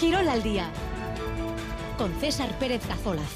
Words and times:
Quirol 0.00 0.26
al 0.30 0.42
día 0.42 0.72
con 1.98 2.10
César 2.20 2.58
Pérez 2.58 2.80
Cazolaz. 2.86 3.28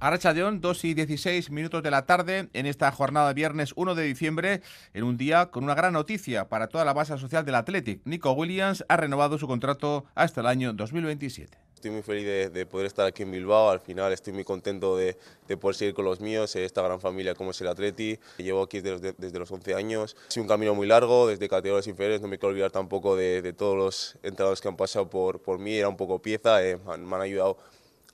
Arrachadeón, 0.00 0.62
2 0.62 0.84
y 0.86 0.94
16 0.94 1.50
minutos 1.50 1.82
de 1.82 1.90
la 1.90 2.06
tarde 2.06 2.48
en 2.54 2.64
esta 2.64 2.90
jornada 2.90 3.28
de 3.28 3.34
viernes 3.34 3.74
1 3.76 3.94
de 3.94 4.04
diciembre, 4.04 4.62
en 4.94 5.04
un 5.04 5.18
día 5.18 5.50
con 5.50 5.64
una 5.64 5.74
gran 5.74 5.92
noticia 5.92 6.48
para 6.48 6.68
toda 6.68 6.86
la 6.86 6.94
base 6.94 7.18
social 7.18 7.44
del 7.44 7.56
Athletic. 7.56 8.00
Nico 8.06 8.32
Williams 8.32 8.86
ha 8.88 8.96
renovado 8.96 9.36
su 9.36 9.46
contrato 9.46 10.06
hasta 10.14 10.40
el 10.40 10.46
año 10.46 10.72
2027. 10.72 11.65
Estoy 11.76 11.90
muy 11.90 12.00
feliz 12.00 12.24
de, 12.54 12.64
poder 12.64 12.86
estar 12.86 13.06
aquí 13.06 13.22
en 13.22 13.30
Bilbao, 13.30 13.68
al 13.68 13.80
final 13.80 14.10
estoy 14.10 14.32
muy 14.32 14.44
contento 14.44 14.96
de, 14.96 15.14
poder 15.60 15.76
seguir 15.76 15.92
con 15.92 16.06
los 16.06 16.20
míos, 16.20 16.56
esta 16.56 16.80
gran 16.80 16.98
familia 17.00 17.34
como 17.34 17.50
es 17.50 17.60
el 17.60 17.68
Atleti. 17.68 18.18
Llevo 18.38 18.62
aquí 18.62 18.80
desde, 18.80 19.12
desde 19.18 19.38
los 19.38 19.50
11 19.50 19.74
años, 19.74 20.16
ha 20.26 20.30
sido 20.30 20.44
un 20.44 20.48
camino 20.48 20.74
muy 20.74 20.86
largo, 20.86 21.26
desde 21.26 21.50
categorías 21.50 21.86
inferiores, 21.86 22.22
no 22.22 22.28
me 22.28 22.38
quiero 22.38 22.52
olvidar 22.52 22.70
tampoco 22.70 23.14
de, 23.14 23.52
todos 23.52 23.76
los 23.76 24.14
entrenadores 24.22 24.62
que 24.62 24.68
han 24.68 24.76
pasado 24.76 25.10
por, 25.10 25.42
por 25.42 25.58
mí, 25.58 25.76
era 25.76 25.90
un 25.90 25.98
poco 25.98 26.18
pieza, 26.18 26.64
eh, 26.64 26.78
me 26.78 27.14
han 27.14 27.20
ayudado 27.20 27.58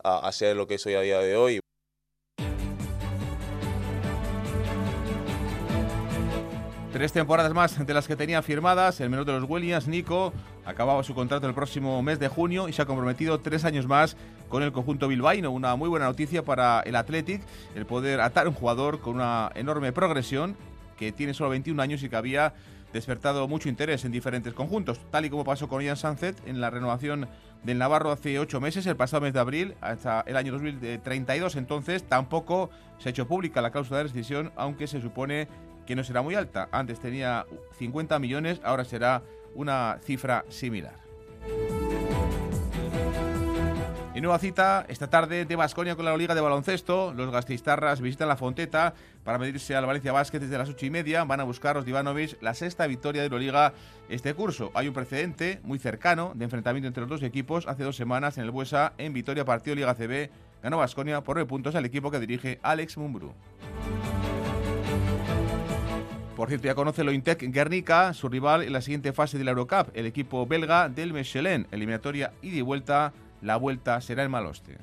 a, 0.03 0.27
a 0.27 0.33
ser 0.33 0.57
lo 0.57 0.67
que 0.67 0.77
soy 0.77 0.95
a 0.95 1.01
día 1.01 1.21
de 1.21 1.37
hoy. 1.37 1.61
Tres 6.93 7.11
temporadas 7.11 7.55
más 7.55 7.87
de 7.87 7.95
las 7.95 8.07
que 8.07 8.17
tenía 8.17 8.43
firmadas, 8.43 9.01
el 9.01 9.09
menor 9.09 9.25
de 9.25 9.33
los 9.33 9.49
Williams, 9.49 9.89
Nico, 9.89 10.35
acababa 10.67 11.03
su 11.03 11.15
contrato 11.15 11.49
el 11.49 11.55
próximo 11.55 12.03
mes 12.03 12.19
de 12.19 12.29
junio 12.29 12.69
y 12.69 12.75
se 12.75 12.83
ha 12.83 12.85
comprometido 12.85 13.41
tres 13.41 13.65
años 13.65 13.87
más 13.87 14.15
con 14.51 14.63
el 14.63 14.73
conjunto 14.73 15.09
bilbaíno. 15.09 15.51
Una 15.51 15.75
muy 15.75 15.89
buena 15.89 16.05
noticia 16.05 16.43
para 16.43 16.81
el 16.81 16.95
Athletic, 16.95 17.41
el 17.75 17.87
poder 17.87 18.21
atar 18.21 18.47
un 18.47 18.53
jugador 18.53 19.01
con 19.01 19.15
una 19.15 19.51
enorme 19.55 19.91
progresión 19.93 20.55
que 20.99 21.13
tiene 21.13 21.33
solo 21.33 21.49
21 21.49 21.81
años 21.81 22.03
y 22.03 22.11
que 22.11 22.17
había 22.17 22.53
despertado 22.93 23.49
mucho 23.49 23.71
interés 23.71 24.05
en 24.05 24.13
diferentes 24.13 24.53
conjuntos, 24.53 25.01
tal 25.11 25.25
y 25.25 25.31
como 25.31 25.45
pasó 25.45 25.69
con 25.69 25.83
Ian 25.83 25.97
Sunset 25.97 26.37
en 26.47 26.61
la 26.61 26.69
renovación 26.69 27.27
del 27.65 27.79
Navarro 27.79 28.13
hace 28.13 28.39
ocho 28.39 28.61
meses, 28.61 28.87
el 28.87 28.97
pasado 28.97 29.23
mes 29.23 29.33
de 29.33 29.41
abril, 29.41 29.75
hasta 29.81 30.25
el 30.27 30.37
año 30.37 30.53
2032. 30.53 31.57
Entonces, 31.57 32.03
tampoco 32.03 32.69
se 32.99 33.09
ha 33.09 33.11
hecho 33.11 33.27
pública 33.27 33.63
la 33.63 33.71
cláusula 33.71 33.99
de 33.99 34.05
rescisión, 34.05 34.53
aunque 34.57 34.87
se 34.87 35.01
supone 35.01 35.49
que 35.87 35.97
no 35.97 36.05
será 36.05 36.23
muy 36.23 36.35
alta. 36.35 36.69
Antes 36.73 37.01
tenía 37.01 37.47
50 37.79 38.19
millones, 38.19 38.61
ahora 38.65 38.85
será 38.85 39.23
una 39.55 39.99
cifra 40.03 40.45
similar. 40.49 40.95
Y 44.15 44.21
nueva 44.21 44.39
cita 44.39 44.85
esta 44.89 45.09
tarde 45.09 45.47
de 45.47 45.57
Basconia 45.57 45.97
con 45.97 46.05
la 46.05 46.15
Liga 46.15 46.35
de 46.35 46.43
Baloncesto. 46.43 47.15
Los 47.15 47.31
gastistarras 47.31 48.03
visitan 48.03 48.29
la 48.29 48.37
Fonteta 48.37 48.93
para 49.25 49.39
medirse 49.39 49.75
al 49.75 49.87
Valencia 49.87 50.13
Basket 50.13 50.39
desde 50.39 50.59
las 50.59 50.69
ocho 50.69 50.85
y 50.85 50.91
media. 50.91 51.25
Van 51.25 51.41
a 51.41 51.45
buscar 51.45 51.77
los 51.77 51.87
Divanovic 51.87 52.37
la 52.43 52.53
sexta 52.53 52.87
victoria 52.87 53.23
de 53.23 53.31
la 53.31 53.39
Liga 53.39 53.73
este 54.11 54.35
curso. 54.35 54.71
Hay 54.75 54.87
un 54.87 54.93
precedente 54.93 55.61
muy 55.63 55.79
cercano 55.79 56.33
de 56.35 56.45
enfrentamiento 56.45 56.89
entre 56.89 57.01
los 57.01 57.09
dos 57.09 57.23
equipos 57.23 57.67
hace 57.67 57.85
dos 57.85 57.97
semanas 57.97 58.37
en 58.37 58.45
el 58.45 58.51
Buesa 58.51 58.93
en 58.99 59.15
Vitoria 59.15 59.47
Partido 59.47 59.77
Liga 59.77 59.95
CB. 59.95 60.29
Ganó 60.63 60.77
Basconia 60.77 61.23
por 61.23 61.37
nueve 61.37 61.49
puntos 61.49 61.75
al 61.75 61.87
equipo 61.87 62.11
que 62.11 62.21
dirige 62.21 62.61
Alex 62.63 62.99
Mumbrú. 62.99 63.33
Por 66.43 66.49
cierto, 66.49 66.67
ya 66.67 66.75
conoce 66.75 67.05
lo 67.05 67.13
Intec 67.13 67.41
Guernica, 67.53 68.13
su 68.15 68.29
rival 68.29 68.65
en 68.65 68.73
la 68.73 68.81
siguiente 68.81 69.13
fase 69.13 69.39
de 69.39 69.45
la 69.45 69.53
Eurocup, 69.53 69.91
el 69.95 70.07
equipo 70.07 70.45
belga 70.45 70.89
del 70.89 71.13
Mechelen. 71.13 71.69
Eliminatoria 71.71 72.33
y 72.43 72.51
de 72.51 72.63
vuelta, 72.63 73.13
la 73.43 73.55
vuelta 73.55 74.01
será 74.01 74.25
en 74.25 74.33
Maloste. 74.33 74.77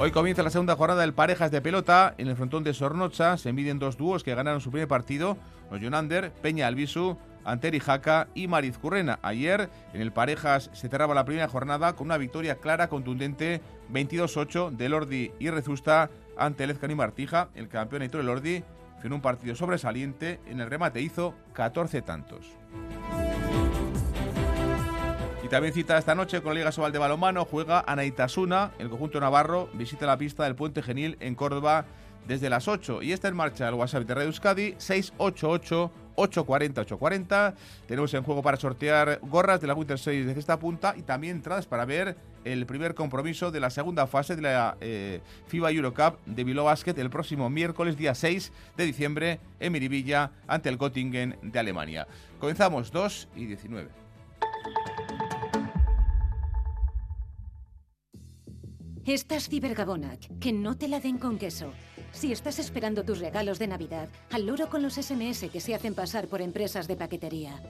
Hoy 0.00 0.10
comienza 0.10 0.42
la 0.42 0.50
segunda 0.50 0.74
jornada 0.74 1.02
del 1.02 1.14
Parejas 1.14 1.52
de 1.52 1.60
Pelota. 1.60 2.16
En 2.18 2.26
el 2.26 2.34
frontón 2.34 2.64
de 2.64 2.74
Sornocha 2.74 3.36
se 3.36 3.52
miden 3.52 3.78
dos 3.78 3.96
dúos 3.96 4.24
que 4.24 4.34
ganaron 4.34 4.60
su 4.60 4.72
primer 4.72 4.88
partido, 4.88 5.36
los 5.70 5.80
Jonander, 5.80 6.32
Peña 6.32 6.66
Albisu, 6.66 7.16
Anteri 7.44 7.78
Jaca 7.78 8.26
y 8.34 8.48
Mariz 8.48 8.76
Currena. 8.76 9.20
Ayer 9.22 9.70
en 9.94 10.00
el 10.00 10.10
Parejas 10.10 10.68
se 10.72 10.88
cerraba 10.88 11.14
la 11.14 11.24
primera 11.24 11.46
jornada 11.46 11.92
con 11.92 12.08
una 12.08 12.18
victoria 12.18 12.56
clara, 12.56 12.88
contundente, 12.88 13.60
22-8 13.92 14.70
de 14.70 14.88
Lordi 14.88 15.30
y 15.38 15.48
Rezusta 15.50 16.10
ante 16.36 16.64
el 16.64 16.78
y 16.90 16.94
Martija. 16.94 17.48
El 17.54 17.68
campeón 17.68 18.02
Heitor 18.02 18.24
Lordi 18.24 18.62
fue 18.98 19.06
en 19.06 19.12
un 19.12 19.20
partido 19.20 19.54
sobresaliente. 19.54 20.40
En 20.46 20.60
el 20.60 20.70
remate 20.70 21.00
hizo 21.00 21.34
14 21.52 22.02
tantos. 22.02 22.46
Y 25.46 25.48
también 25.48 25.72
cita 25.72 25.96
esta 25.96 26.16
noche 26.16 26.42
con 26.42 26.54
la 26.54 26.60
Liga 26.60 26.72
Sobal 26.72 26.90
de 26.90 26.98
Balomano, 26.98 27.44
juega 27.44 27.84
Anaitasuna, 27.86 28.72
el 28.80 28.88
conjunto 28.88 29.20
navarro 29.20 29.68
visita 29.74 30.04
la 30.04 30.18
pista 30.18 30.42
del 30.42 30.56
Puente 30.56 30.82
Genil 30.82 31.16
en 31.20 31.36
Córdoba 31.36 31.84
desde 32.26 32.50
las 32.50 32.66
8. 32.66 33.02
Y 33.02 33.12
está 33.12 33.28
en 33.28 33.36
marcha 33.36 33.68
el 33.68 33.74
WhatsApp 33.74 34.02
de 34.04 34.14
Radio 34.14 34.28
Euskadi 34.28 34.74
688 34.78 35.92
840 36.16 36.80
840. 36.82 37.54
Tenemos 37.86 38.12
en 38.14 38.22
juego 38.22 38.42
para 38.42 38.56
sortear 38.56 39.20
gorras 39.22 39.60
de 39.60 39.66
la 39.66 39.74
Winter 39.74 39.98
6 39.98 40.26
de 40.26 40.32
esta 40.32 40.58
punta 40.58 40.94
y 40.96 41.02
también 41.02 41.36
entradas 41.36 41.66
para 41.66 41.84
ver 41.84 42.16
el 42.44 42.66
primer 42.66 42.94
compromiso 42.94 43.50
de 43.50 43.60
la 43.60 43.70
segunda 43.70 44.06
fase 44.06 44.36
de 44.36 44.42
la 44.42 44.76
eh, 44.80 45.20
FIBA 45.46 45.72
Eurocup 45.72 46.18
de 46.26 46.44
Bilbao 46.44 46.66
Basket 46.66 46.94
el 46.98 47.10
próximo 47.10 47.50
miércoles 47.50 47.96
día 47.96 48.14
6 48.14 48.52
de 48.76 48.84
diciembre 48.84 49.40
en 49.60 49.72
Miribilla 49.72 50.30
ante 50.46 50.68
el 50.68 50.78
Göttingen 50.78 51.36
de 51.42 51.58
Alemania. 51.58 52.06
Comenzamos 52.38 52.90
2 52.92 53.28
y 53.36 53.46
19. 53.46 53.88
Estás 59.06 59.48
cibergabonac, 59.48 60.36
que 60.40 60.52
no 60.52 60.76
te 60.76 60.88
la 60.88 60.98
den 60.98 61.18
con 61.18 61.38
queso. 61.38 61.72
Si 62.12 62.32
estás 62.32 62.58
esperando 62.58 63.04
tus 63.04 63.18
regalos 63.18 63.58
de 63.58 63.66
Navidad, 63.66 64.08
al 64.30 64.46
loro 64.46 64.68
con 64.68 64.82
los 64.82 64.94
SMS 64.94 65.50
que 65.52 65.60
se 65.60 65.74
hacen 65.74 65.94
pasar 65.94 66.28
por 66.28 66.40
empresas 66.40 66.88
de 66.88 66.96
paquetería. 66.96 67.60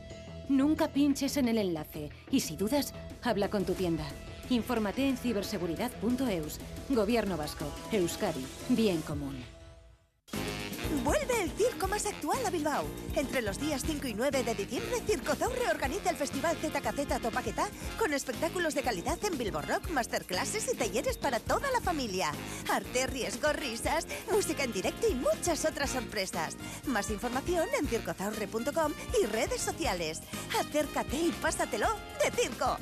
Nunca 0.48 0.88
pinches 0.88 1.36
en 1.36 1.48
el 1.48 1.58
enlace 1.58 2.10
y 2.30 2.40
si 2.40 2.56
dudas, 2.56 2.94
habla 3.22 3.50
con 3.50 3.64
tu 3.64 3.74
tienda. 3.74 4.06
Infórmate 4.50 5.08
en 5.08 5.16
ciberseguridad.eus. 5.16 6.58
Gobierno 6.88 7.36
Vasco. 7.36 7.66
Euskadi. 7.90 8.44
Bien 8.68 9.00
común. 9.02 9.55
Vuelve 11.06 11.40
el 11.40 11.52
circo 11.52 11.86
más 11.86 12.04
actual 12.04 12.44
a 12.44 12.50
Bilbao. 12.50 12.84
Entre 13.14 13.40
los 13.40 13.60
días 13.60 13.84
5 13.86 14.08
y 14.08 14.14
9 14.14 14.42
de 14.42 14.56
diciembre, 14.56 15.00
Circo 15.06 15.36
Zaurre 15.36 15.70
organiza 15.70 16.10
el 16.10 16.16
festival 16.16 16.56
ZKZ 16.56 17.22
Topaqueta 17.22 17.68
con 17.96 18.12
espectáculos 18.12 18.74
de 18.74 18.82
calidad 18.82 19.16
en 19.24 19.38
Bilbo 19.38 19.62
Rock, 19.62 19.88
masterclasses 19.90 20.68
y 20.74 20.76
talleres 20.76 21.16
para 21.16 21.38
toda 21.38 21.70
la 21.70 21.80
familia. 21.80 22.32
Arte, 22.68 23.06
riesgo, 23.06 23.52
risas, 23.52 24.08
música 24.32 24.64
en 24.64 24.72
directo 24.72 25.06
y 25.08 25.14
muchas 25.14 25.64
otras 25.64 25.90
sorpresas. 25.90 26.56
Más 26.88 27.08
información 27.10 27.68
en 27.78 27.86
circozaurre.com 27.86 28.92
y 29.22 29.26
redes 29.26 29.60
sociales. 29.60 30.22
Acércate 30.58 31.16
y 31.18 31.30
pásatelo 31.40 31.86
de 32.24 32.32
circo. 32.32 32.78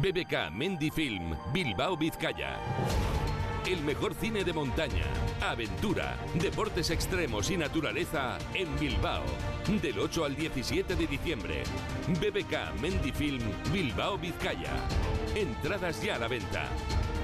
BBK 0.00 0.52
Mendy 0.52 0.92
Film, 0.92 1.36
Bilbao, 1.52 1.96
Vizcaya. 1.96 2.60
El 3.66 3.82
mejor 3.82 4.14
cine 4.14 4.44
de 4.44 4.52
montaña, 4.52 5.04
aventura, 5.40 6.16
deportes 6.34 6.90
extremos 6.90 7.50
y 7.50 7.56
naturaleza 7.56 8.38
en 8.54 8.78
Bilbao. 8.78 9.24
Del 9.82 9.98
8 9.98 10.24
al 10.24 10.36
17 10.36 10.94
de 10.94 11.06
diciembre. 11.06 11.62
BBK 12.08 12.80
Mendifilm 12.80 13.42
Bilbao 13.72 14.16
Vizcaya. 14.16 14.72
Entradas 15.34 16.02
ya 16.02 16.14
a 16.14 16.18
la 16.18 16.28
venta. 16.28 16.68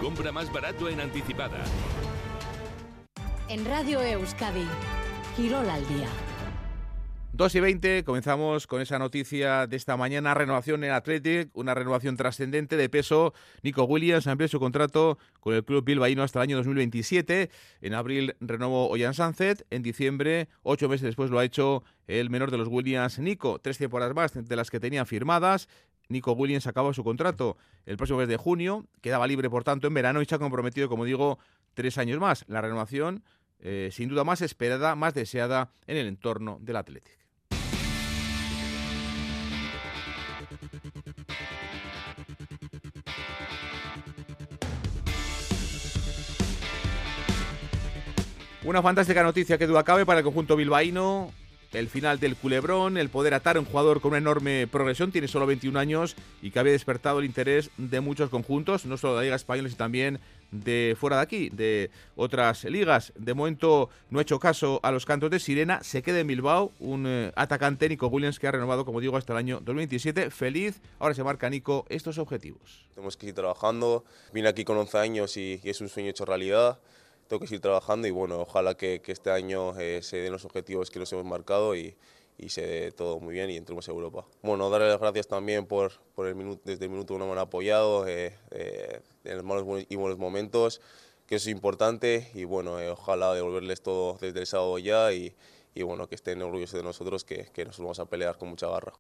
Compra 0.01 0.33
más 0.33 0.53
barato 0.53 0.89
en 0.89 1.01
anticipada. 1.01 1.65
En 3.49 3.65
Radio 3.65 4.03
Euskadi, 4.03 4.67
Girol 5.37 5.71
al 5.71 5.87
día. 5.89 6.09
2 7.37 7.53
y 7.57 7.61
20, 7.61 8.05
comenzamos 8.05 8.69
con 8.69 8.81
esa 8.81 8.97
noticia 9.01 9.67
de 9.67 9.75
esta 9.75 9.97
mañana, 9.97 10.35
renovación 10.35 10.85
en 10.85 10.93
Athletic, 10.93 11.51
una 11.55 11.75
renovación 11.75 12.17
trascendente 12.17 12.77
de 12.77 12.89
peso. 12.89 13.35
Nico 13.65 13.83
Williams 13.83 14.29
amplió 14.29 14.47
su 14.47 14.61
contrato 14.61 15.19
con 15.41 15.53
el 15.53 15.65
club 15.65 15.85
bilbaíno 15.85 16.23
hasta 16.23 16.39
el 16.39 16.45
año 16.45 16.57
2027. 16.59 17.51
En 17.81 17.95
abril 17.95 18.37
renovó 18.39 18.89
Oyan 18.89 19.15
Sunset, 19.15 19.67
en 19.71 19.83
diciembre, 19.83 20.49
ocho 20.63 20.89
meses 20.89 21.07
después 21.07 21.29
lo 21.29 21.41
ha 21.41 21.45
hecho 21.45 21.83
el 22.07 22.31
menor 22.31 22.53
de 22.53 22.59
los 22.59 22.69
Williams, 22.69 23.19
Nico. 23.19 23.59
Tres 23.59 23.79
temporadas 23.79 24.15
más 24.15 24.33
de 24.33 24.55
las 24.55 24.71
que 24.71 24.79
tenía 24.79 25.05
firmadas. 25.05 25.69
Nico 26.09 26.35
Williams 26.35 26.69
acaba 26.69 26.95
su 26.95 27.03
contrato 27.03 27.57
el 27.85 27.97
próximo 27.97 28.21
mes 28.21 28.29
de 28.29 28.37
junio, 28.37 28.87
quedaba 29.01 29.27
libre 29.27 29.51
por 29.51 29.65
tanto 29.65 29.89
en 29.89 29.95
verano 29.95 30.23
y 30.23 30.25
se 30.25 30.37
ha 30.37 30.39
comprometido, 30.39 30.89
como 30.89 31.05
digo, 31.05 31.41
tres 31.75 31.99
años 31.99 32.21
más. 32.21 32.45
La 32.47 32.61
renovación, 32.61 33.25
eh, 33.59 33.89
sin 33.91 34.09
duda 34.09 34.23
más 34.23 34.41
esperada, 34.41 34.95
más 34.95 35.15
deseada 35.15 35.73
en 35.89 35.97
el 35.97 36.07
entorno 36.07 36.59
del 36.61 36.77
Athletic. 36.77 37.24
Una 48.65 48.81
fantástica 48.81 49.23
noticia 49.23 49.59
que 49.59 49.67
duda 49.67 49.85
cabe 49.85 50.07
para 50.07 50.21
el 50.21 50.25
conjunto 50.25 50.57
bilbaíno. 50.57 51.31
el 51.75 51.89
final 51.89 52.19
del 52.19 52.35
culebrón, 52.35 52.97
el 52.97 53.11
poder 53.11 53.35
atar 53.35 53.57
a 53.57 53.61
un 53.61 53.67
jugador 53.67 54.01
con 54.01 54.11
una 54.11 54.19
enorme 54.19 54.67
progresión, 54.69 55.13
tiene 55.13 55.29
solo 55.29 55.45
21 55.45 55.79
años 55.79 56.17
y 56.41 56.51
que 56.51 56.61
había 56.61 56.73
despertado 56.73 57.19
el 57.19 57.25
interés 57.27 57.71
de 57.77 58.01
muchos 58.01 58.31
conjuntos, 58.31 58.87
no 58.87 58.97
solo 58.97 59.15
de 59.15 59.19
la 59.19 59.23
Liga 59.25 59.37
Española, 59.37 59.69
sino 59.69 59.77
también 59.77 60.21
de 60.51 60.97
fuera 60.99 61.17
de 61.17 61.23
aquí, 61.23 61.51
de 61.51 61.91
otras 62.17 62.65
ligas. 62.65 63.13
De 63.17 63.35
momento 63.35 63.91
no 64.09 64.19
ha 64.19 64.23
hecho 64.23 64.39
caso 64.39 64.81
a 64.83 64.93
los 64.93 65.05
cantos 65.05 65.31
de 65.31 65.41
Sirena, 65.41 65.83
se 65.83 66.03
queda 66.03 66.21
en 66.21 66.29
Bilbao, 66.29 66.73
un 66.79 67.07
eh, 67.07 67.33
atacante, 67.35 67.89
Nico 67.89 68.07
Williams, 68.07 68.39
que 68.39 68.47
ha 68.47 68.53
renovado, 68.53 68.87
como 68.87 69.01
digo, 69.01 69.17
hasta 69.17 69.35
el 69.35 69.41
año 69.41 69.57
2027. 69.57 70.31
Feliz, 70.31 70.81
ahora 70.99 71.15
se 71.15 71.25
marca 71.25 71.51
Nico 71.51 71.85
estos 71.89 72.17
objetivos. 72.17 72.87
Tenemos 72.95 73.17
que 73.17 73.27
ir 73.27 73.35
trabajando, 73.35 74.05
vine 74.33 74.49
aquí 74.49 74.65
con 74.65 74.79
11 74.79 74.99
años 74.99 75.37
y, 75.37 75.61
es 75.65 75.81
un 75.83 75.89
sueño 75.89 76.11
hecho 76.11 76.25
realidad. 76.25 76.79
Tengo 77.29 77.41
que 77.41 77.47
seguir 77.47 77.61
trabajando 77.61 78.07
y 78.07 78.11
bueno, 78.11 78.41
ojalá 78.41 78.77
que, 78.77 79.01
este 79.07 79.31
año 79.31 79.79
eh, 79.79 80.03
se 80.03 80.19
den 80.19 80.33
los 80.33 80.45
objetivos 80.45 80.91
que 80.91 80.99
nos 80.99 81.13
hemos 81.13 81.25
marcado 81.25 81.75
y, 81.75 81.97
y 82.39 82.49
se 82.49 82.67
dé 82.67 82.93
todo 82.93 83.21
muy 83.21 83.35
bien 83.35 83.51
y 83.51 83.57
entremos 83.57 83.89
a 83.89 83.93
Europa. 83.93 84.27
Bueno, 84.43 84.69
darle 84.71 84.89
las 84.89 85.01
gracias 85.01 85.29
también 85.29 85.67
por, 85.67 85.93
por 86.15 86.27
el 86.27 86.35
minuto, 86.35 86.63
desde 86.65 86.87
el 86.87 86.91
minuto 86.91 87.15
uno 87.15 87.27
me 87.27 87.33
han 87.33 87.39
apoyado 87.39 88.07
eh, 88.07 88.37
eh, 88.51 89.01
en 89.25 89.37
los 89.37 89.45
malos 89.45 89.87
y 89.89 89.97
buenos 89.97 90.19
momentos, 90.19 90.81
que 91.27 91.37
eso 91.37 91.49
es 91.49 91.55
importante 91.55 92.31
y 92.35 92.45
bueno, 92.45 92.81
eh, 92.81 92.91
ojalá 92.91 93.33
devolverles 93.35 93.83
todo 93.83 94.19
desde 94.21 94.41
el 94.41 94.47
sábado 94.47 94.79
ya 94.79 95.13
y, 95.13 95.35
y 95.75 95.83
bueno, 95.83 96.09
que 96.09 96.17
estén 96.17 96.43
orgullosos 96.43 96.79
de 96.79 96.85
nosotros, 96.85 97.25
que, 97.25 97.47
que 97.53 97.65
nos 97.65 97.79
vamos 97.79 97.99
a 98.01 98.07
pelear 98.07 98.37
con 98.37 98.49
mucha 98.49 98.69
garra. 98.69 98.93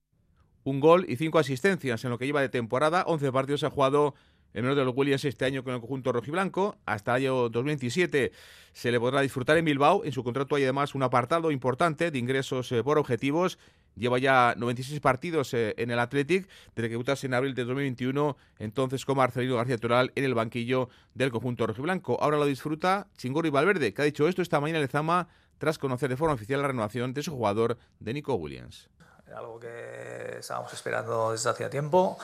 Un 0.62 0.80
gol 0.80 1.04
y 1.08 1.16
cinco 1.16 1.38
asistencias 1.38 2.04
en 2.04 2.10
lo 2.10 2.18
que 2.18 2.24
lleva 2.24 2.40
de 2.40 2.48
temporada, 2.48 3.04
11 3.06 3.32
partidos 3.32 3.64
ha 3.64 3.70
jugado 3.70 4.14
el 4.54 4.62
menor 4.62 4.76
de 4.78 4.84
los 4.84 4.96
Williams 4.96 5.24
este 5.24 5.44
año 5.44 5.62
con 5.62 5.74
el 5.74 5.80
conjunto 5.80 6.12
rojiblanco. 6.12 6.78
Hasta 6.86 7.16
el 7.16 7.24
año 7.24 7.48
2027 7.48 8.32
se 8.72 8.92
le 8.92 9.00
podrá 9.00 9.20
disfrutar 9.20 9.58
en 9.58 9.64
Bilbao. 9.64 10.04
En 10.04 10.12
su 10.12 10.22
contrato 10.22 10.54
hay 10.54 10.62
además 10.62 10.94
un 10.94 11.02
apartado 11.02 11.50
importante 11.50 12.10
de 12.10 12.18
ingresos 12.18 12.70
eh, 12.72 12.82
por 12.82 12.96
objetivos. 12.96 13.58
Lleva 13.96 14.18
ya 14.18 14.54
96 14.56 15.00
partidos 15.00 15.52
eh, 15.54 15.74
en 15.76 15.90
el 15.90 15.98
Athletic 15.98 16.48
desde 16.74 16.88
que 16.88 16.92
debutase 16.92 17.26
en 17.26 17.34
abril 17.34 17.54
de 17.54 17.64
2021, 17.64 18.36
entonces 18.58 19.04
con 19.04 19.16
Marcelino 19.16 19.56
García 19.56 19.78
Toral 19.78 20.12
en 20.14 20.24
el 20.24 20.34
banquillo 20.34 20.88
del 21.14 21.30
conjunto 21.30 21.66
rojiblanco. 21.66 22.20
Ahora 22.20 22.38
lo 22.38 22.46
disfruta 22.46 23.08
Chingorri 23.16 23.50
Valverde, 23.50 23.92
que 23.92 24.02
ha 24.02 24.04
dicho 24.04 24.28
esto 24.28 24.40
esta 24.40 24.60
mañana 24.60 24.78
en 24.78 24.84
Lezama 24.84 25.28
tras 25.58 25.78
conocer 25.78 26.08
de 26.08 26.16
forma 26.16 26.34
oficial 26.34 26.62
la 26.62 26.68
renovación 26.68 27.12
de 27.12 27.22
su 27.22 27.32
jugador, 27.32 27.78
de 28.00 28.14
Nico 28.14 28.34
Williams. 28.34 28.88
Algo 29.34 29.58
que 29.58 30.36
estábamos 30.38 30.72
esperando 30.72 31.32
desde 31.32 31.50
hace 31.50 31.68
tiempo 31.68 32.18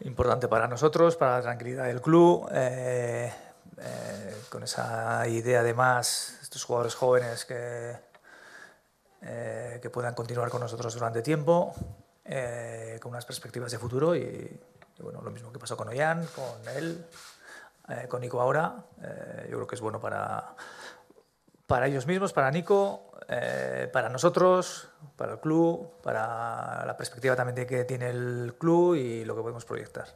importante 0.00 0.48
para 0.48 0.66
nosotros, 0.68 1.16
para 1.16 1.36
la 1.36 1.42
tranquilidad 1.42 1.84
del 1.84 2.00
club, 2.00 2.48
eh, 2.52 3.32
eh, 3.78 4.36
con 4.48 4.62
esa 4.62 5.26
idea 5.28 5.60
además, 5.60 6.38
estos 6.42 6.64
jugadores 6.64 6.94
jóvenes 6.94 7.44
que, 7.44 7.96
eh, 9.22 9.78
que 9.80 9.90
puedan 9.90 10.14
continuar 10.14 10.50
con 10.50 10.60
nosotros 10.60 10.94
durante 10.94 11.22
tiempo, 11.22 11.74
con 13.00 13.10
unas 13.10 13.26
perspectivas 13.26 13.72
de 13.72 13.78
futuro 13.78 14.14
y, 14.14 14.60
bueno, 15.00 15.20
lo 15.22 15.30
mismo 15.30 15.52
que 15.52 15.58
pasó 15.58 15.76
con 15.76 15.88
Ollán, 15.88 16.26
con 16.34 16.68
él, 16.76 17.04
con 18.08 18.20
Nico 18.20 18.40
ahora, 18.40 18.76
yo 19.50 19.56
creo 19.56 19.66
que 19.66 19.74
es 19.74 19.80
bueno 19.80 20.00
para, 20.00 20.54
para 21.66 21.86
ellos 21.86 22.06
mismos, 22.06 22.32
para 22.32 22.50
Nico, 22.50 23.12
eh, 23.28 23.88
para 23.92 24.08
nosotros, 24.08 24.88
para 25.16 25.34
el 25.34 25.40
club, 25.40 26.00
para 26.02 26.84
la 26.84 26.96
perspectiva 26.96 27.36
también 27.36 27.66
que 27.66 27.84
tiene 27.84 28.10
el 28.10 28.54
club 28.58 28.96
y 28.96 29.24
lo 29.24 29.34
que 29.34 29.42
podemos 29.42 29.64
proyectar. 29.64 30.06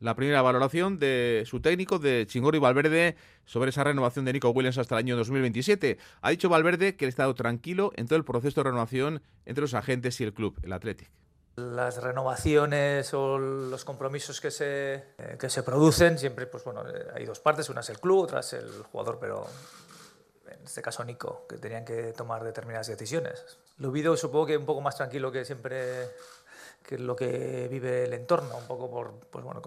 La 0.00 0.14
primera 0.14 0.42
valoración 0.42 0.98
de 0.98 1.44
su 1.46 1.60
técnico, 1.60 1.98
de 1.98 2.26
Chingorri 2.26 2.58
Valverde, 2.58 3.16
sobre 3.46 3.70
esa 3.70 3.82
renovación 3.82 4.26
de 4.26 4.34
Nico 4.34 4.50
Williams 4.50 4.76
hasta 4.76 4.94
el 4.96 4.98
año 4.98 5.16
2027. 5.16 5.96
Ha 6.20 6.30
dicho 6.30 6.50
Valverde 6.50 6.96
que 6.96 7.06
él 7.06 7.08
ha 7.08 7.10
estado 7.10 7.34
tranquilo 7.34 7.92
en 7.96 8.06
todo 8.06 8.18
el 8.18 8.24
proceso 8.24 8.60
de 8.60 8.64
renovación 8.64 9.22
entre 9.46 9.62
los 9.62 9.72
agentes 9.72 10.20
y 10.20 10.24
el 10.24 10.34
club, 10.34 10.58
el 10.62 10.72
Athletic. 10.74 11.10
Las 11.56 12.02
renovaciones 12.02 13.14
o 13.14 13.38
los 13.38 13.86
compromisos 13.86 14.42
que 14.42 14.50
se, 14.50 14.94
eh, 15.16 15.36
que 15.40 15.48
se 15.48 15.62
producen, 15.62 16.18
siempre 16.18 16.46
pues 16.46 16.62
bueno, 16.64 16.82
eh, 16.86 17.06
hay 17.14 17.24
dos 17.24 17.40
partes, 17.40 17.70
una 17.70 17.80
es 17.80 17.88
el 17.88 17.98
club, 17.98 18.24
otra 18.24 18.40
es 18.40 18.52
el 18.52 18.68
jugador, 18.82 19.16
pero 19.18 19.46
en 20.48 20.64
este 20.64 20.82
caso 20.82 21.04
Nico, 21.04 21.46
que 21.48 21.58
tenían 21.58 21.84
que 21.84 22.12
tomar 22.12 22.44
determinadas 22.44 22.86
decisiones. 22.86 23.58
Lo 23.78 23.90
vivido 23.90 24.16
supongo 24.16 24.46
que 24.46 24.56
un 24.56 24.66
poco 24.66 24.80
más 24.80 24.96
tranquilo 24.96 25.30
que 25.32 25.44
siempre 25.44 26.10
que 26.82 26.98
lo 26.98 27.16
que 27.16 27.68
vive 27.68 28.04
el 28.04 28.12
entorno, 28.12 28.56
un 28.56 28.66
poco 28.66 28.88
por, 28.90 29.12
pues 29.30 29.44
bueno, 29.44 29.60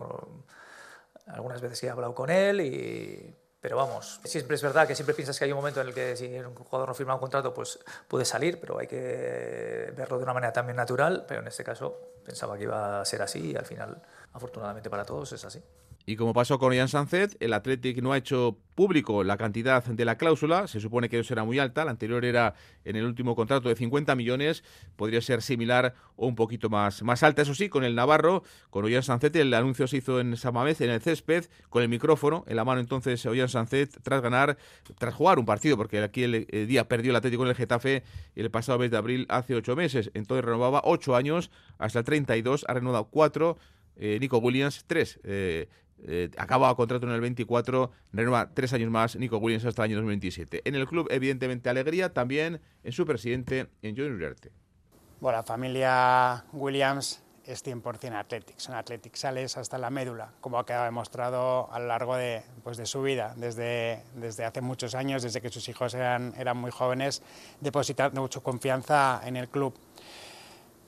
algunas 1.27 1.61
veces 1.61 1.83
he 1.83 1.89
hablado 1.89 2.15
con 2.15 2.29
él 2.29 2.61
y 2.61 3.35
pero 3.61 3.75
vamos, 3.75 4.21
siempre 4.23 4.55
es 4.55 4.61
verdad 4.61 4.87
que 4.87 4.95
siempre 4.95 5.13
piensas 5.13 5.37
que 5.37 5.43
hay 5.43 5.51
un 5.51 5.57
momento 5.57 5.81
en 5.81 5.87
el 5.87 5.93
que 5.93 6.15
si 6.15 6.27
un 6.39 6.55
jugador 6.55 6.87
no 6.87 6.93
firma 6.93 7.15
un 7.15 7.19
contrato, 7.19 7.53
pues 7.53 7.77
puede 8.07 8.23
salir, 8.23 8.57
pero 8.57 8.79
hay 8.79 8.87
que 8.87 9.91
verlo 9.97 10.17
de 10.17 10.23
una 10.23 10.33
manera 10.33 10.53
también 10.53 10.77
natural. 10.77 11.25
Pero 11.27 11.41
en 11.41 11.47
este 11.47 11.65
caso 11.65 12.13
pensaba 12.23 12.57
que 12.57 12.63
iba 12.63 13.01
a 13.01 13.05
ser 13.05 13.21
así 13.21 13.51
y 13.51 13.55
al 13.57 13.65
final, 13.65 14.01
afortunadamente 14.31 14.89
para 14.89 15.03
todos, 15.03 15.33
es 15.33 15.43
así. 15.43 15.61
Y 16.09 16.15
como 16.15 16.33
pasó 16.33 16.57
con 16.57 16.73
Ian 16.73 16.87
Sancet, 16.87 17.37
el 17.39 17.53
Athletic 17.53 18.01
no 18.01 18.13
ha 18.13 18.17
hecho 18.17 18.57
público 18.73 19.23
la 19.23 19.37
cantidad 19.37 19.83
de 19.83 20.05
la 20.05 20.17
cláusula. 20.17 20.67
Se 20.67 20.79
supone 20.79 21.07
que 21.07 21.19
eso 21.19 21.35
era 21.35 21.43
muy 21.43 21.59
alta. 21.59 21.85
La 21.85 21.91
anterior 21.91 22.25
era 22.25 22.55
en 22.83 22.95
el 22.95 23.05
último 23.05 23.35
contrato 23.35 23.69
de 23.69 23.75
50 23.75 24.15
millones. 24.15 24.63
Podría 24.95 25.21
ser 25.21 25.43
similar 25.43 25.93
o 26.15 26.25
un 26.25 26.33
poquito 26.33 26.67
más, 26.67 27.03
más 27.03 27.21
alta. 27.21 27.43
Eso 27.43 27.53
sí, 27.53 27.69
con 27.69 27.83
el 27.83 27.93
Navarro, 27.93 28.41
con 28.71 28.85
Ollán 28.85 29.03
Sancet, 29.03 29.35
el 29.35 29.53
anuncio 29.53 29.85
se 29.85 29.97
hizo 29.97 30.19
en 30.19 30.35
Samamez, 30.35 30.81
en 30.81 30.89
el 30.89 30.99
césped, 30.99 31.45
con 31.69 31.83
el 31.83 31.89
micrófono 31.89 32.43
en 32.47 32.55
la 32.55 32.65
mano. 32.65 32.81
Entonces, 32.81 33.23
Ollán 33.27 33.49
Sancet, 33.49 34.01
tras 34.01 34.23
ganar, 34.23 34.57
tras 34.97 35.13
jugar 35.13 35.37
un 35.37 35.45
partido, 35.45 35.77
porque 35.77 36.01
aquí 36.01 36.23
el, 36.23 36.47
día 36.67 36.87
perdió 36.87 37.11
el 37.11 37.17
Atlético 37.17 37.43
en 37.43 37.49
el 37.49 37.55
Getafe 37.55 38.01
el 38.35 38.49
pasado 38.49 38.79
mes 38.79 38.89
de 38.89 38.97
abril, 38.97 39.27
hace 39.29 39.53
ocho 39.53 39.75
meses. 39.75 40.09
Entonces 40.15 40.43
renovaba 40.43 40.81
ocho 40.85 41.15
años 41.15 41.51
hasta 41.77 41.99
el 41.99 42.05
32. 42.05 42.65
Ha 42.67 42.73
renovado 42.73 43.09
cuatro. 43.11 43.59
Eh, 44.01 44.17
Nico 44.19 44.37
Williams, 44.37 44.85
tres. 44.87 45.19
Eh, 45.23 45.67
eh, 46.07 46.29
acaba 46.37 46.73
contrato 46.75 47.05
en 47.05 47.13
el 47.13 47.21
24, 47.21 47.91
renueva 48.13 48.49
tres 48.53 48.73
años 48.73 48.89
más 48.89 49.15
Nico 49.15 49.37
Williams 49.37 49.65
hasta 49.65 49.83
el 49.83 49.91
año 49.91 49.95
2027. 49.97 50.61
En 50.65 50.75
el 50.75 50.87
club, 50.87 51.07
evidentemente, 51.09 51.69
alegría 51.69 52.13
también 52.13 52.61
en 52.83 52.91
su 52.91 53.05
presidente, 53.05 53.67
en 53.81 53.95
John 53.97 54.13
Uriarte. 54.13 54.51
Bueno, 55.19 55.37
la 55.37 55.43
familia 55.43 56.45
Williams 56.53 57.21
es 57.49 57.65
100% 57.65 58.13
Athletic, 58.13 58.59
son 58.59 58.75
Athletic 58.75 59.15
sales 59.15 59.57
hasta 59.57 59.77
la 59.77 59.89
médula, 59.89 60.31
como 60.39 60.59
ha 60.59 60.65
quedado 60.65 60.85
demostrado 60.85 61.71
a 61.71 61.79
lo 61.79 61.87
largo 61.87 62.15
de, 62.15 62.43
pues 62.63 62.77
de 62.77 62.85
su 62.85 63.01
vida, 63.01 63.33
desde, 63.35 64.03
desde 64.13 64.45
hace 64.45 64.61
muchos 64.61 64.93
años, 64.93 65.23
desde 65.23 65.41
que 65.41 65.49
sus 65.49 65.67
hijos 65.67 65.95
eran, 65.95 66.33
eran 66.37 66.57
muy 66.57 66.69
jóvenes, 66.69 67.23
depositando 67.59 68.21
mucha 68.21 68.39
confianza 68.39 69.21
en 69.25 69.35
el 69.35 69.49
club. 69.49 69.73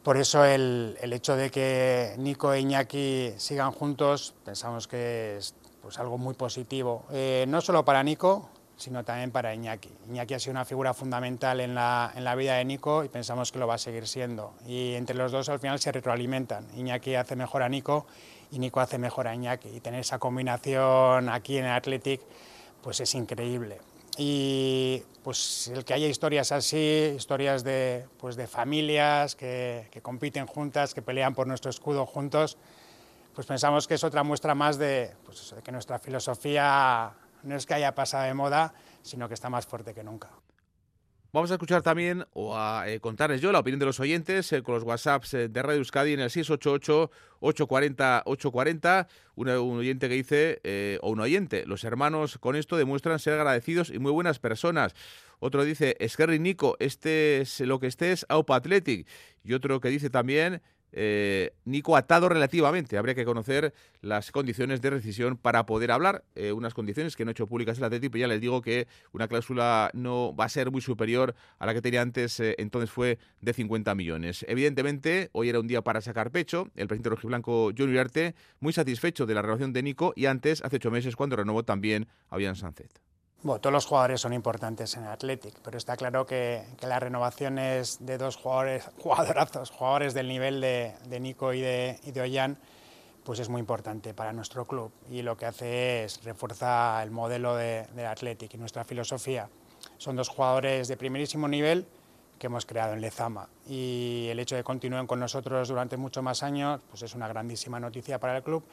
Por 0.03 0.17
eso 0.17 0.43
el, 0.43 0.97
hecho 0.99 1.35
de 1.35 1.51
que 1.51 2.15
Nico 2.17 2.53
e 2.53 2.59
Iñaki 2.61 3.33
sigan 3.37 3.71
juntos 3.71 4.33
pensamos 4.43 4.87
que 4.87 5.37
es 5.37 5.53
pues, 5.81 5.99
algo 5.99 6.17
muy 6.17 6.33
positivo, 6.33 7.05
eh, 7.11 7.45
no 7.47 7.61
solo 7.61 7.85
para 7.85 8.01
Nico, 8.01 8.49
sino 8.77 9.03
también 9.03 9.29
para 9.29 9.53
Iñaki. 9.53 9.91
Iñaki 10.09 10.33
ha 10.33 10.39
sido 10.39 10.53
una 10.53 10.65
figura 10.65 10.95
fundamental 10.95 11.59
en 11.59 11.75
la, 11.75 12.11
en 12.15 12.23
la, 12.23 12.33
vida 12.33 12.55
de 12.55 12.65
Nico 12.65 13.03
y 13.03 13.09
pensamos 13.09 13.51
que 13.51 13.59
lo 13.59 13.67
va 13.67 13.75
a 13.75 13.77
seguir 13.77 14.07
siendo. 14.07 14.55
Y 14.65 14.95
entre 14.95 15.15
los 15.15 15.31
dos 15.31 15.49
al 15.49 15.59
final 15.59 15.79
se 15.79 15.91
retroalimentan. 15.91 16.65
Iñaki 16.75 17.13
hace 17.13 17.35
mejor 17.35 17.61
a 17.61 17.69
Nico 17.69 18.07
y 18.51 18.57
Nico 18.57 18.79
hace 18.79 18.97
mejor 18.97 19.27
a 19.27 19.35
Iñaki. 19.35 19.69
Y 19.69 19.81
tener 19.81 19.99
esa 19.99 20.17
combinación 20.17 21.29
aquí 21.29 21.57
en 21.57 21.65
el 21.65 21.73
Athletic 21.73 22.21
pues 22.81 22.99
es 23.01 23.13
increíble 23.13 23.77
y 24.17 25.03
pues 25.23 25.67
el 25.67 25.85
que 25.85 25.93
haya 25.93 26.07
historias 26.07 26.51
así, 26.51 27.13
historias 27.15 27.63
de, 27.63 28.07
pues 28.17 28.35
de 28.35 28.47
familias 28.47 29.35
que, 29.35 29.87
compiten 30.01 30.47
juntas, 30.47 30.93
que 30.93 31.01
pelean 31.01 31.35
por 31.35 31.47
nuestro 31.47 31.69
escudo 31.69 32.05
juntos, 32.05 32.57
pues 33.35 33.47
pensamos 33.47 33.87
que 33.87 33.93
es 33.93 34.03
otra 34.03 34.23
muestra 34.23 34.55
más 34.55 34.77
pues 35.25 35.53
de 35.55 35.61
que 35.63 35.71
nuestra 35.71 35.99
filosofía 35.99 37.13
no 37.43 37.55
es 37.55 37.65
que 37.65 37.73
haya 37.73 37.93
pasado 37.95 38.25
de 38.25 38.33
moda, 38.33 38.73
sino 39.01 39.27
que 39.27 39.33
está 39.35 39.49
más 39.49 39.65
fuerte 39.65 39.93
que 39.93 40.03
nunca. 40.03 40.29
Vamos 41.33 41.49
a 41.49 41.53
escuchar 41.53 41.81
también 41.81 42.25
o 42.33 42.57
a 42.57 42.89
eh, 42.89 42.99
contarles 42.99 43.39
yo 43.39 43.53
la 43.53 43.59
opinión 43.59 43.79
de 43.79 43.85
los 43.85 44.01
oyentes 44.01 44.51
eh, 44.51 44.61
con 44.61 44.75
los 44.75 44.83
WhatsApps 44.83 45.33
eh, 45.33 45.47
de 45.47 45.61
Radio 45.61 45.77
Euskadi 45.77 46.11
en 46.11 46.19
el 46.19 46.29
688-840-840. 46.29 49.07
Un, 49.35 49.47
un, 49.47 49.77
oyente 49.77 50.09
que 50.09 50.15
dice, 50.15 50.99
o 51.01 51.09
un 51.09 51.21
oyente, 51.21 51.65
los 51.65 51.85
hermanos 51.85 52.37
con 52.37 52.57
esto 52.57 52.75
demuestran 52.75 53.17
ser 53.17 53.35
agradecidos 53.35 53.91
y 53.91 53.99
muy 53.99 54.11
buenas 54.11 54.39
personas. 54.39 54.93
Otro 55.39 55.63
dice, 55.63 55.95
Esquerri 56.01 56.37
Nico, 56.37 56.75
este 56.79 57.39
es 57.39 57.61
lo 57.61 57.79
que 57.79 57.87
estés, 57.87 58.25
Aupa 58.27 58.57
Athletic. 58.57 59.07
Y 59.41 59.53
otro 59.53 59.79
que 59.79 59.87
dice 59.87 60.09
también, 60.09 60.61
eh, 60.91 61.53
Nico 61.65 61.95
atado 61.95 62.29
relativamente. 62.29 62.97
Habría 62.97 63.15
que 63.15 63.25
conocer 63.25 63.73
las 64.01 64.31
condiciones 64.31 64.81
de 64.81 64.89
rescisión 64.89 65.37
para 65.37 65.65
poder 65.65 65.91
hablar. 65.91 66.23
Eh, 66.35 66.51
unas 66.51 66.73
condiciones 66.73 67.15
que 67.15 67.25
no 67.25 67.31
he 67.31 67.33
hecho 67.33 67.47
públicas 67.47 67.77
el 67.77 67.83
Atlético, 67.83 68.17
ya 68.17 68.27
les 68.27 68.41
digo 68.41 68.61
que 68.61 68.87
una 69.11 69.27
cláusula 69.27 69.89
no 69.93 70.35
va 70.35 70.45
a 70.45 70.49
ser 70.49 70.71
muy 70.71 70.81
superior 70.81 71.35
a 71.59 71.65
la 71.65 71.73
que 71.73 71.81
tenía 71.81 72.01
antes, 72.01 72.39
eh, 72.39 72.55
entonces 72.57 72.91
fue 72.91 73.19
de 73.41 73.53
50 73.53 73.95
millones. 73.95 74.45
Evidentemente, 74.47 75.29
hoy 75.33 75.49
era 75.49 75.59
un 75.59 75.67
día 75.67 75.81
para 75.81 76.01
sacar 76.01 76.31
pecho. 76.31 76.67
El 76.75 76.87
presidente 76.87 77.09
rojiblanco, 77.09 77.71
John 77.77 77.89
Uriarte, 77.89 78.35
muy 78.59 78.73
satisfecho 78.73 79.25
de 79.25 79.33
la 79.33 79.41
renovación 79.41 79.73
de 79.73 79.83
Nico 79.83 80.13
y 80.15 80.25
antes, 80.25 80.63
hace 80.63 80.77
ocho 80.77 80.91
meses, 80.91 81.15
cuando 81.15 81.35
renovó 81.35 81.63
también 81.63 82.07
a 82.29 82.37
Bian 82.37 82.55
Sánchez. 82.55 83.10
Bueno, 83.43 83.59
todos 83.59 83.73
los 83.73 83.87
jugadores 83.87 84.21
son 84.21 84.33
importantes 84.33 84.95
en 84.97 85.05
Athletic, 85.05 85.55
pero 85.63 85.75
está 85.79 85.97
claro 85.97 86.27
que, 86.27 86.63
que 86.77 86.85
las 86.85 87.01
renovaciones 87.01 87.97
de 87.99 88.19
dos 88.19 88.35
jugadores, 88.35 88.87
jugadorazos, 88.99 89.71
jugadores 89.71 90.13
del 90.13 90.27
nivel 90.27 90.61
de, 90.61 91.19
Nico 91.19 91.51
y 91.51 91.61
de, 91.61 91.99
y 92.03 92.19
Ollán, 92.19 92.59
pues 93.23 93.39
es 93.39 93.49
muy 93.49 93.59
importante 93.59 94.13
para 94.13 94.31
nuestro 94.31 94.65
club. 94.65 94.91
Y 95.09 95.23
lo 95.23 95.37
que 95.37 95.47
hace 95.47 96.03
es 96.03 96.23
refuerza 96.23 97.01
el 97.01 97.09
modelo 97.09 97.55
de, 97.55 97.87
de 97.95 98.05
Athletic. 98.05 98.53
Y 98.53 98.57
nuestra 98.59 98.83
filosofía. 98.83 99.49
Son 99.97 100.15
dos 100.15 100.29
jugadores 100.29 100.87
de 100.87 100.95
primerísimo 100.95 101.47
nivel 101.47 101.87
que 102.37 102.45
hemos 102.45 102.67
creado 102.67 102.93
en 102.93 103.01
Lezama. 103.01 103.49
Y 103.67 104.27
el 104.29 104.39
hecho 104.39 104.53
de 104.53 104.61
que 104.61 104.65
continúen 104.65 105.07
con 105.07 105.19
nosotros 105.19 105.67
durante 105.67 105.97
muchos 105.97 106.23
más 106.23 106.43
años 106.43 106.79
pues 106.91 107.01
es 107.01 107.15
una 107.15 107.27
grandísima 107.27 107.79
noticia 107.79 108.19
para 108.19 108.37
el 108.37 108.43
club 108.43 108.63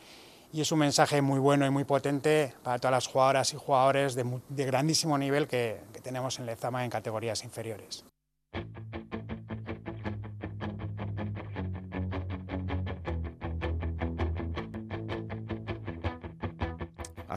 y 0.53 0.61
es 0.61 0.73
un 0.73 0.79
mensaje 0.79 1.23
muy 1.23 1.39
bueno 1.39 1.67
y 1.67 1.71
muy 1.71 1.85
potente 1.85 2.55
para 2.63 2.79
todas 2.79 2.93
las 2.93 3.07
jugadoras 3.07 3.53
y 3.53 3.57
jugadores 3.57 4.15
de, 4.15 4.65
grandísimo 4.65 5.19
nivel 5.19 5.47
que, 5.47 5.81
que 5.93 6.01
tenemos 6.01 6.39
en 6.39 6.47
Lezama 6.47 6.85
en 6.85 6.91
categorías 6.91 7.45
inferiores. 7.45 8.05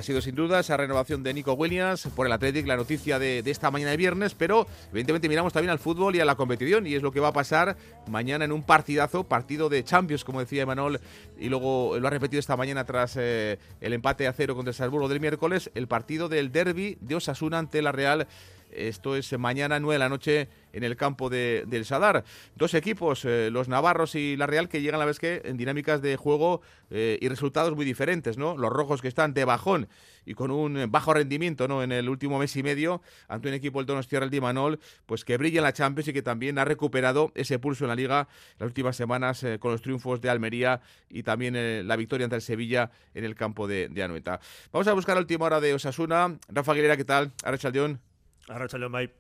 Ha 0.02 0.04
sido 0.04 0.20
sin 0.20 0.34
duda 0.34 0.62
esa 0.62 0.78
renovación 0.78 1.22
de 1.22 1.32
Nico 1.32 1.54
Williams 1.54 2.08
por 2.16 2.26
el 2.26 2.34
Athletic, 2.34 2.66
la 2.66 2.76
noticia 2.76 3.20
de, 3.20 3.44
esta 3.46 3.70
mañana 3.70 3.92
de 3.92 3.98
viernes, 3.98 4.34
pero 4.34 4.66
evidentemente 4.90 5.30
miramos 5.30 5.54
también 5.54 5.70
al 5.70 5.78
fútbol 5.78 6.16
y 6.16 6.20
a 6.20 6.26
la 6.26 6.34
competición 6.34 6.88
y 6.88 6.96
es 6.96 7.04
lo 7.04 7.12
que 7.12 7.20
va 7.20 7.28
a 7.28 7.34
pasar 7.34 7.78
mañana 8.08 8.46
en 8.46 8.52
un 8.52 8.64
partidazo, 8.64 9.26
partido 9.26 9.70
de 9.70 9.84
Champions, 9.84 10.24
como 10.24 10.40
decía 10.40 10.64
Emanuel, 10.64 11.00
y 11.38 11.50
luego 11.50 12.00
lo 12.00 12.08
ha 12.08 12.10
repetido 12.10 12.40
esta 12.40 12.58
mañana 12.58 12.84
tras 12.84 13.16
eh, 13.16 13.60
el 13.80 13.94
empate 13.94 14.26
a 14.26 14.34
cero 14.34 14.56
contra 14.56 14.72
el 14.72 14.76
Salzburgo 14.76 15.08
del 15.08 15.20
miércoles, 15.20 15.70
el 15.76 15.88
partido 15.88 16.30
del 16.30 16.52
derby 16.52 16.98
de 17.00 17.14
Osasuna 17.14 17.60
ante 17.60 17.84
la 17.84 17.92
Real 17.92 18.28
esto 18.74 19.16
es 19.16 19.38
mañana, 19.38 19.80
9 19.80 19.96
de 19.96 20.00
la 20.00 20.10
noche, 20.10 20.50
en 20.74 20.84
el 20.84 20.96
campo 20.96 21.30
de, 21.30 21.64
del 21.68 21.86
Sadar. 21.86 22.24
Dos 22.56 22.74
equipos, 22.74 23.26
eh, 23.26 23.50
los 23.52 23.68
Navarros 23.68 24.16
y 24.16 24.38
la 24.38 24.48
Real, 24.48 24.70
que 24.70 24.82
llegan 24.82 24.96
a 24.96 25.00
la 25.00 25.06
vez 25.06 25.20
que 25.20 25.42
en 25.46 25.58
dinámicas 25.58 26.02
de 26.02 26.16
juego 26.16 26.62
eh, 26.90 27.18
y 27.22 27.28
resultados 27.28 27.76
muy 27.76 27.86
diferentes, 27.86 28.38
¿no? 28.38 28.58
Los 28.58 28.72
rojos 28.72 29.02
que 29.02 29.08
están 29.08 29.34
de 29.34 29.46
bajón 29.46 29.88
y 30.26 30.34
con 30.34 30.52
un 30.52 30.90
bajo 30.92 31.14
rendimiento, 31.14 31.68
¿no? 31.68 31.84
En 31.84 31.92
el 31.92 32.10
último 32.10 32.40
mes 32.40 32.56
y 32.56 32.64
medio, 32.64 33.02
ante 33.28 33.48
un 33.48 33.54
equipo, 33.54 33.80
el 33.80 33.86
Donostia 33.86 34.20
el 34.20 34.42
Manol, 34.42 34.80
pues 35.06 35.26
que 35.26 35.38
brilla 35.38 35.60
en 35.60 35.64
la 35.64 35.74
Champions 35.74 36.08
y 36.10 36.14
que 36.14 36.22
también 36.22 36.60
ha 36.60 36.66
recuperado 36.66 37.32
ese 37.36 37.60
pulso 37.60 37.86
en 37.86 37.90
la 37.90 37.96
Liga 37.96 38.28
las 38.60 38.68
últimas 38.68 38.96
semanas 38.96 39.44
eh, 39.44 39.60
con 39.60 39.72
los 39.72 39.82
triunfos 39.82 40.22
de 40.22 40.30
Almería 40.30 40.82
y 41.10 41.24
también 41.24 41.88
la 41.88 41.96
victoria 41.96 42.26
ante 42.26 42.36
el 42.36 42.42
Sevilla 42.42 42.92
en 43.14 43.26
el 43.26 43.36
campo 43.36 43.68
de, 43.68 43.90
de 43.90 44.04
Anoeta. 44.04 44.40
Vamos 44.72 44.88
a 44.88 44.94
buscar 44.94 45.16
la 45.16 45.22
última 45.22 45.46
hora 45.46 45.60
de 45.60 45.74
Osasuna. 45.74 46.38
Rafa 46.50 46.72
Aguilera, 46.72 46.98
¿qué 46.98 47.06
tal? 47.06 47.32
Arrachaldeón. 47.44 48.11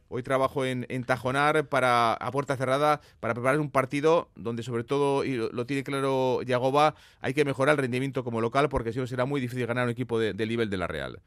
Hoy 0.09 0.23
trabajo 0.23 0.65
en, 0.65 0.85
en, 0.89 1.03
Tajonar 1.03 1.67
para 1.67 2.13
a 2.13 2.31
puerta 2.31 2.57
cerrada 2.57 3.01
para 3.19 3.33
preparar 3.33 3.59
un 3.59 3.69
partido 3.69 4.29
donde 4.35 4.63
sobre 4.63 4.83
todo, 4.83 5.23
y 5.23 5.35
lo, 5.35 5.65
tiene 5.65 5.83
claro 5.83 6.41
Yagoba, 6.41 6.95
hay 7.19 7.33
que 7.33 7.45
mejorar 7.45 7.73
el 7.73 7.77
rendimiento 7.77 8.23
como 8.23 8.41
local 8.41 8.69
porque 8.69 8.93
si 8.93 8.99
no 8.99 9.07
será 9.07 9.25
muy 9.25 9.39
difícil 9.39 9.67
ganar 9.67 9.85
un 9.85 9.91
equipo 9.91 10.19
de 10.19 10.33
nivel 10.47 10.69
de 10.69 10.77
la 10.77 10.87
Real. 10.87 11.21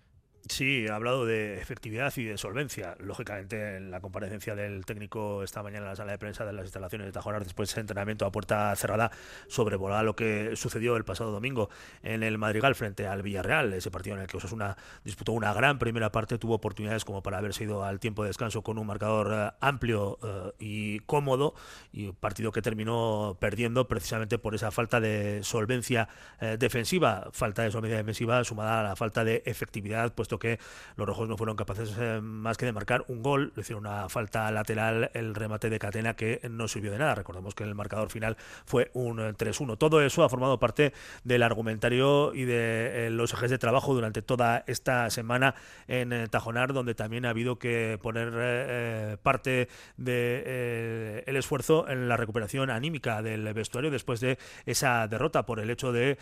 Sí, 0.47 0.87
ha 0.89 0.97
hablado 0.97 1.25
de 1.25 1.55
efectividad 1.59 2.13
y 2.19 2.25
de 2.25 2.37
solvencia. 2.37 2.97
Lógicamente, 3.01 3.77
en 3.77 3.91
la 3.91 4.01
comparecencia 4.01 4.55
del 4.55 4.85
técnico 4.85 5.43
esta 5.43 5.63
mañana 5.63 5.87
en 5.87 5.91
la 5.91 5.97
sala 5.97 6.13
de 6.13 6.19
prensa 6.19 6.45
de 6.45 6.53
las 6.53 6.67
instalaciones 6.67 7.07
de 7.07 7.13
Tajonar, 7.13 7.43
después 7.45 7.71
de 7.71 7.73
ese 7.73 7.81
entrenamiento 7.81 8.27
a 8.27 8.31
puerta 8.31 8.77
cerrada, 8.77 9.11
sobrevolaba 9.49 10.03
lo 10.03 10.15
que 10.15 10.55
sucedió 10.55 10.99
el 10.99 11.05
pasado 11.07 11.33
domingo 11.33 11.71
en 12.03 12.23
el 12.23 12.37
Madrigal 12.37 12.75
frente 12.75 13.07
al 13.07 13.23
Villarreal. 13.23 13.73
Ese 13.73 13.91
partido 13.91 14.17
en 14.17 14.23
el 14.23 14.29
que 14.29 14.37
Osasuna 14.37 14.77
disputó 15.03 15.33
una 15.33 15.55
gran 15.55 15.79
primera 15.79 16.13
parte, 16.13 16.37
tuvo 16.37 16.57
oportunidades 16.57 17.07
como 17.07 17.23
para 17.23 17.39
haberse 17.39 17.65
ido 17.65 17.83
al 17.83 17.99
tiempo 17.99 18.23
de 18.23 18.29
descanso 18.29 18.63
con 18.63 18.77
un 18.77 18.87
marcador 18.87 19.29
uh, 19.29 19.57
amplio 19.65 20.19
uh, 20.21 20.53
y 20.59 21.01
cómodo, 21.01 21.55
y 21.91 22.09
un 22.09 22.17
partido 22.17 22.53
que 22.53 22.61
terminó 22.61 23.39
perdiendo 23.41 23.89
precisamente 23.89 24.37
por 24.39 24.55
esa 24.55 24.71
falta 24.71 25.01
de 25.01 25.43
solvencia 25.43 26.07
uh, 26.43 26.59
defensiva, 26.59 27.31
falta 27.33 27.63
de 27.63 27.71
solvencia 27.71 27.97
defensiva 27.97 28.45
sumada 28.45 28.81
a 28.81 28.83
la 28.83 28.97
falta 28.97 29.25
de 29.25 29.43
efectividad, 29.47 30.15
puesto 30.15 30.34
que 30.39 30.59
los 30.97 31.07
rojos 31.07 31.29
no 31.29 31.37
fueron 31.37 31.57
capaces 31.57 31.95
eh, 31.99 32.21
más 32.23 32.57
que 32.57 32.67
de 32.67 32.73
marcar 32.73 33.05
un 33.09 33.23
gol, 33.23 33.53
le 33.55 33.63
hicieron 33.63 33.87
una 33.87 34.09
falta 34.09 34.51
lateral 34.51 35.11
el 35.15 35.35
remate 35.35 35.71
de 35.71 35.79
Catena 35.79 36.15
que 36.15 36.41
no 36.51 36.69
sirvió 36.69 36.93
de 36.93 36.99
nada. 36.99 37.15
Recordemos 37.15 37.55
que 37.55 37.65
el 37.65 37.75
marcador 37.75 38.11
final 38.11 38.37
fue 38.65 38.91
un 38.95 39.19
3-1. 39.19 39.79
Todo 39.79 40.01
eso 40.01 40.25
ha 40.25 40.29
formado 40.29 40.59
parte 40.59 40.93
del 41.25 41.43
argumentario 41.43 42.35
y 42.35 42.45
de 42.45 43.07
eh, 43.07 43.11
los 43.11 43.33
ejes 43.33 43.51
de 43.51 43.59
trabajo 43.59 43.95
durante 43.95 44.23
toda 44.23 44.65
esta 44.67 45.11
semana 45.11 45.55
en 45.89 46.13
eh, 46.13 46.29
Tajonar, 46.29 46.73
donde 46.73 46.95
también 46.95 47.27
ha 47.27 47.31
habido 47.31 47.59
que 47.59 47.99
poner 48.03 48.33
eh, 48.35 49.17
parte 49.23 49.69
del 49.97 50.05
de, 50.05 51.25
el 51.27 51.37
esfuerzo 51.37 51.89
en 51.89 52.09
la 52.09 52.17
recuperación 52.17 52.71
anímica 52.71 53.23
del 53.23 53.53
vestuario 53.55 53.91
después 53.91 54.21
de 54.21 54.39
esa 54.67 55.07
derrota 55.09 55.47
por 55.47 55.61
el 55.61 55.71
hecho 55.71 55.93
de, 55.93 56.19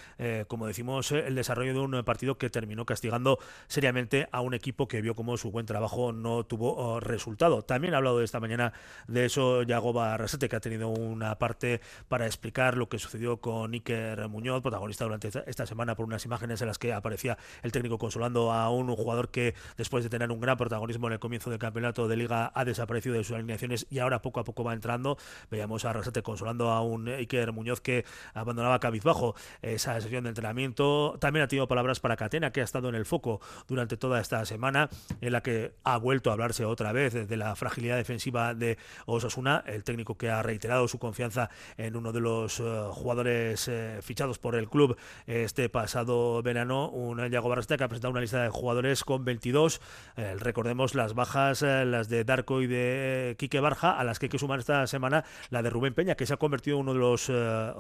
como 0.49 0.66
decimos, 0.66 1.12
el 1.12 1.35
desarrollo 1.35 1.73
de 1.73 1.81
un 1.81 2.04
partido 2.04 2.38
que 2.38 2.50
terminó 2.50 2.85
castigando 2.85 3.38
seriamente 3.66 4.01
a 4.32 4.40
un 4.40 4.54
equipo 4.54 4.88
que 4.88 5.00
vio 5.00 5.14
como 5.14 5.37
su 5.37 5.50
buen 5.50 5.66
trabajo 5.66 6.12
no 6.12 6.44
tuvo 6.44 6.75
oh, 6.76 7.00
resultado. 7.00 7.62
También 7.62 7.94
ha 7.94 7.99
hablado 7.99 8.23
esta 8.23 8.40
mañana 8.40 8.73
de 9.06 9.26
eso 9.26 9.62
Yagoba 9.62 10.16
Rasete, 10.16 10.49
que 10.49 10.56
ha 10.56 10.61
tenido 10.61 10.88
una 10.88 11.38
parte 11.38 11.80
para 12.09 12.26
explicar 12.26 12.76
lo 12.76 12.88
que 12.88 12.99
sucedió 12.99 13.40
con 13.40 13.73
Iker 13.73 14.28
Muñoz, 14.28 14.62
protagonista 14.62 15.04
durante 15.04 15.30
esta 15.47 15.66
semana 15.66 15.94
por 15.94 16.06
unas 16.06 16.25
imágenes 16.25 16.61
en 16.61 16.68
las 16.68 16.78
que 16.78 16.92
aparecía 16.92 17.38
el 17.62 17.73
técnico 17.73 17.99
consolando 17.99 18.52
a 18.52 18.71
un 18.71 18.94
jugador 18.94 19.30
que 19.30 19.54
después 19.76 20.04
de 20.04 20.11
tener 20.11 20.30
un 20.30 20.40
gran 20.40 20.56
protagonismo 20.56 21.06
en 21.06 21.14
el 21.14 21.18
comienzo 21.18 21.50
del 21.50 21.59
campeonato 21.59 22.09
de 22.09 22.16
liga 22.16 22.52
ha 22.54 22.64
desaparecido 22.64 23.14
de 23.14 23.25
sus 23.25 23.37
alineaciones 23.37 23.87
y 23.90 23.99
ahora 23.99 24.23
poco 24.23 24.40
a 24.40 24.44
poco 24.44 24.64
va 24.64 24.73
entrando. 24.73 25.18
Veíamos 25.50 25.85
a 25.85 25.92
Rasete 25.92 26.23
consolando 26.23 26.71
a 26.71 26.82
un 26.82 27.09
Iker 27.09 27.52
Muñoz 27.52 27.80
que 27.80 28.04
abandonaba 28.35 28.80
cabizbajo 28.80 29.35
esa 29.62 30.00
sesión 30.00 30.25
de 30.25 30.30
entrenamiento. 30.30 31.16
También 31.21 31.44
ha 31.44 31.49
tenido 31.49 31.68
palabras 31.68 32.00
para 32.00 32.16
Catena, 32.16 32.52
que 32.52 32.61
ha 32.61 32.64
estado 32.64 32.88
en 32.88 32.94
el 32.94 33.06
foco 33.06 33.40
durante 33.68 33.91
toda 33.96 34.20
esta 34.20 34.44
semana 34.44 34.88
en 35.20 35.32
la 35.32 35.42
que 35.42 35.72
ha 35.84 35.96
vuelto 35.99 36.30
a 36.30 36.34
hablarse 36.34 36.64
otra 36.64 36.92
vez 36.92 37.28
de 37.28 37.37
la 37.37 37.54
fragilidad 37.56 37.96
defensiva 37.96 38.54
de 38.54 38.78
Osasuna, 39.06 39.62
el 39.66 39.84
técnico 39.84 40.16
que 40.16 40.30
ha 40.30 40.42
reiterado 40.42 40.88
su 40.88 40.99
confianza 40.99 41.50
en 41.76 41.96
uno 41.96 42.12
de 42.12 42.20
los 42.20 42.61
uh, 42.61 42.90
jugadores 42.92 43.68
uh, 43.68 44.02
fichados 44.02 44.38
por 44.38 44.54
el 44.54 44.68
club 44.68 44.96
este 45.26 45.68
pasado 45.68 46.42
verano, 46.42 46.88
un 46.88 47.28
Yago 47.28 47.49
Barrasta 47.49 47.76
que 47.76 47.84
ha 47.84 47.88
presentado 47.88 48.12
una 48.12 48.20
lista 48.20 48.42
de 48.42 48.49
jugadores 48.49 49.04
con 49.04 49.25
22, 49.25 49.80
eh, 50.16 50.37
recordemos 50.38 50.94
las 50.94 51.14
bajas, 51.14 51.62
eh, 51.62 51.84
las 51.84 52.08
de 52.08 52.25
Darko 52.25 52.62
y 52.62 52.66
de 52.66 53.37
Quique 53.38 53.61
Barja, 53.61 53.99
a 53.99 54.04
las 54.04 54.18
que 54.18 54.26
hay 54.26 54.30
que 54.30 54.38
sumar 54.38 54.58
esta 54.58 54.87
semana 54.87 55.25
la 55.50 55.62
de 55.62 55.70
Rubén 55.70 55.94
Peña, 55.94 56.14
que 56.14 56.26
se 56.26 56.34
ha 56.34 56.37
convertido 56.37 56.76
en 56.76 56.82
uno 56.82 56.94
de 56.94 57.00
los 57.00 57.30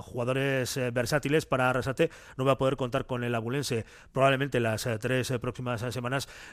jugadores 0.04 0.78
versátiles 0.92 1.46
para 1.46 1.70
Arrasate, 1.70 2.10
no 2.36 2.44
va 2.44 2.52
a 2.52 2.58
poder 2.58 2.76
contar 2.76 3.06
con 3.06 3.24
el 3.24 3.34
abulense 3.34 3.84
probablemente 4.12 4.60
las 4.60 4.88
tres 5.00 5.32
próximas 5.40 5.80
semanas 5.80 6.01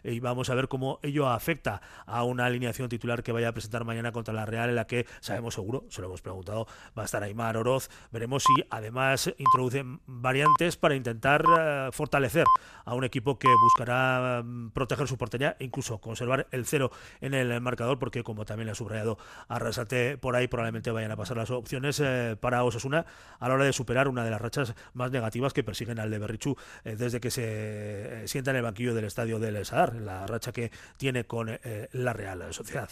y 0.04 0.20
vamos 0.20 0.50
a 0.50 0.56
ver 0.56 0.68
cómo 0.68 1.00
ello 1.04 1.28
afecta 1.28 1.82
a 2.06 2.24
una 2.24 2.46
alineación 2.46 2.90
titular 2.90 3.24
que 3.24 3.32
vaya 3.32 3.50
a 3.50 3.52
presentar 3.52 3.86
mañana 3.86 4.12
contra 4.12 4.34
la 4.34 4.46
Real 4.46 4.70
en 4.70 4.76
la 4.76 4.88
que 4.88 5.06
sabemos 5.20 5.54
seguro, 5.54 5.86
se 5.90 6.02
lo 6.02 6.08
hemos 6.08 6.22
preguntado, 6.22 6.68
va 6.98 7.04
a 7.04 7.06
estar 7.06 7.24
Aymar 7.24 7.58
Oroz. 7.58 7.90
Veremos 8.12 8.44
si 8.44 8.64
además 8.70 9.34
introducen 9.38 10.00
variantes 10.06 10.78
para 10.78 10.96
intentar 10.96 11.46
uh, 11.46 11.92
fortalecer 11.92 12.46
a 12.86 12.96
un 12.96 13.04
equipo 13.04 13.38
que 13.38 13.48
buscará 13.62 14.42
um, 14.42 14.72
proteger 14.72 15.08
su 15.08 15.18
portería 15.18 15.56
e 15.60 15.66
incluso 15.66 16.00
conservar 16.00 16.48
el 16.52 16.66
cero 16.66 16.92
en 17.22 17.34
el 17.34 17.62
marcador 17.62 18.00
porque 18.00 18.24
como 18.24 18.46
también 18.46 18.66
le 18.66 18.72
ha 18.72 18.76
subrayado 18.76 19.18
Arrasate 19.48 20.18
por 20.18 20.36
ahí 20.36 20.48
probablemente 20.48 20.92
vayan 20.92 21.12
a 21.12 21.16
pasar 21.16 21.38
las 21.38 21.52
opciones 21.52 22.00
eh, 22.00 22.36
para 22.40 22.64
Osasuna 22.64 23.06
a 23.40 23.48
la 23.48 23.54
hora 23.54 23.66
de 23.66 23.74
superar 23.74 24.08
una 24.08 24.24
de 24.24 24.32
las 24.32 24.42
rachas 24.42 24.74
más 24.94 25.12
negativas 25.12 25.54
que 25.54 25.64
persiguen 25.64 26.00
al 26.00 26.10
de 26.10 26.20
Berrichu 26.20 26.56
eh, 26.84 26.96
desde 26.96 27.20
que 27.20 27.30
se 27.30 27.44
eh, 27.46 28.28
sienta 28.28 28.52
en 28.52 28.58
el 28.58 28.64
banquillo 28.64 28.94
del 28.94 29.06
estadio 29.06 29.29
del 29.38 29.64
Sadar, 29.66 29.96
la 29.96 30.26
racha 30.26 30.52
que 30.52 30.72
tiene 30.98 31.26
con 31.26 31.50
eh, 31.50 31.90
la 31.92 32.14
Real 32.14 32.54
Sociedad. 32.54 32.90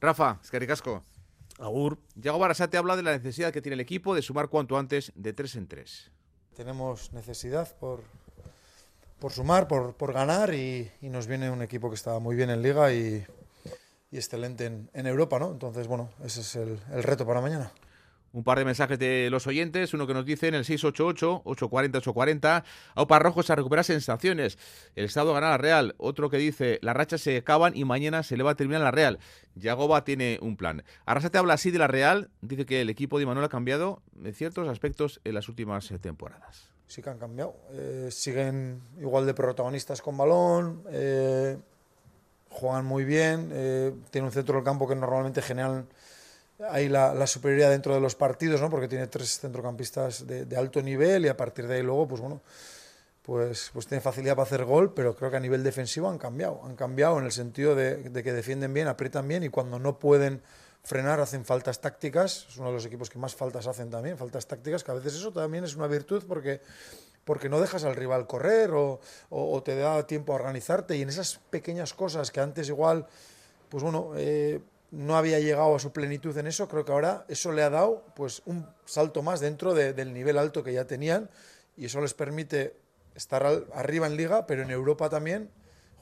Rafa, 0.00 0.40
es 0.42 0.50
que 0.50 0.58
ricasco. 0.58 1.04
Agur. 1.58 1.98
Yago 2.16 2.38
Barasate 2.38 2.76
habla 2.76 2.96
de 2.96 3.04
la 3.04 3.12
necesidad 3.12 3.52
que 3.52 3.62
tiene 3.62 3.74
el 3.74 3.80
equipo 3.80 4.14
de 4.14 4.22
sumar 4.22 4.48
cuanto 4.48 4.76
antes 4.76 5.12
de 5.14 5.32
tres 5.32 5.54
en 5.54 5.68
tres. 5.68 6.10
Tenemos 6.56 7.12
necesidad 7.12 7.74
por, 7.78 8.02
por 9.20 9.32
sumar, 9.32 9.68
por, 9.68 9.94
por 9.94 10.12
ganar 10.12 10.52
y, 10.52 10.90
y, 11.00 11.08
nos 11.08 11.26
viene 11.28 11.50
un 11.50 11.62
equipo 11.62 11.88
que 11.88 11.94
está 11.94 12.18
muy 12.18 12.34
bien 12.34 12.50
en 12.50 12.60
liga 12.60 12.92
y, 12.92 13.24
y 14.10 14.16
excelente 14.16 14.66
en, 14.66 14.90
en, 14.92 15.06
Europa, 15.06 15.38
¿no? 15.38 15.52
Entonces, 15.52 15.86
bueno, 15.86 16.10
ese 16.24 16.40
es 16.40 16.56
el, 16.56 16.78
el 16.92 17.02
reto 17.04 17.24
para 17.24 17.40
mañana 17.40 17.72
un 18.34 18.44
par 18.44 18.58
de 18.58 18.64
mensajes 18.64 18.98
de 18.98 19.28
los 19.30 19.46
oyentes, 19.46 19.94
uno 19.94 20.08
que 20.08 20.12
nos 20.12 20.26
dice 20.26 20.48
en 20.48 20.54
el 20.54 20.64
688-840-840, 20.64 22.64
Aupa 22.96 23.20
Rojo 23.20 23.44
se 23.44 23.54
recupera 23.54 23.84
sensaciones, 23.84 24.58
el 24.96 25.04
Estado 25.04 25.32
gana 25.32 25.50
la 25.50 25.58
Real, 25.58 25.94
otro 25.98 26.28
que 26.28 26.36
dice, 26.36 26.80
las 26.82 26.96
rachas 26.96 27.20
se 27.20 27.36
acaban 27.36 27.76
y 27.76 27.84
mañana 27.84 28.24
se 28.24 28.36
le 28.36 28.42
va 28.42 28.50
a 28.50 28.56
terminar 28.56 28.82
la 28.82 28.90
Real, 28.90 29.20
Yagoba 29.54 30.02
tiene 30.04 30.40
un 30.42 30.56
plan. 30.56 30.82
Arrasate 31.06 31.38
habla 31.38 31.54
así 31.54 31.70
de 31.70 31.78
la 31.78 31.86
Real, 31.86 32.28
dice 32.42 32.66
que 32.66 32.80
el 32.80 32.90
equipo 32.90 33.20
de 33.20 33.26
Manuel 33.26 33.46
ha 33.46 33.48
cambiado 33.48 34.02
en 34.22 34.34
ciertos 34.34 34.68
aspectos 34.68 35.20
en 35.22 35.34
las 35.34 35.48
últimas 35.48 35.92
temporadas. 36.00 36.70
Sí 36.88 37.02
que 37.02 37.10
han 37.10 37.18
cambiado, 37.18 37.54
eh, 37.70 38.08
siguen 38.10 38.80
igual 39.00 39.26
de 39.26 39.34
protagonistas 39.34 40.02
con 40.02 40.16
balón, 40.16 40.82
eh, 40.90 41.56
juegan 42.50 42.84
muy 42.84 43.04
bien, 43.04 43.50
eh, 43.52 43.94
tiene 44.10 44.26
un 44.26 44.32
centro 44.32 44.56
del 44.56 44.64
campo 44.64 44.88
que 44.88 44.96
normalmente 44.96 45.40
generan 45.40 45.86
ahí 46.70 46.88
la, 46.88 47.26
superioridad 47.26 47.70
dentro 47.70 47.94
de 47.94 48.00
los 48.00 48.14
partidos, 48.14 48.60
¿no? 48.60 48.70
porque 48.70 48.88
tiene 48.88 49.06
tres 49.06 49.40
centrocampistas 49.40 50.26
de, 50.26 50.56
alto 50.56 50.82
nivel 50.82 51.24
y 51.26 51.28
a 51.28 51.36
partir 51.36 51.66
de 51.66 51.76
ahí 51.76 51.82
luego, 51.82 52.08
pues 52.08 52.20
bueno, 52.20 52.40
pues, 53.22 53.70
pues 53.72 53.86
tiene 53.86 54.00
facilidad 54.00 54.36
para 54.36 54.44
hacer 54.44 54.64
gol, 54.64 54.92
pero 54.94 55.16
creo 55.16 55.30
que 55.30 55.36
a 55.36 55.40
nivel 55.40 55.62
defensivo 55.62 56.08
han 56.08 56.18
cambiado, 56.18 56.60
han 56.64 56.76
cambiado 56.76 57.18
en 57.18 57.24
el 57.24 57.32
sentido 57.32 57.74
de, 57.74 57.96
de 57.96 58.22
que 58.22 58.32
defienden 58.32 58.72
bien, 58.74 58.88
aprietan 58.88 59.26
bien 59.26 59.42
y 59.42 59.48
cuando 59.48 59.78
no 59.78 59.98
pueden 59.98 60.42
frenar 60.82 61.20
hacen 61.20 61.44
faltas 61.44 61.80
tácticas, 61.80 62.46
es 62.50 62.58
uno 62.58 62.68
de 62.68 62.74
los 62.74 62.84
equipos 62.84 63.08
que 63.08 63.18
más 63.18 63.34
faltas 63.34 63.66
hacen 63.66 63.88
también, 63.90 64.18
faltas 64.18 64.46
tácticas, 64.46 64.84
que 64.84 64.90
a 64.90 64.94
veces 64.94 65.14
eso 65.14 65.32
también 65.32 65.64
es 65.64 65.74
una 65.74 65.86
virtud 65.86 66.24
porque 66.28 66.60
porque 67.24 67.48
no 67.48 67.60
dejas 67.60 67.84
al 67.84 67.96
rival 67.96 68.26
correr 68.26 68.70
o, 68.72 69.00
te 69.64 69.74
da 69.76 70.06
tiempo 70.06 70.32
a 70.32 70.36
organizarte. 70.36 70.96
Y 70.96 71.02
en 71.02 71.08
esas 71.08 71.40
pequeñas 71.50 71.94
cosas 71.94 72.30
que 72.30 72.40
antes 72.40 72.68
igual, 72.68 73.06
pues 73.68 73.82
bueno, 73.82 74.12
eh, 74.16 74.60
no 74.94 75.16
había 75.16 75.40
llegado 75.40 75.74
a 75.74 75.78
su 75.78 75.92
plenitud 75.92 76.36
en 76.38 76.46
eso, 76.46 76.68
creo 76.68 76.84
que 76.84 76.92
ahora 76.92 77.24
eso 77.28 77.52
le 77.52 77.62
ha 77.62 77.70
dado 77.70 78.04
pues 78.14 78.42
un 78.46 78.66
salto 78.84 79.22
más 79.22 79.40
dentro 79.40 79.74
del 79.74 80.12
nivel 80.12 80.38
alto 80.38 80.62
que 80.62 80.72
ya 80.72 80.86
tenían 80.86 81.28
y 81.76 81.86
eso 81.86 82.00
les 82.00 82.14
permite 82.14 82.76
estar 83.14 83.44
arriba 83.74 84.06
en 84.06 84.16
liga, 84.16 84.46
pero 84.46 84.62
en 84.62 84.70
Europa 84.70 85.08
también, 85.08 85.50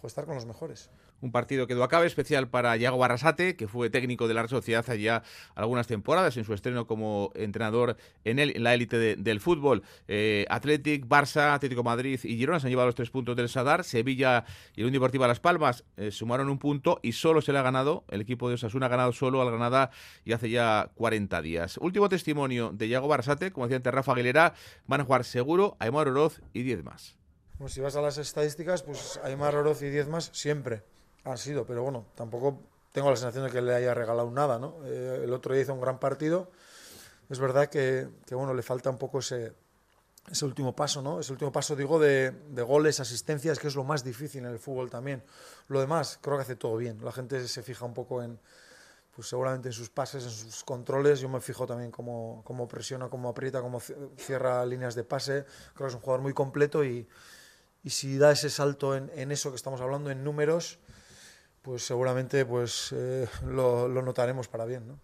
estar 0.02 0.26
con 0.26 0.34
los 0.34 0.46
mejores 0.46 0.90
un 1.22 1.32
partido 1.32 1.66
que 1.66 1.82
acabe 1.82 2.06
especial 2.06 2.48
para 2.48 2.76
Iago 2.76 2.98
Barrasate, 2.98 3.56
que 3.56 3.68
fue 3.68 3.88
técnico 3.90 4.28
de 4.28 4.34
la 4.34 4.46
Sociedad 4.48 4.84
allá 4.90 5.22
algunas 5.54 5.86
temporadas 5.86 6.36
en 6.36 6.44
su 6.44 6.52
estreno 6.52 6.86
como 6.86 7.30
entrenador 7.34 7.96
en, 8.24 8.38
en 8.40 8.62
la 8.62 8.74
élite 8.74 9.16
del 9.16 9.40
fútbol. 9.40 9.82
Eh, 10.08 10.44
Athletic, 10.50 11.06
Barça, 11.06 11.54
Atlético 11.54 11.84
Madrid 11.84 12.20
y 12.24 12.36
Girona 12.36 12.60
se 12.60 12.66
han 12.66 12.70
llevado 12.70 12.86
los 12.86 12.96
tres 12.96 13.10
puntos 13.10 13.36
del 13.36 13.48
Sadar. 13.48 13.84
Sevilla 13.84 14.44
y 14.74 14.80
el 14.80 14.86
Unión 14.86 15.00
Deportiva 15.00 15.28
Las 15.28 15.40
Palmas 15.40 15.84
eh, 15.96 16.10
sumaron 16.10 16.50
un 16.50 16.58
punto 16.58 16.98
y 17.02 17.12
solo 17.12 17.40
se 17.40 17.52
le 17.52 17.58
ha 17.58 17.62
ganado, 17.62 18.04
el 18.08 18.20
equipo 18.20 18.48
de 18.48 18.56
Osasuna 18.56 18.86
ha 18.86 18.88
ganado 18.88 19.12
solo 19.12 19.40
al 19.40 19.48
Granada 19.48 19.90
y 20.24 20.32
hace 20.32 20.50
ya 20.50 20.90
40 20.96 21.40
días. 21.40 21.78
Último 21.78 22.08
testimonio 22.08 22.72
de 22.72 22.88
Iago 22.88 23.06
Barrasate, 23.06 23.52
como 23.52 23.66
decía 23.66 23.76
antes 23.76 23.94
Rafa 23.94 24.12
Aguilera, 24.12 24.54
van 24.86 25.00
a 25.00 25.04
jugar 25.04 25.24
seguro 25.24 25.76
Aymar 25.78 26.08
Oroz 26.08 26.40
y 26.52 26.62
10 26.62 26.82
más. 26.82 27.16
Si 27.68 27.80
vas 27.80 27.94
a 27.94 28.02
las 28.02 28.18
estadísticas, 28.18 28.82
pues 28.82 29.20
Aymar 29.22 29.54
Oroz 29.54 29.82
y 29.82 29.90
10 29.90 30.08
más 30.08 30.30
siempre 30.32 30.82
ha 31.24 31.36
sido, 31.36 31.64
pero 31.66 31.82
bueno, 31.82 32.06
tampoco 32.14 32.60
tengo 32.92 33.10
la 33.10 33.16
sensación 33.16 33.46
de 33.46 33.50
que 33.50 33.62
le 33.62 33.74
haya 33.74 33.94
regalado 33.94 34.30
nada, 34.30 34.58
¿no? 34.58 34.76
Eh, 34.84 35.22
el 35.24 35.32
otro 35.32 35.54
día 35.54 35.62
hizo 35.62 35.74
un 35.74 35.80
gran 35.80 35.98
partido. 35.98 36.50
Es 37.30 37.38
verdad 37.38 37.68
que, 37.68 38.08
que, 38.26 38.34
bueno, 38.34 38.52
le 38.54 38.62
falta 38.62 38.90
un 38.90 38.98
poco 38.98 39.20
ese, 39.20 39.54
ese 40.30 40.44
último 40.44 40.76
paso, 40.76 41.00
¿no? 41.00 41.20
Ese 41.20 41.32
último 41.32 41.50
paso, 41.50 41.74
digo, 41.74 41.98
de, 41.98 42.30
de, 42.30 42.62
goles, 42.62 43.00
asistencias, 43.00 43.58
que 43.58 43.68
es 43.68 43.74
lo 43.74 43.84
más 43.84 44.04
difícil 44.04 44.44
en 44.44 44.50
el 44.50 44.58
fútbol 44.58 44.90
también. 44.90 45.24
Lo 45.68 45.80
demás, 45.80 46.18
creo 46.20 46.36
que 46.36 46.42
hace 46.42 46.56
todo 46.56 46.76
bien. 46.76 47.02
La 47.02 47.12
gente 47.12 47.46
se 47.48 47.62
fija 47.62 47.86
un 47.86 47.94
poco 47.94 48.22
en, 48.22 48.38
pues 49.14 49.28
seguramente 49.28 49.68
en 49.68 49.72
sus 49.72 49.88
pases, 49.88 50.24
en 50.24 50.30
sus 50.30 50.64
controles. 50.64 51.20
Yo 51.20 51.28
me 51.28 51.40
fijo 51.40 51.66
también 51.66 51.90
cómo, 51.90 52.42
cómo 52.44 52.68
presiona, 52.68 53.08
cómo 53.08 53.30
aprieta, 53.30 53.62
cómo 53.62 53.80
cierra 54.16 54.64
líneas 54.66 54.94
de 54.94 55.04
pase. 55.04 55.44
Creo 55.74 55.86
que 55.86 55.90
es 55.90 55.94
un 55.94 56.00
jugador 56.00 56.20
muy 56.20 56.34
completo 56.34 56.84
y, 56.84 57.08
y 57.82 57.90
si 57.90 58.18
da 58.18 58.32
ese 58.32 58.50
salto 58.50 58.94
en, 58.96 59.10
en 59.14 59.32
eso 59.32 59.50
que 59.50 59.56
estamos 59.56 59.80
hablando, 59.80 60.10
en 60.10 60.24
números, 60.24 60.78
pues 61.62 61.84
seguramente 61.86 62.44
pues, 62.44 62.92
eh, 62.92 63.26
lo, 63.46 63.88
notaremos 63.88 64.48
para 64.48 64.66
bien. 64.66 64.88
¿no? 64.88 64.98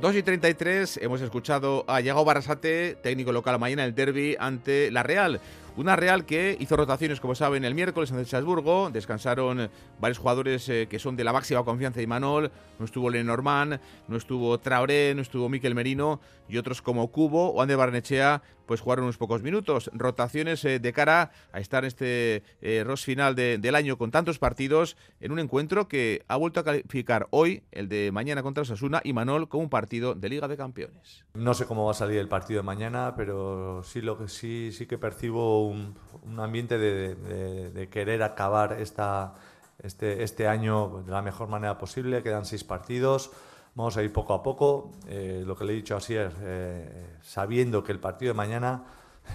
2 0.00 0.14
y 0.14 0.22
33, 0.22 0.98
hemos 0.98 1.22
escuchado 1.22 1.84
a 1.88 2.00
Yago 2.00 2.24
Barrasate, 2.24 2.96
técnico 3.02 3.32
local 3.32 3.58
mañana 3.58 3.84
el 3.84 3.94
derby 3.94 4.36
ante 4.38 4.90
la 4.90 5.02
Real. 5.02 5.40
Una 5.76 5.94
Real 5.94 6.24
que 6.24 6.56
hizo 6.58 6.74
rotaciones, 6.74 7.20
como 7.20 7.34
saben, 7.34 7.66
el 7.66 7.74
miércoles 7.74 8.10
en 8.10 8.18
Estrasburgo. 8.18 8.88
Descansaron 8.90 9.68
varios 10.00 10.16
jugadores 10.16 10.66
eh, 10.70 10.86
que 10.88 10.98
son 10.98 11.16
de 11.16 11.24
la 11.24 11.34
máxima 11.34 11.64
confianza 11.64 11.98
de 11.98 12.04
Imanol. 12.04 12.50
No 12.78 12.86
estuvo 12.86 13.10
Lenormand, 13.10 13.78
no 14.08 14.16
estuvo 14.16 14.58
Traoré, 14.58 15.14
no 15.14 15.20
estuvo 15.20 15.50
Miquel 15.50 15.74
Merino 15.74 16.18
y 16.48 16.56
otros 16.56 16.80
como 16.80 17.08
Cubo 17.08 17.50
o 17.50 17.60
Ander 17.60 17.76
Barnechea, 17.76 18.40
pues 18.66 18.80
jugaron 18.80 19.04
unos 19.04 19.16
pocos 19.16 19.42
minutos. 19.42 19.90
Rotaciones 19.94 20.64
eh, 20.64 20.78
de 20.78 20.92
cara 20.92 21.30
a 21.52 21.60
estar 21.60 21.84
en 21.84 21.88
este 21.88 22.42
eh, 22.60 22.82
ROS 22.84 23.04
final 23.04 23.34
del 23.34 23.74
año 23.74 23.96
con 23.96 24.10
tantos 24.10 24.38
partidos 24.38 24.96
en 25.20 25.32
un 25.32 25.38
encuentro 25.38 25.88
que 25.88 26.24
ha 26.28 26.36
vuelto 26.36 26.60
a 26.60 26.64
calificar 26.64 27.28
hoy, 27.30 27.62
el 27.72 27.88
de 27.88 28.10
mañana 28.12 28.42
contra 28.42 28.62
Osasuna, 28.62 29.00
y 29.04 29.12
Manol 29.12 29.48
como 29.48 29.64
un 29.64 29.70
partido 29.70 30.14
de 30.14 30.28
Liga 30.28 30.48
de 30.48 30.56
Campeones. 30.56 31.24
No 31.34 31.54
sé 31.54 31.66
cómo 31.66 31.84
va 31.84 31.92
a 31.92 31.94
salir 31.94 32.18
el 32.18 32.28
partido 32.28 32.60
de 32.60 32.64
mañana, 32.64 33.14
pero 33.16 33.82
sí, 33.82 34.00
lo 34.00 34.18
que, 34.18 34.28
sí, 34.28 34.72
sí 34.72 34.86
que 34.86 34.98
percibo 34.98 35.66
un, 35.66 35.96
ambiente 36.38 36.78
de, 36.78 37.88
querer 37.90 38.22
acabar 38.22 38.80
esta, 38.80 39.34
este, 39.82 40.22
este 40.22 40.48
año 40.48 41.02
de 41.04 41.12
la 41.12 41.22
mejor 41.22 41.48
manera 41.48 41.78
posible. 41.78 42.22
Quedan 42.22 42.44
seis 42.44 42.64
partidos. 42.64 43.30
Vamos 43.76 43.94
a 43.98 44.02
ir 44.02 44.10
poco 44.10 44.32
a 44.32 44.42
poco. 44.42 44.92
Eh, 45.06 45.42
lo 45.46 45.54
que 45.54 45.64
le 45.64 45.74
he 45.74 45.76
dicho 45.76 45.96
así 45.96 46.16
es, 46.16 46.32
eh, 46.40 47.18
sabiendo 47.20 47.84
que 47.84 47.92
el 47.92 48.00
partido 48.00 48.32
de 48.32 48.36
mañana, 48.36 48.84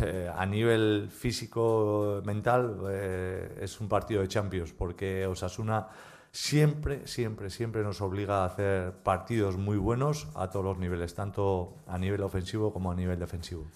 eh, 0.02 0.32
a 0.36 0.46
nivel 0.48 1.10
físico, 1.12 2.24
mental, 2.26 2.82
es 3.62 3.80
un 3.80 3.88
partido 3.88 4.22
de 4.22 4.28
Champions, 4.28 4.74
porque 4.74 5.28
Osasuna 5.28 5.88
siempre, 6.32 7.06
siempre, 7.06 7.52
siempre 7.52 7.84
nos 7.84 8.02
obliga 8.02 8.42
a 8.42 8.46
hacer 8.46 8.94
partidos 9.04 9.58
muy 9.58 9.78
buenos 9.78 10.28
a 10.34 10.50
todos 10.50 10.66
los 10.66 10.80
niveles, 10.80 11.14
tanto 11.14 11.76
a 11.86 12.00
nivel 12.00 12.24
ofensivo 12.24 12.74
como 12.74 12.92
a 12.92 12.96
nivel 12.96 13.20
defensivo. 13.20 13.68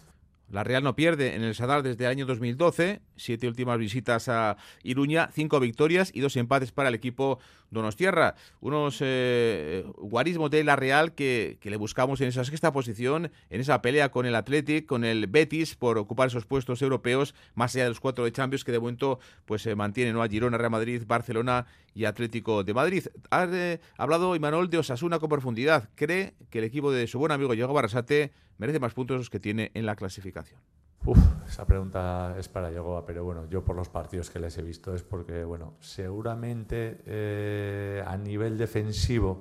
La 0.50 0.64
Real 0.64 0.84
no 0.84 0.96
pierde 0.96 1.36
en 1.36 1.44
el 1.44 1.56
Sadar 1.56 1.82
desde 1.82 2.06
el 2.06 2.12
año 2.12 2.26
2012, 2.26 3.02
siete 3.16 3.48
últimas 3.48 3.80
visitas 3.80 4.30
a 4.30 4.58
Iruña, 4.84 5.30
cinco 5.34 5.60
victorias 5.60 6.12
y 6.14 6.22
dos 6.22 6.36
empates 6.38 6.72
para 6.72 6.90
el 6.90 6.96
equipo 6.96 7.40
Donostierra. 7.72 8.36
Unos 8.62 9.00
eh, 9.02 9.84
guarismos 9.98 10.52
de 10.52 10.64
la 10.64 10.76
Real 10.76 11.14
que, 11.14 11.58
le 11.62 11.78
buscamos 11.78 12.22
en 12.22 12.28
esa 12.28 12.46
sexta 12.46 12.72
posición, 12.72 13.32
en 13.50 13.62
esa 13.62 13.82
pelea 13.82 14.12
con 14.12 14.26
el 14.26 14.36
Athletic, 14.36 14.86
con 14.86 15.04
el 15.04 15.28
Betis 15.28 15.76
por 15.76 15.98
ocupar 15.98 16.28
esos 16.28 16.46
puestos 16.46 16.82
europeos, 16.82 17.34
más 17.56 17.76
allá 17.76 17.86
de 17.86 17.90
los 17.90 18.00
cuatro 18.00 18.24
de 18.24 18.32
Champions 18.32 18.64
que 18.64 18.72
de 18.72 18.80
momento 18.80 19.20
pues 19.46 19.64
se 19.64 19.76
mantienen 19.76 20.16
a 20.18 20.28
Girona, 20.28 20.58
Real 20.58 20.72
Madrid, 20.72 21.04
Barcelona 21.08 21.66
y 21.96 22.06
Atlético 22.06 22.64
de 22.64 22.74
Madrid. 22.74 23.08
Ha 23.32 23.48
eh, 23.52 23.80
hablado 23.98 24.36
Imanol 24.36 24.70
de 24.70 24.78
Osasuna 24.78 25.20
con 25.20 25.30
profundidad. 25.30 25.90
Cree 25.96 26.34
que 26.50 26.60
el 26.60 26.66
equipo 26.66 26.92
de 26.92 27.08
su 27.08 27.18
buen 27.20 27.32
amigo 27.32 27.54
Diego 27.54 27.74
Barrasate 27.74 28.32
merece 28.58 28.80
más 28.80 28.94
puntos 28.94 29.30
que 29.30 29.40
tiene 29.40 29.72
en 29.74 29.86
la 29.86 29.96
clasificación. 29.96 30.60
Uf, 31.06 31.20
esa 31.48 31.66
pregunta 31.68 32.36
es 32.40 32.50
para 32.50 32.72
Yagoba, 32.72 33.06
pero 33.06 33.24
bueno, 33.24 33.48
yo 33.48 33.64
por 33.64 33.76
los 33.76 33.90
partidos 33.90 34.32
que 34.32 34.40
les 34.40 34.58
he 34.58 34.64
visto 34.64 34.96
es 34.96 35.04
porque, 35.04 35.44
bueno, 35.44 35.76
seguramente 35.80 37.02
eh, 37.06 38.04
a 38.06 38.18
nivel 38.18 38.58
defensivo 38.58 39.40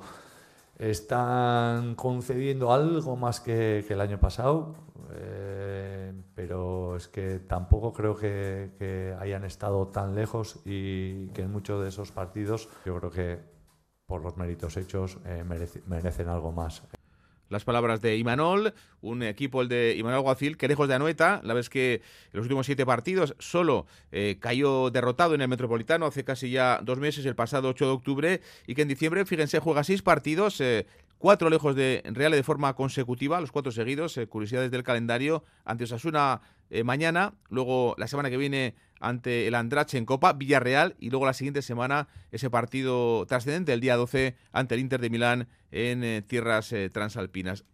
están 0.79 1.95
concediendo 1.95 2.71
algo 2.73 3.17
más 3.17 3.41
que, 3.41 3.79
el 3.89 4.01
año 4.03 4.21
pasado, 4.21 4.75
eh, 5.15 6.13
pero 6.35 6.97
es 6.97 7.09
que 7.09 7.39
tampoco 7.39 7.95
creo 7.95 8.15
que, 8.15 9.17
hayan 9.19 9.45
estado 9.45 9.89
tan 9.89 10.15
lejos 10.15 10.61
y 10.67 11.29
que 11.29 11.43
en 11.43 11.51
muchos 11.51 11.83
de 11.83 11.89
esos 11.89 12.13
partidos 12.13 12.69
yo 12.85 12.99
creo 12.99 13.11
que 13.11 13.39
por 14.05 14.21
los 14.21 14.37
méritos 14.37 14.77
hechos 14.77 15.17
eh, 15.25 15.45
merecen 15.87 16.29
algo 16.29 16.53
más 16.53 16.83
las 17.55 17.65
palabras 17.65 18.03
de 18.03 18.17
Imanol, 18.17 18.75
un 19.01 19.23
equipo 19.23 19.63
el 19.63 19.69
de 19.69 19.95
Imanol 19.97 20.23
Guacil, 20.23 20.57
que 20.57 20.67
lejos 20.67 20.89
de 20.89 20.95
Anoeta, 20.95 21.41
la 21.45 21.55
vez 21.55 21.71
que 21.71 21.95
en 21.95 22.33
los 22.33 22.43
últimos 22.43 22.67
siete 22.67 22.85
partidos 22.85 23.37
solo 23.39 23.87
eh, 24.11 24.39
cayó 24.41 24.91
derrotado 24.91 25.35
en 25.35 25.41
el 25.41 25.47
Metropolitano 25.47 26.07
hace 26.07 26.25
casi 26.25 26.51
ya 26.51 26.81
dos 26.83 26.99
meses, 26.99 27.25
el 27.27 27.37
pasado 27.37 27.69
8 27.69 27.87
de 27.87 27.91
octubre, 27.93 28.41
y 28.67 28.75
que 28.75 28.83
en 28.83 28.89
diciembre, 28.89 29.25
fíjense, 29.25 29.61
juega 29.61 29.85
seis 29.85 30.03
partidos, 30.03 30.61
eh, 30.61 30.87
cuatro 31.19 31.49
lejos 31.49 31.77
de 31.77 32.03
Real 32.07 32.33
de 32.33 32.43
forma 32.43 32.75
consecutiva, 32.75 33.41
los 33.41 33.53
cuatro 33.53 33.71
seguidos, 33.71 34.17
eh, 34.17 34.27
curiosidades 34.27 34.73
del 34.73 34.83
calendario, 34.83 35.45
ante 35.65 35.85
Osasuna 35.85 36.43
mañana, 36.83 37.35
luego 37.51 37.95
la 37.99 38.09
semana 38.09 38.31
que 38.31 38.37
viene 38.37 38.75
ante 39.09 39.47
el 39.47 39.55
Andrache 39.55 39.99
en 39.99 40.07
Copa, 40.07 40.33
Villarreal, 40.33 40.97
y 40.99 41.11
luego 41.11 41.27
la 41.27 41.33
siguiente 41.33 41.63
semana 41.63 42.09
ese 42.33 42.51
partido 42.51 43.27
trascendente, 43.27 43.73
el 43.73 43.81
día 43.81 43.97
12, 43.97 44.37
ante 44.53 44.75
el 44.75 44.81
Inter 44.81 45.01
de 45.01 45.11
Milán 45.11 45.49
en 45.71 46.05
eh, 46.05 46.23
tierras 46.23 46.73
eh, 46.73 46.91
transalpinas. 46.91 47.65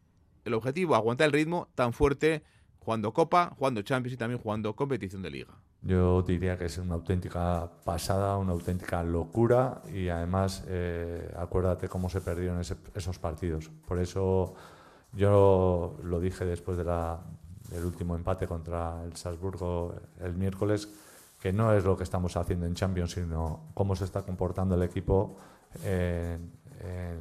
El 0.44 0.54
objetivo, 0.54 0.94
aguantar 0.94 1.26
el 1.26 1.32
ritmo 1.32 1.68
tan 1.74 1.92
fuerte 1.92 2.42
jugando 2.78 3.12
Copa, 3.12 3.52
jugando 3.56 3.82
Champions 3.82 4.14
y 4.14 4.16
también 4.16 4.40
jugando 4.40 4.74
competición 4.74 5.22
de 5.22 5.30
liga. 5.30 5.54
Yo 5.82 6.22
diría 6.22 6.58
que 6.58 6.66
es 6.66 6.76
una 6.78 6.94
auténtica 6.94 7.70
pasada, 7.84 8.36
una 8.36 8.52
auténtica 8.52 9.02
locura 9.02 9.80
y 9.92 10.08
además 10.08 10.64
eh, 10.66 11.32
acuérdate 11.38 11.88
cómo 11.88 12.10
se 12.10 12.20
perdieron 12.20 12.60
esos 12.60 13.18
partidos. 13.18 13.70
Por 13.86 13.98
eso 13.98 14.54
yo 15.12 15.98
lo 16.02 16.20
dije 16.20 16.44
después 16.44 16.76
de 16.76 16.84
del 16.84 17.84
último 17.84 18.16
empate 18.16 18.46
contra 18.46 19.02
el 19.04 19.16
Salzburgo 19.16 19.94
el 20.20 20.34
miércoles, 20.34 20.88
que 21.40 21.52
no 21.52 21.72
es 21.74 21.84
lo 21.84 21.96
que 21.96 22.04
estamos 22.04 22.36
haciendo 22.36 22.66
en 22.66 22.74
Champions, 22.74 23.12
sino 23.12 23.70
cómo 23.72 23.96
se 23.96 24.04
está 24.04 24.22
comportando 24.22 24.74
el 24.74 24.82
equipo 24.82 25.36
en, 25.84 26.60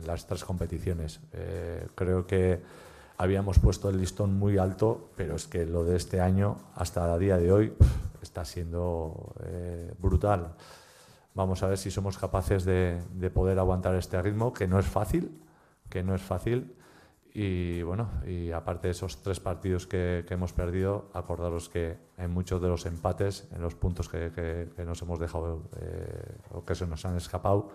las 0.05 0.25
tres 0.25 0.45
competiciones. 0.45 1.19
Eh, 1.33 1.87
creo 1.93 2.25
que 2.25 2.61
habíamos 3.17 3.59
puesto 3.59 3.89
el 3.89 3.97
listón 3.97 4.33
muy 4.39 4.57
alto, 4.57 5.09
pero 5.17 5.35
es 5.35 5.47
que 5.47 5.65
lo 5.65 5.83
de 5.83 5.97
este 5.97 6.21
año 6.21 6.55
hasta 6.75 7.13
el 7.13 7.19
día 7.19 7.37
de 7.37 7.51
hoy 7.51 7.73
está 8.21 8.45
siendo 8.45 9.33
eh, 9.43 9.93
brutal. 9.99 10.53
Vamos 11.33 11.61
a 11.61 11.67
ver 11.67 11.77
si 11.77 11.91
somos 11.91 12.17
capaces 12.17 12.63
de, 12.63 13.01
de, 13.13 13.29
poder 13.29 13.59
aguantar 13.59 13.95
este 13.95 14.21
ritmo, 14.21 14.53
que 14.53 14.67
no 14.67 14.79
es 14.79 14.85
fácil, 14.85 15.29
que 15.89 16.03
no 16.03 16.15
es 16.15 16.21
fácil. 16.21 16.73
Y 17.33 17.83
bueno, 17.83 18.09
y 18.25 18.51
aparte 18.51 18.87
de 18.87 18.91
esos 18.91 19.21
tres 19.21 19.39
partidos 19.39 19.85
que, 19.85 20.25
que 20.27 20.33
hemos 20.33 20.51
perdido, 20.53 21.09
acordaros 21.13 21.69
que 21.69 21.97
en 22.17 22.31
muchos 22.31 22.61
de 22.61 22.67
los 22.67 22.85
empates, 22.85 23.47
en 23.53 23.61
los 23.61 23.75
puntos 23.75 24.09
que, 24.09 24.31
que, 24.31 24.69
que 24.75 24.85
nos 24.85 25.01
hemos 25.01 25.19
dejado 25.19 25.69
eh, 25.79 26.37
o 26.51 26.65
que 26.65 26.73
se 26.73 26.87
nos 26.87 27.05
han 27.05 27.17
escapado, 27.17 27.69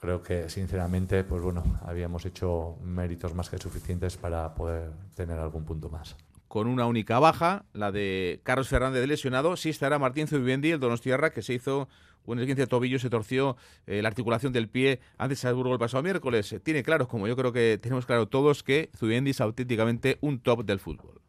creo 0.00 0.22
que 0.22 0.48
sinceramente, 0.48 1.22
pues 1.24 1.42
bueno, 1.42 1.62
habíamos 1.84 2.26
hecho 2.26 2.76
méritos 2.82 3.34
más 3.34 3.50
que 3.50 3.58
suficientes 3.58 4.16
para 4.16 4.54
poder 4.54 4.90
tener 5.14 5.38
algún 5.38 5.64
punto 5.64 5.88
más. 5.88 6.16
Con 6.48 6.66
una 6.66 6.86
única 6.86 7.20
baja, 7.20 7.64
la 7.72 7.92
de 7.92 8.40
Carlos 8.42 8.68
Fernández 8.68 9.00
de 9.02 9.06
lesionado, 9.06 9.56
sí 9.56 9.68
estará 9.68 10.00
Martín 10.00 10.26
Zubimendi, 10.26 10.72
el 10.72 10.80
Donostiarra, 10.80 11.30
que 11.30 11.42
se 11.42 11.54
hizo 11.54 11.88
un 12.32 12.40
esguince 12.40 12.62
de 12.62 12.66
tobillo, 12.66 12.98
se 12.98 13.10
torció 13.10 13.56
eh, 13.86 14.02
la 14.02 14.08
articulación 14.08 14.52
del 14.52 14.68
pie 14.68 15.00
antes 15.18 15.38
de 15.38 15.42
Salzburgo 15.42 15.72
el 15.72 15.78
pasado 15.78 16.02
miércoles. 16.02 16.54
Tiene 16.62 16.82
claro, 16.82 17.08
como 17.08 17.26
yo 17.26 17.36
creo 17.36 17.52
que 17.52 17.78
tenemos 17.80 18.06
claro 18.06 18.28
todos, 18.28 18.62
que 18.62 18.90
Zubimendi 18.96 19.30
es 19.30 19.40
auténticamente 19.40 20.18
un 20.20 20.40
top 20.40 20.64
del 20.64 20.78
fútbol. 20.78 21.20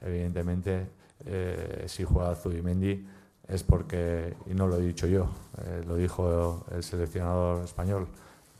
Evidentemente, 0.00 0.86
eh, 1.26 1.84
si 1.86 2.04
juega 2.04 2.34
Zubimendi 2.34 3.04
es 3.48 3.62
porque, 3.62 4.34
y 4.46 4.54
no 4.54 4.66
lo 4.66 4.76
he 4.76 4.86
dicho 4.86 5.06
yo, 5.06 5.30
eh, 5.58 5.82
lo 5.86 5.96
dijo 5.96 6.64
el 6.72 6.82
seleccionador 6.82 7.64
español, 7.64 8.06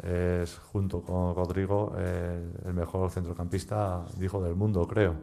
es 0.02 0.56
junto 0.56 1.02
con 1.02 1.34
Rodrigo 1.34 1.94
el 1.98 2.72
mejor 2.72 3.10
centrocampista, 3.10 4.02
dijo, 4.16 4.42
del 4.42 4.54
mundo, 4.54 4.88
creo. 4.88 5.14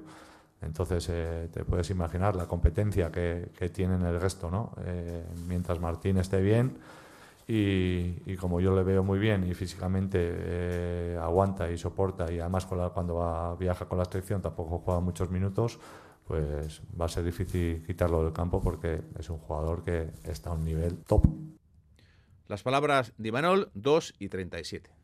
Entonces 0.61 1.07
eh, 1.09 1.49
te 1.53 1.63
puedes 1.63 1.89
imaginar 1.89 2.35
la 2.35 2.47
competencia 2.47 3.11
que, 3.11 3.49
tienen 3.73 4.01
el 4.03 4.19
resto, 4.19 4.49
¿no? 4.49 4.73
Eh, 4.85 5.23
mientras 5.47 5.79
Martín 5.79 6.17
esté 6.17 6.41
bien 6.41 6.77
y, 7.47 8.35
como 8.37 8.59
yo 8.59 8.75
le 8.75 8.83
veo 8.83 9.03
muy 9.03 9.19
bien 9.19 9.49
y 9.49 9.53
físicamente 9.53 10.17
eh, 10.19 11.19
aguanta 11.21 11.71
y 11.71 11.77
soporta 11.77 12.31
y 12.31 12.39
además 12.39 12.65
cuando 12.65 13.15
va, 13.15 13.55
viaja 13.55 13.85
con 13.85 13.97
la 13.97 14.05
selección 14.05 14.41
tampoco 14.41 14.79
juega 14.79 14.99
muchos 14.99 15.29
minutos, 15.29 15.79
pues 16.27 16.81
va 16.99 17.05
a 17.05 17.09
ser 17.09 17.23
difícil 17.23 17.85
quitarlo 17.85 18.23
del 18.23 18.33
campo 18.33 18.61
porque 18.61 19.01
es 19.17 19.29
un 19.29 19.37
jugador 19.37 19.83
que 19.83 20.09
está 20.23 20.49
a 20.49 20.53
un 20.53 20.65
nivel 20.65 20.97
top. 21.03 21.25
Las 22.47 22.63
palabras 22.63 23.13
de 23.17 23.29
Imanol 23.29 23.69
2 23.75 24.15
y 24.19 24.29
37. 24.29 24.96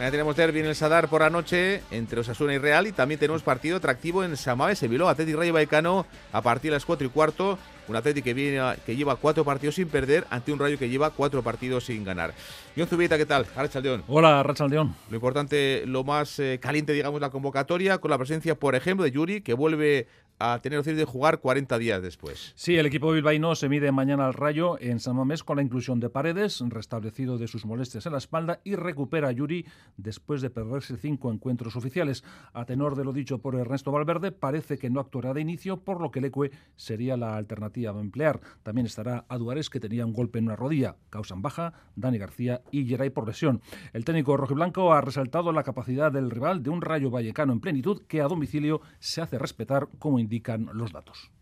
Mañana 0.00 0.12
tenemos 0.12 0.34
derby 0.34 0.60
en 0.60 0.66
el 0.66 0.74
Sadar 0.74 1.08
por 1.08 1.20
la 1.20 1.28
noche 1.28 1.82
entre 1.90 2.20
Osasuna 2.20 2.54
y 2.54 2.58
Real 2.58 2.86
y 2.86 2.92
también 2.92 3.20
tenemos 3.20 3.42
partido 3.42 3.76
atractivo 3.76 4.24
en 4.24 4.34
Samae, 4.34 4.74
Sevilla, 4.74 5.10
Atlético 5.10 5.40
Rayo 5.40 5.52
Vallecano 5.52 6.06
a 6.32 6.40
partir 6.40 6.70
de 6.70 6.76
las 6.76 6.86
4 6.86 7.06
y 7.06 7.10
cuarto. 7.10 7.58
Un 7.86 7.96
Atlético 7.96 8.24
que, 8.24 8.32
viene, 8.32 8.62
que 8.86 8.96
lleva 8.96 9.16
cuatro 9.16 9.44
partidos 9.44 9.74
sin 9.74 9.88
perder 9.88 10.26
ante 10.30 10.52
un 10.52 10.58
Rayo 10.58 10.78
que 10.78 10.88
lleva 10.88 11.10
cuatro 11.10 11.42
partidos 11.42 11.84
sin 11.84 12.02
ganar. 12.02 12.32
John 12.76 12.86
Zubieta, 12.86 13.18
¿qué 13.18 13.26
tal? 13.26 13.44
Rachaldeón. 13.54 14.04
Hola, 14.06 14.42
Rachaldeón. 14.42 14.94
Lo 15.10 15.16
importante, 15.16 15.82
lo 15.86 16.02
más 16.02 16.38
eh, 16.38 16.58
caliente, 16.62 16.92
digamos, 16.92 17.20
la 17.20 17.28
convocatoria 17.28 17.98
con 17.98 18.10
la 18.10 18.16
presencia, 18.16 18.54
por 18.54 18.74
ejemplo, 18.74 19.04
de 19.04 19.10
Yuri, 19.10 19.40
que 19.42 19.54
vuelve 19.54 20.06
a 20.40 20.58
tener 20.60 20.78
opción 20.78 20.96
de 20.96 21.04
jugar 21.04 21.40
40 21.40 21.78
días 21.78 22.02
después. 22.02 22.52
Sí, 22.56 22.76
el 22.76 22.86
equipo 22.86 23.12
bilbaíno 23.12 23.54
se 23.54 23.68
mide 23.68 23.92
mañana 23.92 24.26
al 24.26 24.34
Rayo 24.34 24.80
en 24.80 24.98
San 24.98 25.14
Mamés 25.14 25.44
con 25.44 25.56
la 25.56 25.62
inclusión 25.62 26.00
de 26.00 26.08
Paredes, 26.08 26.60
restablecido 26.68 27.38
de 27.38 27.46
sus 27.46 27.66
molestias 27.66 28.06
en 28.06 28.12
la 28.12 28.18
espalda, 28.18 28.60
y 28.64 28.74
recupera 28.74 29.28
a 29.28 29.32
Yuri 29.32 29.66
después 29.98 30.40
de 30.40 30.50
perderse 30.50 30.96
cinco 30.96 31.30
encuentros 31.30 31.76
oficiales. 31.76 32.24
A 32.54 32.64
tenor 32.64 32.96
de 32.96 33.04
lo 33.04 33.12
dicho 33.12 33.38
por 33.38 33.54
Ernesto 33.54 33.92
Valverde, 33.92 34.32
parece 34.32 34.78
que 34.78 34.88
no 34.88 35.00
actuará 35.00 35.34
de 35.34 35.42
inicio, 35.42 35.76
por 35.76 36.00
lo 36.00 36.10
que 36.10 36.20
Leque 36.20 36.50
sería 36.76 37.18
la 37.18 37.36
alternativa 37.36 37.92
a 37.92 38.00
emplear. 38.00 38.40
También 38.62 38.86
estará 38.86 39.26
Aduares, 39.28 39.68
que 39.68 39.80
tenía 39.80 40.06
un 40.06 40.14
golpe 40.14 40.38
en 40.38 40.46
una 40.46 40.56
rodilla, 40.56 40.96
causan 41.10 41.42
baja, 41.42 41.74
Dani 41.96 42.16
García 42.16 42.62
y 42.70 42.86
Geray 42.86 43.10
por 43.10 43.26
lesión. 43.26 43.60
El 43.92 44.06
técnico 44.06 44.36
rojiblanco 44.36 44.94
ha 44.94 45.02
resaltado 45.02 45.52
la 45.52 45.64
capacidad 45.64 46.10
del 46.10 46.30
rival 46.30 46.62
de 46.62 46.70
un 46.70 46.80
Rayo 46.80 47.10
Vallecano 47.10 47.52
en 47.52 47.60
plenitud 47.60 48.02
que 48.08 48.22
a 48.22 48.28
domicilio 48.28 48.80
se 49.00 49.20
hace 49.20 49.38
respetar 49.38 49.88
como 49.98 50.18
indican 50.30 50.70
los 50.72 50.92
datos. 50.92 51.32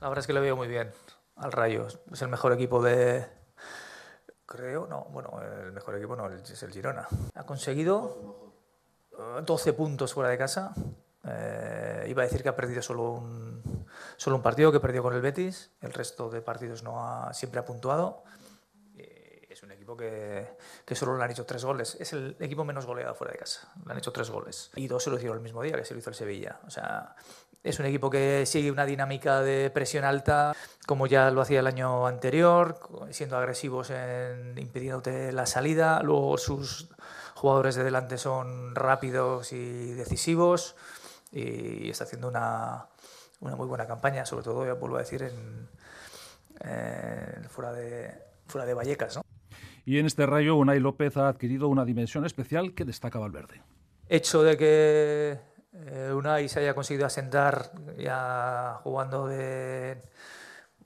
La 0.00 0.08
verdad 0.08 0.22
es 0.22 0.26
que 0.26 0.32
le 0.32 0.40
veo 0.40 0.56
muy 0.56 0.66
bien 0.66 0.90
al 1.36 1.52
Rayo. 1.52 1.86
Es 2.10 2.22
el 2.22 2.28
mejor 2.28 2.52
equipo 2.52 2.82
de. 2.82 3.24
Creo, 4.46 4.86
no, 4.88 5.06
bueno, 5.10 5.40
el 5.40 5.72
mejor 5.72 5.96
equipo 5.96 6.16
no, 6.16 6.28
es 6.28 6.62
el 6.62 6.72
Girona. 6.72 7.06
Ha 7.34 7.44
conseguido 7.44 8.52
12 9.46 9.72
puntos 9.74 10.12
fuera 10.12 10.28
de 10.28 10.36
casa. 10.36 10.74
Eh, 11.24 12.06
iba 12.08 12.22
a 12.22 12.24
decir 12.24 12.42
que 12.42 12.48
ha 12.48 12.56
perdido 12.56 12.82
solo 12.82 13.12
un, 13.12 13.86
solo 14.16 14.36
un 14.36 14.42
partido, 14.42 14.72
que 14.72 14.80
perdió 14.80 15.04
con 15.04 15.14
el 15.14 15.20
Betis. 15.20 15.70
El 15.80 15.92
resto 15.92 16.28
de 16.28 16.42
partidos 16.42 16.82
no 16.82 17.06
ha, 17.06 17.32
siempre 17.32 17.60
ha 17.60 17.64
puntuado. 17.64 18.24
Es 19.48 19.62
un 19.62 19.70
equipo 19.70 19.96
que, 19.96 20.56
que, 20.84 20.94
solo 20.94 21.16
le 21.16 21.22
han 21.22 21.30
hecho 21.30 21.44
tres 21.44 21.64
goles. 21.64 21.96
Es 22.00 22.12
el 22.14 22.36
equipo 22.40 22.64
menos 22.64 22.86
goleado 22.86 23.14
fuera 23.14 23.32
de 23.34 23.38
casa. 23.38 23.70
Le 23.86 23.92
han 23.92 23.98
hecho 23.98 24.10
tres 24.10 24.30
goles. 24.30 24.70
Y 24.74 24.88
dos 24.88 25.04
se 25.04 25.10
lo 25.10 25.16
hicieron 25.16 25.36
el 25.36 25.42
mismo 25.42 25.62
día 25.62 25.76
que 25.76 25.84
se 25.84 25.94
lo 25.94 26.00
hizo 26.00 26.08
el 26.10 26.16
Sevilla. 26.16 26.58
O 26.66 26.70
sea, 26.70 27.14
es 27.64 27.78
un 27.78 27.86
equipo 27.86 28.10
que 28.10 28.44
sigue 28.44 28.70
una 28.70 28.86
dinámica 28.86 29.40
de 29.40 29.70
presión 29.70 30.04
alta, 30.04 30.54
como 30.86 31.06
ya 31.06 31.30
lo 31.30 31.40
hacía 31.40 31.60
el 31.60 31.66
año 31.68 32.06
anterior, 32.06 32.78
siendo 33.10 33.36
agresivos 33.36 33.90
en 33.90 34.58
impidiéndote 34.58 35.32
la 35.32 35.46
salida. 35.46 36.02
Luego 36.02 36.38
sus 36.38 36.88
jugadores 37.34 37.76
de 37.76 37.84
delante 37.84 38.18
son 38.18 38.74
rápidos 38.74 39.52
y 39.52 39.92
decisivos. 39.92 40.74
Y 41.30 41.88
está 41.88 42.04
haciendo 42.04 42.28
una, 42.28 42.86
una 43.40 43.56
muy 43.56 43.66
buena 43.66 43.86
campaña, 43.86 44.26
sobre 44.26 44.44
todo, 44.44 44.66
ya 44.66 44.74
vuelvo 44.74 44.96
a 44.96 45.00
decir, 45.00 45.22
en, 45.22 45.68
en 46.68 47.48
fuera, 47.48 47.72
de, 47.72 48.12
fuera 48.46 48.66
de 48.66 48.74
Vallecas. 48.74 49.16
¿no? 49.16 49.22
Y 49.84 49.98
en 49.98 50.06
este 50.06 50.26
rayo, 50.26 50.56
Unai 50.56 50.80
López 50.80 51.16
ha 51.16 51.28
adquirido 51.28 51.68
una 51.68 51.84
dimensión 51.84 52.26
especial 52.26 52.74
que 52.74 52.84
destaca 52.84 53.18
Valverde. 53.18 53.62
Hecho 54.08 54.42
de 54.42 54.56
que 54.56 55.51
eh, 55.72 56.12
Unai 56.12 56.48
se 56.48 56.60
haya 56.60 56.74
conseguido 56.74 57.06
asentar 57.06 57.72
ya 57.96 58.80
jugando 58.82 59.26
de. 59.26 60.02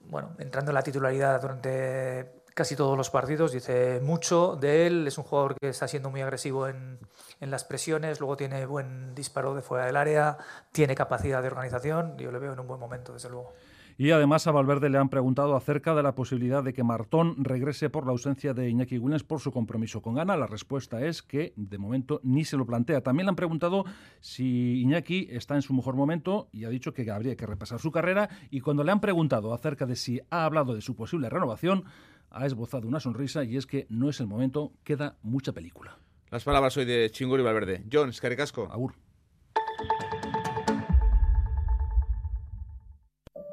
Bueno, 0.01 0.37
entrando 0.38 0.70
en 0.70 0.75
la 0.77 0.83
titularidad 0.83 1.40
durante 1.40 2.42
casi 2.55 2.77
todos 2.77 2.96
los 2.96 3.11
partidos, 3.11 3.53
dice 3.53 4.01
mucho 4.01 4.57
de 4.57 4.87
él. 4.87 5.07
Es 5.07 5.18
un 5.18 5.25
jugador 5.25 5.57
que 5.61 5.68
está 5.68 5.88
siendo 5.88 6.11
muy 6.11 6.22
agresivo 6.22 6.68
en, 6.68 7.01
en 7.40 7.51
las 7.51 7.64
presiones, 7.64 8.20
luego 8.20 8.37
tiene 8.37 8.64
buen 8.66 9.14
disparo 9.14 9.55
de 9.55 9.62
fuera 9.62 9.87
del 9.87 9.96
área, 9.96 10.38
tiene 10.72 10.94
capacidad 10.94 11.42
de 11.42 11.49
organización. 11.49 12.16
Yo 12.18 12.31
le 12.31 12.38
veo 12.38 12.53
en 12.53 12.61
un 12.61 12.68
buen 12.68 12.81
momento, 12.81 13.12
desde 13.12 13.29
luego. 13.29 13.53
Y 13.99 14.11
además 14.11 14.47
a 14.47 14.53
Valverde 14.53 14.91
le 14.91 14.99
han 14.99 15.09
preguntado 15.09 15.57
acerca 15.57 15.95
de 15.95 16.03
la 16.03 16.15
posibilidad 16.15 16.63
de 16.63 16.75
que 16.75 16.85
Martón 16.85 17.35
regrese 17.43 17.89
por 17.89 18.05
la 18.05 18.13
ausencia 18.13 18.53
de 18.53 18.69
Iñaki 18.69 18.99
Williams 18.99 19.25
por 19.25 19.41
su 19.41 19.51
compromiso 19.51 20.03
con 20.03 20.15
Gana. 20.15 20.37
La 20.37 20.47
respuesta 20.47 21.03
es 21.07 21.23
que 21.23 21.55
de 21.57 21.79
momento 21.79 22.21
ni 22.23 22.45
se 22.45 22.59
lo 22.59 22.67
plantea. 22.67 23.01
También 23.01 23.25
le 23.25 23.31
han 23.31 23.37
preguntado 23.37 23.87
si 24.21 24.83
Iñaki 24.83 25.29
está 25.31 25.55
en 25.55 25.63
su 25.63 25.73
mejor 25.73 25.97
momento 25.97 26.49
y 26.53 26.65
ha 26.65 26.69
dicho 26.69 26.93
que 26.93 27.11
habría 27.11 27.37
que 27.37 27.47
repasar 27.47 27.81
su 27.81 27.91
carrera. 27.91 28.29
Y 28.51 28.61
cuando 28.61 28.85
le 28.85 28.93
han 28.93 29.01
preguntado 29.01 29.55
acerca 29.55 29.87
de 29.87 29.97
si 29.97 30.21
ha 30.29 30.45
hablado 30.45 30.75
de 30.75 30.83
su 30.83 30.95
posible 30.95 31.31
renovación, 31.31 31.85
ha 32.29 32.45
esbozado 32.45 32.87
una 32.87 33.01
sonrisa 33.01 33.45
y 33.45 33.57
es 33.57 33.65
que 33.65 33.87
no 33.89 34.11
es 34.11 34.21
el 34.21 34.27
momento, 34.27 34.75
queda 34.85 35.17
mucha 35.23 35.53
película. 35.53 35.97
Las 36.31 36.45
palabras 36.45 36.77
hoy 36.77 36.85
de 36.85 37.09
Chinguri 37.11 37.43
Valverde. 37.43 37.83
John, 37.91 38.13
Scaricasco. 38.13 38.69
Agur. 38.71 39.06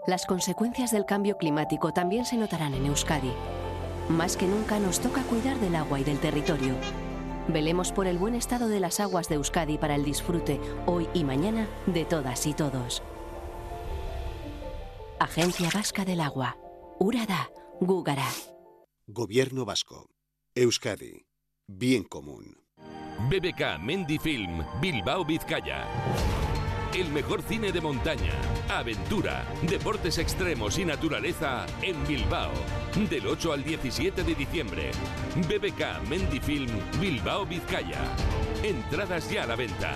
Las 0.06 0.26
consecuencias 0.26 0.92
del 0.92 1.06
cambio 1.06 1.38
climático 1.38 1.94
también 1.94 2.26
se 2.26 2.36
notarán 2.36 2.74
en 2.74 2.88
Euskadi. 2.88 3.32
Más 4.10 4.36
que 4.36 4.48
nunca 4.48 4.78
nos 4.78 5.00
toca 5.00 5.24
cuidar 5.24 5.58
del 5.60 5.76
agua 5.76 5.98
y 5.98 6.04
del 6.04 6.20
territorio. 6.20 6.76
Velemos 7.48 7.94
por 7.94 8.08
el 8.08 8.18
buen 8.18 8.36
estado 8.36 8.68
de 8.68 8.82
las 8.82 9.00
aguas 9.00 9.30
de 9.30 9.36
Euskadi 9.36 9.78
para 9.78 9.96
el 9.96 10.04
disfrute, 10.04 10.60
hoy 10.86 11.08
y 11.14 11.24
mañana, 11.24 11.68
de 11.86 12.04
todas 12.04 12.46
y 12.46 12.54
todos. 12.54 13.02
Agencia 15.20 15.70
Vasca 15.74 16.04
del 16.04 16.20
Agua. 16.20 16.58
Urada. 17.00 17.50
Gúgara. 17.80 18.28
Gobierno 19.08 19.64
Vasco. 19.64 20.10
Euskadi. 20.54 21.26
Bien 21.66 22.04
común. 22.04 22.58
BBK 23.30 23.80
Mendy 23.80 24.20
Film, 24.20 24.66
Bilbao, 24.82 25.24
Vizcaya. 25.24 25.88
El 26.94 27.10
mejor 27.10 27.42
cine 27.42 27.72
de 27.72 27.82
montaña, 27.82 28.34
aventura, 28.70 29.44
deportes 29.64 30.20
extremos 30.20 30.78
y 30.78 30.86
naturaleza 30.86 31.66
en 31.82 31.96
Bilbao. 32.06 32.52
Del 33.10 33.26
8 33.26 33.52
al 33.52 33.64
17 33.64 34.24
de 34.24 34.36
diciembre. 34.36 34.92
BBK 35.48 36.08
Mendy 36.08 36.40
Film, 36.40 36.70
Bilbao, 37.02 37.48
Vizcaya. 37.48 38.00
Entradas 38.62 39.28
ya 39.32 39.42
a 39.42 39.48
la 39.48 39.56
venta. 39.56 39.96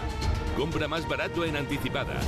Compra 0.58 0.88
más 0.88 1.08
barato 1.08 1.46
en 1.46 1.58
anticipada. 1.58 2.20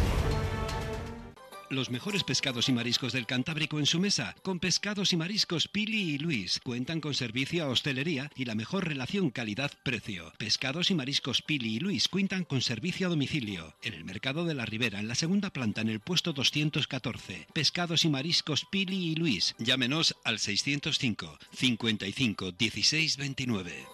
Los 1.70 1.90
mejores 1.90 2.24
pescados 2.24 2.70
y 2.70 2.74
mariscos 2.74 3.14
del 3.14 3.26
Cantábrico 3.26 3.80
en 3.80 3.86
su 3.86 4.00
mesa, 4.00 4.36
con 4.44 4.60
Pescados 4.60 5.14
y 5.14 5.18
Mariscos 5.18 5.68
Pili 5.68 6.16
y 6.16 6.18
Luis. 6.18 6.60
Cuentan 6.64 7.02
con 7.02 7.14
servicio 7.14 7.64
a 7.64 7.68
hostelería 7.68 8.32
y 8.36 8.46
la 8.46 8.56
mejor 8.56 8.88
relación 8.88 9.30
calidad-precio. 9.30 10.34
Pescados 10.38 10.92
y 10.92 10.96
Mariscos 10.96 11.42
Pili 11.42 11.76
y 11.76 11.80
Luis 11.80 12.08
cuentan 12.08 12.44
con 12.44 12.62
servicio 12.62 13.08
a 13.08 13.10
domicilio. 13.10 13.76
En 13.84 13.94
el 13.94 14.06
Mercado 14.06 14.46
de 14.46 14.54
la 14.54 14.66
Ribera, 14.66 15.00
en 15.00 15.08
la 15.08 15.16
segunda 15.16 15.50
planta, 15.52 15.82
en 15.82 15.90
el 15.90 16.00
puesto 16.00 16.34
214. 16.34 17.48
Pescados 17.54 18.06
y 18.06 18.10
Mariscos 18.10 18.66
Pili 18.66 19.12
y 19.12 19.16
Luis. 19.16 19.56
Llámenos 19.60 20.16
al 20.24 20.40
605 20.40 21.40
55 21.52 22.52
16 22.52 23.18
29. 23.18 23.88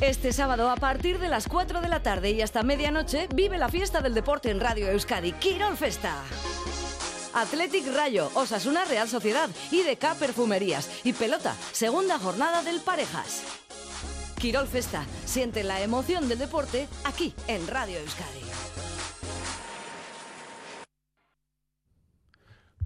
Este 0.00 0.32
sábado 0.32 0.70
a 0.70 0.76
partir 0.76 1.18
de 1.18 1.28
las 1.28 1.48
4 1.48 1.80
de 1.80 1.88
la 1.88 2.02
tarde 2.02 2.30
y 2.32 2.42
hasta 2.42 2.62
medianoche 2.62 3.28
vive 3.34 3.58
la 3.58 3.68
fiesta 3.68 4.00
del 4.00 4.12
deporte 4.12 4.50
en 4.50 4.60
Radio 4.60 4.88
Euskadi, 4.88 5.32
Quirol 5.32 5.76
Festa. 5.76 6.16
Athletic 7.32 7.86
Rayo, 7.94 8.30
Osasuna 8.34 8.84
Real 8.84 9.08
Sociedad, 9.08 9.48
IDK 9.70 10.14
Perfumerías 10.18 10.90
y 11.04 11.12
Pelota, 11.12 11.54
segunda 11.72 12.18
jornada 12.18 12.62
del 12.62 12.80
Parejas. 12.80 13.42
Quirol 14.38 14.66
Festa, 14.66 15.04
siente 15.24 15.64
la 15.64 15.80
emoción 15.80 16.28
del 16.28 16.38
deporte 16.38 16.88
aquí 17.04 17.34
en 17.46 17.66
Radio 17.66 17.98
Euskadi. 17.98 18.40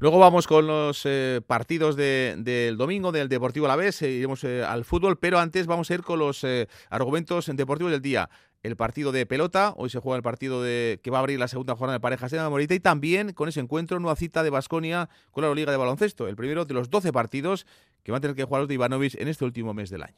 Luego 0.00 0.20
vamos 0.20 0.46
con 0.46 0.66
los 0.68 1.02
eh, 1.06 1.40
partidos 1.44 1.96
de- 1.96 2.37
del 2.38 2.76
domingo 2.76 3.11
del 3.11 3.28
Deportivo 3.28 3.66
Alavés, 3.66 4.00
eh, 4.02 4.11
iremos 4.12 4.44
eh, 4.44 4.62
al 4.62 4.84
fútbol, 4.84 5.18
pero 5.18 5.40
antes 5.40 5.66
vamos 5.66 5.90
a 5.90 5.94
ir 5.94 6.02
con 6.02 6.20
los 6.20 6.44
eh, 6.44 6.68
argumentos 6.88 7.46
deportivos 7.52 7.90
del 7.90 8.00
día. 8.00 8.30
El 8.62 8.76
partido 8.76 9.11
de 9.11 9.26
pelota, 9.26 9.72
hoy 9.76 9.90
se 9.90 9.98
juega 9.98 10.16
el 10.16 10.22
partido 10.22 10.62
de 10.62 11.00
que 11.02 11.11
va 11.11 11.18
a 11.18 11.20
abrir 11.20 11.38
la 11.40 11.48
segunda 11.48 11.74
jornada 11.74 11.94
de 11.98 12.00
parejas 12.00 12.32
en 12.32 12.38
la 12.38 12.48
Morita 12.50 12.74
y 12.74 12.80
también 12.80 13.32
con 13.32 13.48
ese 13.48 13.58
encuentro 13.61 13.98
nueva 13.98 14.14
cita 14.14 14.44
de 14.44 14.50
Basconia 14.50 15.08
con 15.32 15.42
la 15.44 15.52
Liga 15.52 15.72
de 15.72 15.78
Baloncesto, 15.78 16.28
el 16.28 16.37
primero 16.37 16.64
de 16.64 16.74
los 16.74 16.90
12 16.90 17.12
partidos 17.12 17.66
que 18.04 18.12
van 18.12 18.18
a 18.18 18.20
tener 18.20 18.37
que 18.37 18.44
jugar 18.44 18.61
los 18.62 18.68
de 18.68 18.74
Ivanovic 18.74 19.14
en 19.16 19.26
este 19.28 19.44
último 19.44 19.74
mes 19.74 19.90
del 19.90 20.02
año. 20.04 20.16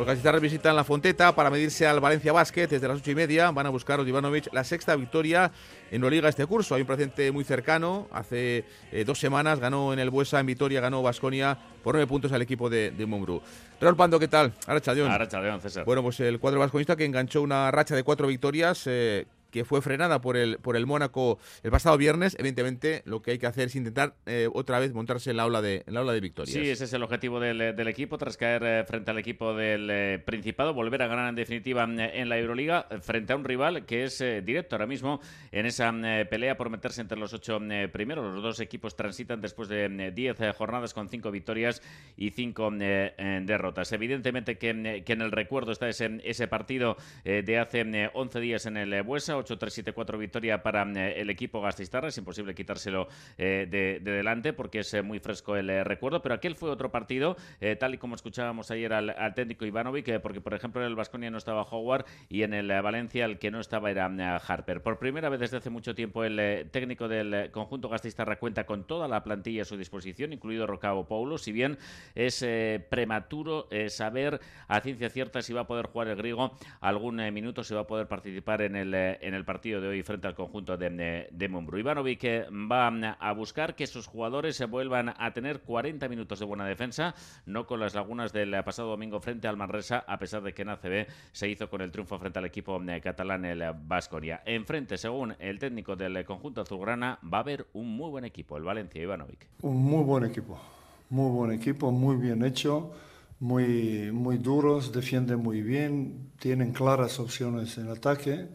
Los 0.00 0.06
gasistarras 0.06 0.40
visitan 0.40 0.74
la 0.74 0.82
Fonteta 0.82 1.34
para 1.34 1.50
medirse 1.50 1.86
al 1.86 2.00
Valencia 2.00 2.32
Basket 2.32 2.66
desde 2.66 2.88
las 2.88 3.00
ocho 3.00 3.10
y 3.10 3.14
media. 3.14 3.50
Van 3.50 3.66
a 3.66 3.68
buscar 3.68 4.00
a 4.00 4.02
Ivanovic 4.02 4.50
la 4.50 4.64
sexta 4.64 4.96
victoria 4.96 5.52
en 5.90 6.00
Liga 6.08 6.26
este 6.30 6.46
curso. 6.46 6.74
Hay 6.74 6.80
un 6.80 6.86
precedente 6.86 7.30
muy 7.30 7.44
cercano. 7.44 8.08
Hace 8.10 8.64
eh, 8.92 9.04
dos 9.04 9.18
semanas 9.18 9.60
ganó 9.60 9.92
en 9.92 9.98
el 9.98 10.08
Buesa, 10.08 10.40
en 10.40 10.46
Vitoria, 10.46 10.80
ganó 10.80 11.02
Basconia 11.02 11.58
por 11.84 11.96
nueve 11.96 12.06
puntos 12.06 12.32
al 12.32 12.40
equipo 12.40 12.70
de, 12.70 12.92
de 12.92 13.04
Mumbrú. 13.04 13.42
Raúl 13.78 13.94
Pando, 13.94 14.18
¿qué 14.18 14.28
tal? 14.28 14.54
Arrachaldeón. 14.66 15.10
Arrachaldeón, 15.10 15.60
César. 15.60 15.84
Bueno, 15.84 16.02
pues 16.02 16.18
el 16.20 16.40
cuadro 16.40 16.60
vasconista 16.60 16.96
que 16.96 17.04
enganchó 17.04 17.42
una 17.42 17.70
racha 17.70 17.94
de 17.94 18.02
cuatro 18.02 18.26
victorias. 18.26 18.84
eh, 18.86 19.26
que 19.50 19.64
fue 19.64 19.82
frenada 19.82 20.20
por 20.20 20.36
el 20.36 20.58
por 20.58 20.76
el 20.76 20.86
Mónaco 20.86 21.38
el 21.62 21.70
pasado 21.70 21.96
viernes, 21.96 22.36
evidentemente 22.38 23.02
lo 23.04 23.22
que 23.22 23.32
hay 23.32 23.38
que 23.38 23.46
hacer 23.46 23.68
es 23.68 23.76
intentar 23.76 24.14
eh, 24.26 24.48
otra 24.52 24.78
vez 24.78 24.92
montarse 24.92 25.30
en 25.30 25.36
la 25.36 25.46
ola 25.46 25.62
de 25.62 25.84
en 25.86 25.94
la 25.94 26.02
ola 26.02 26.12
de 26.12 26.20
victorias. 26.20 26.54
Sí, 26.54 26.68
ese 26.68 26.84
es 26.84 26.92
el 26.92 27.02
objetivo 27.02 27.40
del, 27.40 27.76
del 27.76 27.88
equipo, 27.88 28.18
tras 28.18 28.36
caer 28.36 28.62
eh, 28.64 28.84
frente 28.84 29.10
al 29.10 29.18
equipo 29.18 29.54
del 29.54 29.88
eh, 29.90 30.18
Principado, 30.24 30.74
volver 30.74 31.02
a 31.02 31.06
ganar 31.06 31.28
en 31.28 31.34
definitiva 31.34 31.86
mm, 31.86 31.98
en 32.00 32.28
la 32.28 32.38
Euroliga, 32.38 32.86
eh, 32.90 32.98
frente 33.00 33.32
a 33.32 33.36
un 33.36 33.44
rival 33.44 33.84
que 33.84 34.04
es 34.04 34.20
eh, 34.20 34.42
directo 34.42 34.76
ahora 34.76 34.86
mismo 34.86 35.20
en 35.52 35.66
esa 35.66 35.90
mm, 35.92 36.04
eh, 36.04 36.24
pelea 36.26 36.56
por 36.56 36.70
meterse 36.70 37.00
entre 37.00 37.18
los 37.18 37.32
ocho 37.32 37.58
mm, 37.60 37.90
primeros. 37.92 38.32
Los 38.32 38.42
dos 38.42 38.60
equipos 38.60 38.96
transitan 38.96 39.40
después 39.40 39.68
de 39.68 40.12
diez 40.14 40.36
jornadas 40.56 40.94
con 40.94 41.08
cinco 41.08 41.30
victorias 41.30 41.82
y 42.16 42.30
cinco 42.30 42.70
derrotas. 42.70 43.92
Evidentemente 43.92 44.58
que, 44.58 45.02
que 45.04 45.12
en 45.12 45.22
el 45.22 45.32
recuerdo 45.32 45.72
está 45.72 45.88
ese, 45.88 46.20
ese 46.24 46.48
partido 46.48 46.96
de 47.24 47.58
hace 47.58 47.84
mm, 47.84 48.10
11 48.14 48.40
días 48.40 48.66
en 48.66 48.76
el 48.76 49.02
Buesa, 49.02 49.36
8-3-7-4 49.42 50.18
victoria 50.18 50.62
para 50.62 50.84
mm, 50.84 50.96
el 50.96 51.30
equipo 51.30 51.60
gastistarra, 51.60 52.08
es 52.08 52.18
imposible 52.18 52.54
quitárselo 52.54 53.08
eh, 53.38 53.66
de, 53.70 54.00
de 54.00 54.12
delante 54.12 54.52
porque 54.52 54.80
es 54.80 54.94
eh, 54.94 55.02
muy 55.02 55.18
fresco 55.18 55.56
el 55.56 55.70
eh, 55.70 55.84
recuerdo, 55.84 56.22
pero 56.22 56.34
aquel 56.34 56.56
fue 56.56 56.70
otro 56.70 56.90
partido, 56.90 57.36
eh, 57.60 57.76
tal 57.76 57.94
y 57.94 57.98
como 57.98 58.14
escuchábamos 58.14 58.70
ayer 58.70 58.92
al, 58.92 59.34
técnico 59.34 59.64
Ivanovic, 59.64 60.08
eh, 60.08 60.20
porque 60.20 60.40
por 60.40 60.54
ejemplo 60.54 60.80
en 60.80 60.88
el 60.88 60.96
Vasconia 60.96 61.30
no 61.30 61.38
estaba 61.38 61.62
Howard 61.62 62.04
y 62.28 62.42
en 62.42 62.54
el 62.54 62.70
eh, 62.70 62.80
Valencia 62.80 63.24
el 63.24 63.38
que 63.38 63.50
no 63.50 63.60
estaba 63.60 63.90
era 63.90 64.06
eh, 64.06 64.40
Harper. 64.46 64.82
Por 64.82 64.98
primera 64.98 65.28
vez 65.28 65.40
desde 65.40 65.58
hace 65.58 65.70
mucho 65.70 65.94
tiempo 65.94 66.24
el 66.24 66.38
eh, 66.38 66.66
técnico 66.70 67.08
del 67.08 67.34
eh, 67.34 67.50
conjunto 67.50 67.88
gastistarra 67.88 68.38
cuenta 68.38 68.66
con 68.66 68.84
toda 68.84 69.08
la 69.08 69.22
plantilla 69.22 69.62
a 69.62 69.64
su 69.64 69.76
disposición, 69.76 70.32
incluido 70.32 70.66
Rocabo 70.66 71.06
Paulo, 71.06 71.38
si 71.38 71.52
bien 71.52 71.78
es 72.14 72.42
eh, 72.42 72.84
prematuro 72.88 73.68
eh, 73.70 73.88
saber 73.90 74.40
a 74.68 74.80
ciencia 74.80 75.10
cierta 75.10 75.42
si 75.42 75.52
va 75.52 75.62
a 75.62 75.66
poder 75.66 75.86
jugar 75.86 76.08
el 76.08 76.16
griego 76.16 76.52
algún 76.80 77.20
eh, 77.20 77.30
minuto, 77.30 77.64
si 77.64 77.74
va 77.74 77.80
a 77.80 77.86
poder 77.86 78.06
participar 78.08 78.62
en 78.62 78.76
el, 78.76 78.94
eh, 78.94 79.18
en 79.30 79.36
el 79.36 79.44
partido 79.44 79.80
de 79.80 79.88
hoy 79.88 80.02
frente 80.02 80.26
al 80.26 80.34
conjunto 80.34 80.76
de, 80.76 81.28
de, 81.30 81.48
Mumbrú. 81.48 81.78
Ivanovic 81.78 82.24
eh, 82.24 82.46
va 82.50 82.90
mm, 82.90 83.16
a 83.18 83.32
buscar 83.32 83.74
que 83.74 83.86
sus 83.86 84.06
jugadores 84.06 84.56
se 84.56 84.66
vuelvan 84.66 85.14
a 85.16 85.32
tener 85.32 85.60
40 85.60 86.08
minutos 86.08 86.38
de 86.40 86.44
buena 86.44 86.66
defensa, 86.66 87.14
no 87.46 87.66
con 87.66 87.80
las 87.80 87.94
lagunas 87.94 88.32
del 88.32 88.52
eh, 88.52 88.62
pasado 88.62 88.90
domingo 88.90 89.20
frente 89.20 89.48
al 89.48 89.56
Manresa, 89.56 90.04
a 90.06 90.18
pesar 90.18 90.42
de 90.42 90.52
que 90.52 90.62
en 90.62 90.70
ACB 90.70 91.06
se 91.32 91.48
hizo 91.48 91.70
con 91.70 91.80
el 91.80 91.90
triunfo 91.90 92.18
frente 92.18 92.38
al 92.38 92.44
equipo 92.44 92.82
eh, 92.82 93.00
catalán, 93.00 93.44
el 93.44 93.62
Vasconia. 93.86 94.42
Enfrente, 94.44 94.98
según 94.98 95.34
el 95.38 95.58
técnico 95.58 95.94
del 95.94 96.16
eh, 96.16 96.24
conjunto 96.24 96.60
azulgrana, 96.60 97.18
va 97.22 97.38
a 97.38 97.40
haber 97.42 97.66
un 97.72 97.96
muy 97.96 98.10
buen 98.10 98.24
equipo, 98.24 98.56
el 98.56 98.64
Valencia 98.64 99.00
Ivanovic. 99.00 99.46
Un 99.62 99.82
muy 99.82 100.02
buen 100.02 100.24
equipo, 100.24 100.60
muy 101.08 101.30
buen 101.30 101.52
equipo, 101.52 101.92
muy 101.92 102.16
bien 102.16 102.44
hecho, 102.44 102.92
muy, 103.38 104.10
muy 104.12 104.38
duros, 104.38 104.92
defienden 104.92 105.40
muy 105.40 105.62
bien, 105.62 106.30
tienen 106.38 106.72
claras 106.72 107.18
opciones 107.18 107.78
en 107.78 107.88
ataque, 107.88 108.48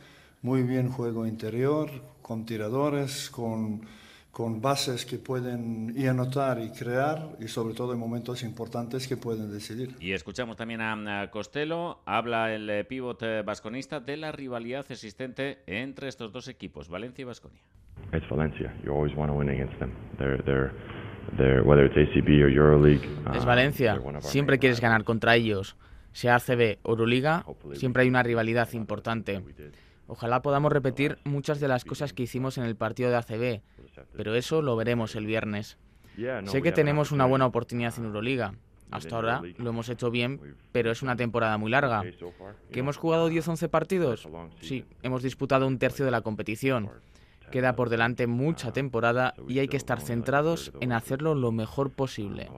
muy 0.46 0.62
bien 0.62 0.90
juego 0.90 1.26
interior, 1.26 1.90
con 2.22 2.46
tiradores, 2.46 3.32
con, 3.32 3.82
con 4.32 4.62
bases 4.62 5.04
que 5.04 5.18
pueden 5.18 5.92
y 5.98 6.06
anotar 6.06 6.62
y 6.62 6.70
crear 6.70 7.30
y 7.40 7.48
sobre 7.48 7.74
todo 7.74 7.94
en 7.94 8.00
momentos 8.00 8.44
importantes 8.44 9.08
que 9.08 9.18
pueden 9.18 9.52
decidir. 9.52 9.96
Y 10.00 10.12
escuchamos 10.12 10.56
también 10.56 10.82
a, 10.82 11.32
Costello, 11.32 11.98
habla 12.06 12.54
el 12.54 12.70
eh, 12.70 12.84
pívot 12.84 13.24
eh, 13.24 13.42
vasconista 13.42 14.00
de 14.00 14.18
la 14.18 14.32
rivalidad 14.32 14.86
existente 14.88 15.64
entre 15.66 16.10
estos 16.10 16.32
dos 16.32 16.48
equipos, 16.48 16.90
Valencia 16.90 17.24
y 17.24 17.26
Vasconia. 17.26 17.62
It's 18.14 18.30
Valencia. 18.30 18.72
You 18.84 18.94
always 18.94 19.16
want 19.16 19.32
to 19.32 19.36
win 19.36 19.50
against 19.50 19.80
them. 19.80 19.94
They're, 20.20 20.44
they're, 20.44 20.72
they're, 21.38 21.64
whether 21.64 21.86
it's 21.86 21.98
ACB 21.98 22.44
or 22.44 22.52
EuroLeague. 22.52 23.04
Es 23.36 23.44
uh, 23.44 23.48
Valencia. 23.48 24.00
Siempre 24.20 24.60
quieres 24.60 24.80
ganar 24.80 25.04
contra 25.06 25.36
ellos. 25.36 25.76
Sea 26.12 26.36
ACB 26.36 26.78
o 26.84 26.92
Euroliga, 26.92 27.44
siempre 27.74 28.04
hay 28.04 28.10
una 28.10 28.24
rivalidad 28.24 28.72
importante. 28.74 29.42
Ojalá 30.08 30.42
podamos 30.42 30.72
repetir 30.72 31.18
muchas 31.24 31.60
de 31.60 31.68
las 31.68 31.84
cosas 31.86 32.14
que 32.14 32.24
hicimos 32.24 32.58
en 32.58 32.64
el 32.64 32.76
partido 32.76 33.10
de 33.10 33.18
ACB, 33.18 33.62
pero 34.16 34.36
eso 34.36 34.62
lo 34.62 34.76
veremos 34.76 35.16
el 35.16 35.26
viernes. 35.26 35.78
Sé 36.16 36.58
we 36.58 36.62
que 36.62 36.72
tenemos 36.72 37.12
una 37.12 37.26
buena 37.26 37.46
oportunidad 37.46 37.94
en 37.98 38.06
Euroliga. 38.06 38.54
Hasta 38.92 39.16
ahora 39.16 39.42
lo 39.58 39.70
hemos 39.70 39.90
hecho 39.90 40.12
bien, 40.12 40.56
pero 40.72 40.92
es 40.92 41.02
una 41.02 41.16
temporada 41.16 41.58
muy 41.58 41.72
larga. 41.72 42.04
¿Que 42.72 42.80
hemos 42.80 42.98
jugado 42.98 43.30
10-11 43.30 43.70
partidos? 43.70 44.28
Sí, 44.62 44.86
hemos 45.02 45.24
disputado 45.24 45.68
un 45.68 45.80
tercio 45.80 46.06
de 46.06 46.12
la 46.12 46.22
competición. 46.22 46.90
Queda 47.52 47.76
por 47.76 47.90
delante 47.90 48.28
mucha 48.28 48.72
temporada 48.74 49.34
y 49.48 49.60
hay 49.60 49.68
que 49.68 49.78
estar 49.78 50.02
centrados 50.02 50.72
en 50.82 50.94
hacerlo 50.94 51.36
lo 51.36 51.52
mejor 51.52 51.92
posible. 51.92 52.50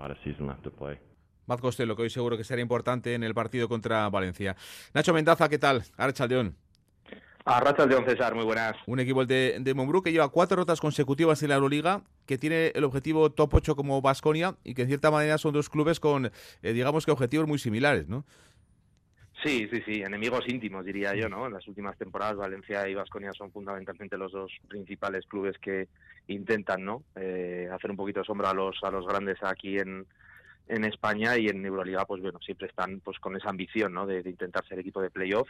Play. 0.78 1.00
Matt 1.46 1.62
Costello, 1.62 1.96
que 1.96 2.04
hoy 2.04 2.10
seguro 2.10 2.38
que 2.38 2.44
será 2.44 2.62
importante 2.62 3.14
en 3.14 3.24
el 3.24 3.34
partido 3.34 3.70
contra 3.70 4.10
Valencia. 4.10 4.56
Nacho 4.94 5.14
Mendaza, 5.14 5.48
¿qué 5.48 5.58
tal? 5.58 5.84
Archaldeón. 5.96 6.56
A 7.50 7.62
Rachel 7.62 7.88
León 7.88 8.04
César, 8.06 8.36
muy 8.36 8.44
buenas. 8.44 8.76
Un 8.88 9.00
equipo 9.00 9.22
el 9.22 9.28
de, 9.28 9.56
de 9.62 9.74
Mumbrú 9.74 10.04
que 10.04 10.12
lleva 10.12 10.28
cuatro 10.28 10.58
rotas 10.58 10.82
consecutivas 10.82 11.42
en 11.44 11.48
la 11.48 11.56
Euroliga, 11.56 12.02
que 12.26 12.38
tiene 12.38 12.74
el 12.76 12.84
objetivo 12.84 13.32
top 13.32 13.54
8 13.54 13.78
como 13.78 14.02
Basconia 14.02 14.56
y 14.66 14.74
que 14.74 14.82
en 14.82 14.90
cierta 14.90 15.12
manera 15.12 15.38
son 15.38 15.54
dos 15.54 15.70
clubes 15.70 16.02
con, 16.02 16.26
eh, 16.26 16.74
digamos 16.74 17.06
que 17.06 17.12
objetivos 17.12 17.48
muy 17.48 17.58
similares, 17.58 18.10
¿no? 18.10 18.26
Sí, 19.42 19.70
sí, 19.72 19.82
sí, 19.86 20.02
enemigos 20.02 20.44
íntimos 20.50 20.84
diría 20.84 21.16
yo, 21.16 21.30
¿no? 21.30 21.48
En 21.48 21.54
las 21.54 21.66
últimas 21.70 21.98
temporadas 21.98 22.36
Valencia 22.36 22.86
y 22.90 22.96
Vasconia 22.96 23.32
son 23.32 23.50
fundamentalmente 23.50 24.18
los 24.18 24.34
dos 24.34 24.52
principales 24.68 25.26
clubes 25.26 25.58
que 25.60 25.88
intentan, 26.28 26.84
¿no? 26.84 27.04
Eh, 27.16 27.70
hacer 27.72 27.92
un 27.92 27.96
poquito 27.96 28.20
de 28.20 28.26
sombra 28.26 28.50
a 28.50 28.54
los 28.54 28.76
a 28.84 28.92
los 28.92 29.08
grandes 29.08 29.38
aquí 29.42 29.78
en, 29.78 30.06
en 30.68 30.84
España 30.84 31.38
y 31.38 31.48
en 31.48 31.66
Euroliga, 31.66 32.04
pues 32.04 32.22
bueno, 32.22 32.40
siempre 32.40 32.68
están 32.68 33.00
pues 33.00 33.20
con 33.20 33.38
esa 33.38 33.50
ambición, 33.50 33.94
¿no? 33.94 34.06
De, 34.06 34.22
de 34.22 34.32
intentar 34.32 34.68
ser 34.68 34.80
equipo 34.80 35.02
de 35.02 35.12
playoff 35.12 35.48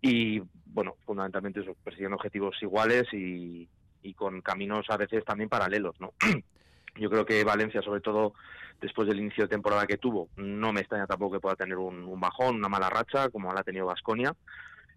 y 0.00 0.40
bueno, 0.66 0.96
fundamentalmente 1.04 1.60
eso, 1.60 1.74
persiguiendo 1.82 2.16
objetivos 2.16 2.56
iguales 2.62 3.04
y, 3.12 3.68
y 4.02 4.14
con 4.14 4.40
caminos 4.40 4.86
a 4.88 4.96
veces 4.96 5.24
también 5.24 5.48
paralelos, 5.48 6.00
¿no? 6.00 6.12
Yo 6.96 7.08
creo 7.08 7.24
que 7.24 7.44
Valencia, 7.44 7.82
sobre 7.82 8.00
todo 8.00 8.34
después 8.80 9.06
del 9.06 9.20
inicio 9.20 9.44
de 9.44 9.48
temporada 9.48 9.86
que 9.86 9.98
tuvo, 9.98 10.28
no 10.36 10.72
me 10.72 10.80
extraña 10.80 11.06
tampoco 11.06 11.34
que 11.36 11.40
pueda 11.40 11.56
tener 11.56 11.76
un, 11.76 12.18
bajón, 12.20 12.56
una 12.56 12.68
mala 12.68 12.90
racha, 12.90 13.28
como 13.28 13.52
la 13.52 13.60
ha 13.60 13.64
tenido 13.64 13.86
Vasconia. 13.86 14.34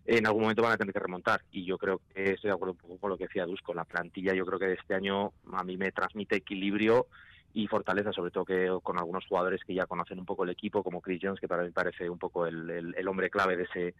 En 0.06 0.26
algún 0.26 0.42
momento 0.42 0.64
van 0.64 0.74
a 0.74 0.78
tener 0.78 0.94
que 0.94 1.00
remontar. 1.00 1.44
Y 1.52 1.66
yo 1.66 1.78
creo 1.78 2.02
que 2.14 2.32
estoy 2.32 2.50
de 2.50 2.56
acuerdo 2.56 2.74
un 2.74 2.78
poco 2.78 2.98
con 2.98 3.10
lo 3.12 3.18
que 3.18 3.26
decía 3.26 3.46
Dusko. 3.46 3.74
La 3.74 3.86
plantilla, 3.86 4.34
yo 4.34 4.46
creo 4.46 4.60
que 4.60 4.68
de 4.68 4.74
este 4.74 4.96
año 4.96 5.32
a 5.54 5.64
mí 5.64 5.78
me 5.78 5.92
transmite 5.92 6.36
equilibrio 6.36 7.08
y 7.54 7.68
fortaleza, 7.68 8.12
sobre 8.12 8.32
todo 8.32 8.46
que 8.46 8.70
con 8.82 8.98
algunos 8.98 9.26
jugadores 9.28 9.62
que 9.64 9.76
ya 9.76 9.86
conocen 9.86 10.20
un 10.20 10.26
poco 10.26 10.44
el 10.44 10.50
equipo, 10.50 10.84
como 10.84 11.02
Chris 11.02 11.20
Jones, 11.22 11.40
que 11.40 11.48
para 11.48 11.64
mí 11.64 11.70
parece 11.70 12.10
un 12.10 12.18
poco 12.18 12.48
el, 12.48 12.96
el, 12.98 13.08
hombre 13.08 13.30
clave 13.30 13.56
de 13.56 13.64
ese 13.64 13.96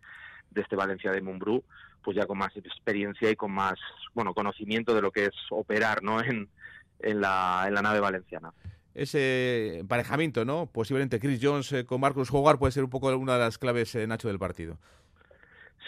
de 0.54 0.62
este 0.62 0.76
Valencia 0.76 1.12
de 1.12 1.22
Mumbrú, 1.22 1.64
pues 2.04 2.18
ya 2.18 2.26
con 2.26 2.38
más 2.38 2.56
experiencia 2.56 3.30
y 3.30 3.36
con 3.36 3.52
más 3.52 3.76
bueno 4.14 4.34
conocimiento 4.34 4.94
de 4.94 5.02
lo 5.02 5.12
que 5.12 5.26
es 5.26 5.36
operar 5.50 6.04
¿no? 6.04 6.22
en, 6.22 6.50
en, 7.00 7.22
la, 7.22 7.66
en 7.68 7.74
la 7.74 7.82
nave 7.82 8.00
valenciana 8.00 8.52
ese 8.96 9.80
emparejamiento, 9.80 10.46
¿no? 10.46 10.68
Posiblemente 10.72 11.20
Chris 11.20 11.40
Jones 11.42 11.72
eh, 11.74 11.86
con 11.86 12.00
Marcus 12.00 12.32
Howard 12.32 12.60
puede 12.60 12.72
ser 12.72 12.84
un 12.84 12.90
poco 12.90 13.16
una 13.16 13.34
de 13.34 13.40
las 13.40 13.58
claves, 13.58 13.96
eh, 13.96 14.06
Nacho, 14.08 14.28
del 14.28 14.40
partido. 14.40 14.78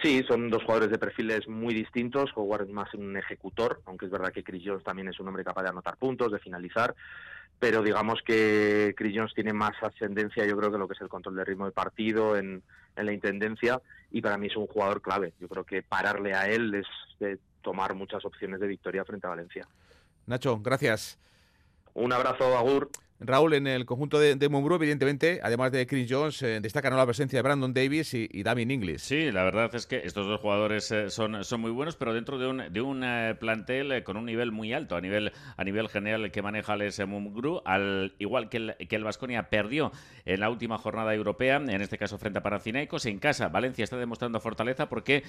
Sí, 0.02 0.24
son 0.28 0.50
dos 0.50 0.64
jugadores 0.64 0.92
de 0.92 0.98
perfiles 0.98 1.48
muy 1.48 1.74
distintos. 1.74 2.32
Howard 2.36 2.64
es 2.64 2.70
más 2.70 2.94
un 2.94 3.16
ejecutor, 3.16 3.82
aunque 3.86 4.06
es 4.06 4.12
verdad 4.12 4.32
que 4.32 4.44
Chris 4.44 4.64
Jones 4.66 4.84
también 4.84 5.08
es 5.08 5.20
un 5.20 5.28
hombre 5.28 5.44
capaz 5.44 5.64
de 5.64 5.70
anotar 5.70 5.98
puntos, 5.98 6.32
de 6.32 6.40
finalizar. 6.40 6.96
Pero 7.60 7.82
digamos 7.82 8.22
que 8.26 8.94
Chris 8.98 9.14
Jones 9.16 9.34
tiene 9.34 9.54
más 9.54 9.72
ascendencia, 9.82 10.46
yo 10.46 10.58
creo, 10.58 10.72
que 10.72 10.78
lo 10.78 10.88
que 10.88 10.96
es 10.96 11.02
el 11.02 11.08
control 11.08 11.38
de 11.38 11.46
ritmo 11.46 11.66
de 11.66 11.72
partido, 11.72 12.36
en, 12.36 12.62
en 12.98 13.06
la 13.06 13.14
intendencia. 13.14 13.82
Y 14.16 14.22
para 14.22 14.38
mí 14.38 14.48
es 14.48 14.56
un 14.56 14.66
jugador 14.68 15.02
clave. 15.02 15.34
Yo 15.42 15.50
creo 15.50 15.66
que 15.66 15.84
pararle 15.84 16.34
a 16.34 16.48
él 16.48 16.74
es 16.74 16.88
de 17.20 17.38
tomar 17.62 17.96
muchas 17.96 18.24
opciones 18.24 18.62
de 18.62 18.68
victoria 18.68 19.04
frente 19.04 19.28
a 19.28 19.32
Valencia. 19.32 19.68
Nacho, 20.26 20.58
gracias. 20.62 21.20
Un 21.94 22.14
abrazo, 22.14 22.58
Agur. 22.58 22.90
Raúl, 23.22 23.54
en 23.54 23.66
el 23.66 23.86
conjunto 23.86 24.20
de, 24.20 24.36
de 24.36 24.46
evidentemente, 24.46 25.40
además 25.42 25.72
de 25.72 25.88
Chris 25.88 26.06
Jones, 26.10 26.42
eh, 26.42 26.60
destacan 26.60 26.96
la 26.98 27.06
presencia 27.06 27.40
de 27.40 27.44
Brandon 27.44 27.74
Davis 27.74 28.14
y, 28.14 28.28
y 28.30 28.44
Damien 28.44 28.72
Inglis. 28.72 29.04
Sí, 29.04 29.32
la 29.32 29.44
verdad 29.46 29.74
es 29.74 29.86
que 29.86 30.02
estos 30.04 30.28
dos 30.28 30.42
jugadores 30.42 30.92
eh, 30.92 31.10
son, 31.10 31.38
muy 31.60 31.72
buenos, 31.72 31.96
pero 31.96 32.14
dentro 32.14 32.38
de 32.38 32.48
un, 32.48 32.74
de 32.74 32.82
un 32.82 33.04
eh, 33.06 33.36
plantel 33.40 34.04
con 34.04 34.18
un 34.18 34.26
nivel 34.26 34.52
muy 34.52 34.74
alto, 34.74 34.98
a 34.98 35.02
nivel, 35.02 35.32
a 35.56 35.64
nivel 35.64 35.88
general 35.88 36.30
que 36.30 36.42
maneja 36.42 36.76
Les 36.76 37.00
Mumbrú, 37.08 37.62
al 37.64 38.14
igual 38.20 38.50
que 38.50 38.58
el, 38.58 38.76
que 38.90 38.98
el 38.98 39.06
Vasconia 39.06 39.50
perdió 39.50 39.94
en 40.26 40.42
la 40.42 40.50
última 40.50 40.78
jornada 40.78 41.14
europea, 41.14 41.56
en 41.56 41.82
este 41.82 41.98
caso 41.98 42.18
frente 42.18 42.40
a 42.40 42.44
Panathinaikos, 42.44 43.06
en 43.06 43.20
casa 43.20 43.48
Valencia 43.48 43.84
está 43.84 43.96
demostrando 43.96 44.42
fortaleza 44.42 44.90
porque 44.90 45.24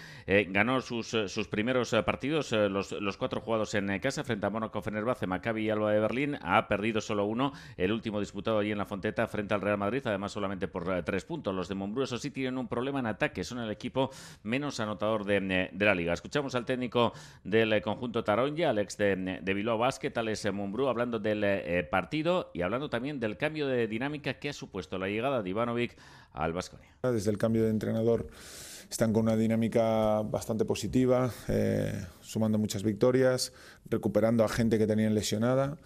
ganó 0.49 0.81
sus, 0.81 1.09
sus 1.09 1.49
primeros 1.49 1.94
partidos, 2.05 2.51
los, 2.53 2.92
los 2.92 3.16
cuatro 3.16 3.40
jugados 3.40 3.75
en 3.75 3.96
casa, 4.01 4.25
frente 4.25 4.46
a 4.46 4.51
Mónaco, 4.51 4.83
Fenerbahce, 4.83 5.27
Maccabi 5.27 5.66
y 5.66 5.70
Alba 5.70 5.92
de 5.92 6.01
Berlín, 6.01 6.38
ha 6.42 6.66
perdido 6.66 7.01
solo 7.01 7.27
uno 7.27 7.53
el 7.87 7.92
último 7.92 8.20
disputado 8.20 8.59
allí 8.59 8.70
en 8.70 8.79
la 8.79 8.85
Fonteta 8.85 9.27
frente 9.27 9.55
al 9.55 9.61
Real 9.61 9.79
Madrid, 9.79 10.03
además 10.05 10.33
solamente 10.33 10.68
por 10.68 10.92
eh, 10.92 11.03
tres 11.03 11.25
puntos. 11.25 11.55
Los 11.55 11.68
de 11.68 11.75
Mombrú, 11.75 12.03
eso 12.03 12.18
sí, 12.18 12.31
tienen 12.31 12.59
un 12.59 12.68
problema 12.68 13.01
en 13.01 13.07
ataque, 13.07 13.42
son 13.44 13.59
el 13.59 13.70
equipo 13.70 14.11
menos 14.42 14.79
anotador 14.81 15.25
de, 15.25 15.38
eh, 15.38 15.70
la 15.79 15.94
liga. 15.94 16.12
Escuchamos 16.12 16.55
al 16.55 16.64
técnico 16.64 17.12
del 17.44 17.72
eh, 17.72 17.81
conjunto 17.81 18.22
Taronja, 18.22 18.70
Alex 18.70 18.96
de, 18.99 19.40
de 19.40 19.55
Bilbao 19.55 19.79
Basket, 19.79 20.12
Alex 20.16 20.53
Mombrú, 20.53 20.88
hablando 20.88 21.18
del 21.18 21.87
partido 21.88 22.51
y 22.53 22.62
hablando 22.62 22.90
también 22.90 23.20
del 23.20 23.37
cambio 23.37 23.66
de 23.66 23.87
dinámica 23.87 24.35
que 24.35 24.51
ha 24.51 24.53
supuesto 24.53 24.99
la 24.99 25.09
llegada 25.09 25.42
de 25.42 25.51
Ivanovic 25.51 25.96
al 26.33 26.53
Vasconia. 26.53 26.88
Desde 27.03 27.31
el 27.31 27.38
cambio 27.38 27.64
de 27.64 27.70
entrenador 27.70 28.29
están 28.90 29.12
con 29.12 29.22
una 29.22 29.37
dinámica 29.37 30.22
bastante 30.22 30.64
positiva, 30.64 31.31
sumando 32.20 32.59
muchas 32.59 32.83
victorias, 32.83 33.53
recuperando 33.88 34.44
a 34.44 34.49
gente 34.49 34.79
que 34.79 34.87
tenían 34.87 35.14
lesionada 35.14 35.79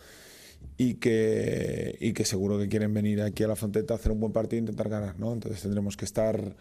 y 0.80 0.94
que, 0.94 1.98
y 2.00 2.14
que 2.14 2.24
seguro 2.24 2.58
que 2.58 2.68
quieren 2.68 2.94
venir 2.94 3.20
aquí 3.20 3.44
a 3.44 3.48
la 3.48 3.54
Fonteta 3.54 3.92
a 3.92 3.96
hacer 3.98 4.12
un 4.12 4.20
buen 4.20 4.32
partido 4.32 4.56
e 4.56 4.60
intentar 4.60 4.88
ganar. 4.88 5.18
¿no? 5.18 5.30
Entonces 5.34 5.60
tendremos 5.60 5.94
que 5.94 6.06
estar 6.06 6.56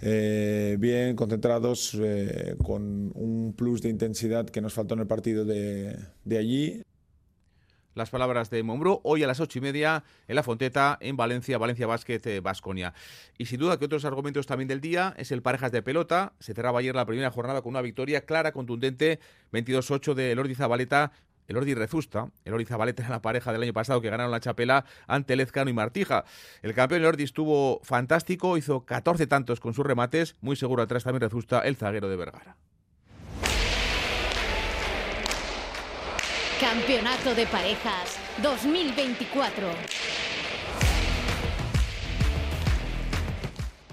eh, 0.00 0.76
bien, 0.80 1.14
concentrados, 1.14 1.96
eh, 2.00 2.56
con 2.64 3.12
un 3.14 3.54
plus 3.56 3.80
de 3.80 3.88
intensidad 3.88 4.46
que 4.46 4.60
nos 4.60 4.74
faltó 4.74 4.94
en 4.94 5.00
el 5.00 5.06
partido 5.06 5.44
de, 5.44 5.96
de 6.24 6.38
allí. 6.38 6.82
Las 7.94 8.10
palabras 8.10 8.50
de 8.50 8.62
Mombrú, 8.64 9.00
hoy 9.04 9.22
a 9.22 9.28
las 9.28 9.38
ocho 9.38 9.60
y 9.60 9.62
media 9.62 10.02
en 10.26 10.34
la 10.34 10.42
Fonteta, 10.42 10.98
en 11.00 11.16
Valencia, 11.16 11.56
Valencia 11.56 11.86
Basket, 11.86 12.40
Vasconia. 12.42 12.92
Y 13.38 13.46
sin 13.46 13.60
duda 13.60 13.78
que 13.78 13.84
otros 13.84 14.04
argumentos 14.04 14.46
también 14.46 14.66
del 14.66 14.80
día 14.80 15.14
es 15.16 15.30
el 15.30 15.42
parejas 15.42 15.70
de 15.70 15.82
pelota. 15.82 16.32
Se 16.40 16.54
cerraba 16.54 16.80
ayer 16.80 16.94
la 16.96 17.06
primera 17.06 17.30
jornada 17.30 17.62
con 17.62 17.70
una 17.70 17.82
victoria 17.82 18.22
clara, 18.22 18.50
contundente, 18.50 19.20
22-8 19.52 20.14
de 20.14 20.34
Lordi 20.34 20.56
Zabaleta 20.56 21.12
el 21.50 21.56
Ordi 21.56 21.74
Rezusta, 21.74 22.30
el 22.44 22.54
Ordi 22.54 22.64
Zabaleta 22.64 23.02
era 23.02 23.10
la 23.10 23.22
pareja 23.22 23.52
del 23.52 23.64
año 23.64 23.72
pasado 23.72 24.00
que 24.00 24.08
ganaron 24.08 24.30
la 24.30 24.38
chapela 24.38 24.84
ante 25.08 25.34
Lezcano 25.34 25.68
y 25.68 25.72
Martija. 25.72 26.24
El 26.62 26.74
campeón 26.74 27.00
el 27.00 27.08
Ordi 27.08 27.24
estuvo 27.24 27.80
fantástico, 27.82 28.56
hizo 28.56 28.84
14 28.84 29.26
tantos 29.26 29.58
con 29.58 29.74
sus 29.74 29.84
remates, 29.84 30.36
muy 30.40 30.54
seguro 30.54 30.84
atrás 30.84 31.02
también 31.02 31.22
Rezusta, 31.22 31.58
el 31.60 31.74
zaguero 31.74 32.08
de 32.08 32.16
Vergara. 32.16 32.56
Campeonato 36.60 37.34
de 37.34 37.46
Parejas 37.46 38.16
2024. 38.42 39.89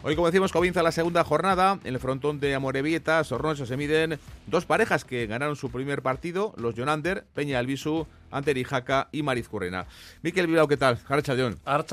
Hoy, 0.07 0.15
como 0.15 0.27
decimos, 0.27 0.53
comienza 0.53 0.81
la 0.81 0.93
segunda 0.93 1.25
jornada. 1.25 1.79
En 1.83 1.93
el 1.93 1.99
frontón 1.99 2.39
de 2.39 2.55
Amorebieta, 2.55 3.21
Sornoso 3.25 3.65
se 3.65 3.75
miden 3.75 4.19
dos 4.45 4.63
parejas 4.63 5.03
que 5.03 5.27
ganaron 5.27 5.57
su 5.57 5.69
primer 5.69 6.01
partido, 6.01 6.53
los 6.55 6.75
Jonander, 6.75 7.25
Peña 7.33 7.59
Albisu, 7.59 8.07
ante 8.31 8.63
Jaca 8.63 9.09
y 9.11 9.23
Mariz 9.23 9.47
Currena. 9.47 9.85
Miquel 10.21 10.47
Bilbao, 10.47 10.67
¿qué 10.67 10.77
tal? 10.77 10.99
Archa 11.07 11.35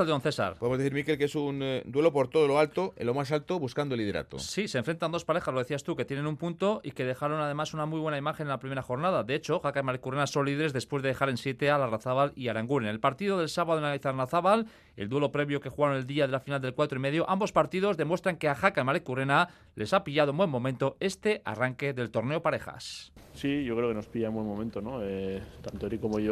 León 0.04 0.20
César. 0.20 0.56
Podemos 0.58 0.78
decir, 0.78 0.94
Miquel, 0.94 1.18
que 1.18 1.24
es 1.24 1.34
un 1.34 1.62
eh, 1.62 1.82
duelo 1.86 2.12
por 2.12 2.28
todo 2.28 2.46
lo 2.46 2.58
alto, 2.58 2.94
en 2.96 3.06
lo 3.06 3.14
más 3.14 3.32
alto, 3.32 3.58
buscando 3.58 3.94
el 3.94 4.00
liderato. 4.00 4.38
Sí, 4.38 4.68
se 4.68 4.78
enfrentan 4.78 5.12
dos 5.12 5.24
parejas, 5.24 5.52
lo 5.52 5.60
decías 5.60 5.82
tú, 5.82 5.96
que 5.96 6.04
tienen 6.04 6.26
un 6.26 6.36
punto 6.36 6.80
y 6.82 6.92
que 6.92 7.04
dejaron 7.04 7.40
además 7.40 7.74
una 7.74 7.86
muy 7.86 8.00
buena 8.00 8.18
imagen 8.18 8.46
en 8.46 8.50
la 8.50 8.58
primera 8.58 8.82
jornada. 8.82 9.24
De 9.24 9.34
hecho, 9.34 9.60
Jaca 9.60 9.80
y 9.80 9.82
Mariz 9.82 10.00
Currena 10.00 10.26
son 10.26 10.46
líderes 10.46 10.72
después 10.72 11.02
de 11.02 11.08
dejar 11.08 11.28
en 11.28 11.36
siete 11.36 11.70
a 11.70 11.78
Larrazábal 11.78 12.32
y 12.36 12.48
Aranguren. 12.48 12.88
En 12.88 12.94
el 12.94 13.00
partido 13.00 13.38
del 13.38 13.48
sábado 13.48 13.78
en 13.78 14.00
Larrazábal, 14.00 14.66
el 14.96 15.08
duelo 15.08 15.32
previo 15.32 15.60
que 15.60 15.68
jugaron 15.68 15.96
el 15.96 16.06
día 16.06 16.26
de 16.26 16.32
la 16.32 16.40
final 16.40 16.60
del 16.60 16.74
4 16.74 16.98
y 16.98 17.00
medio, 17.00 17.28
ambos 17.28 17.52
partidos 17.52 17.96
demuestran 17.96 18.36
que 18.36 18.48
a 18.48 18.54
Jaca 18.54 18.80
y 18.80 18.84
Mariz 18.84 19.02
Currena 19.02 19.48
les 19.74 19.92
ha 19.92 20.04
pillado 20.04 20.30
en 20.30 20.36
buen 20.36 20.50
momento 20.50 20.96
este 21.00 21.42
arranque 21.44 21.92
del 21.92 22.10
torneo 22.10 22.42
parejas. 22.42 23.12
Sí, 23.34 23.64
yo 23.64 23.76
creo 23.76 23.88
que 23.88 23.94
nos 23.94 24.06
pilla 24.06 24.28
en 24.28 24.34
buen 24.34 24.46
momento, 24.46 24.80
¿no? 24.80 25.00
Eh, 25.02 25.42
tanto 25.60 25.86
Eric 25.86 26.00
como 26.00 26.20
yo 26.20 26.23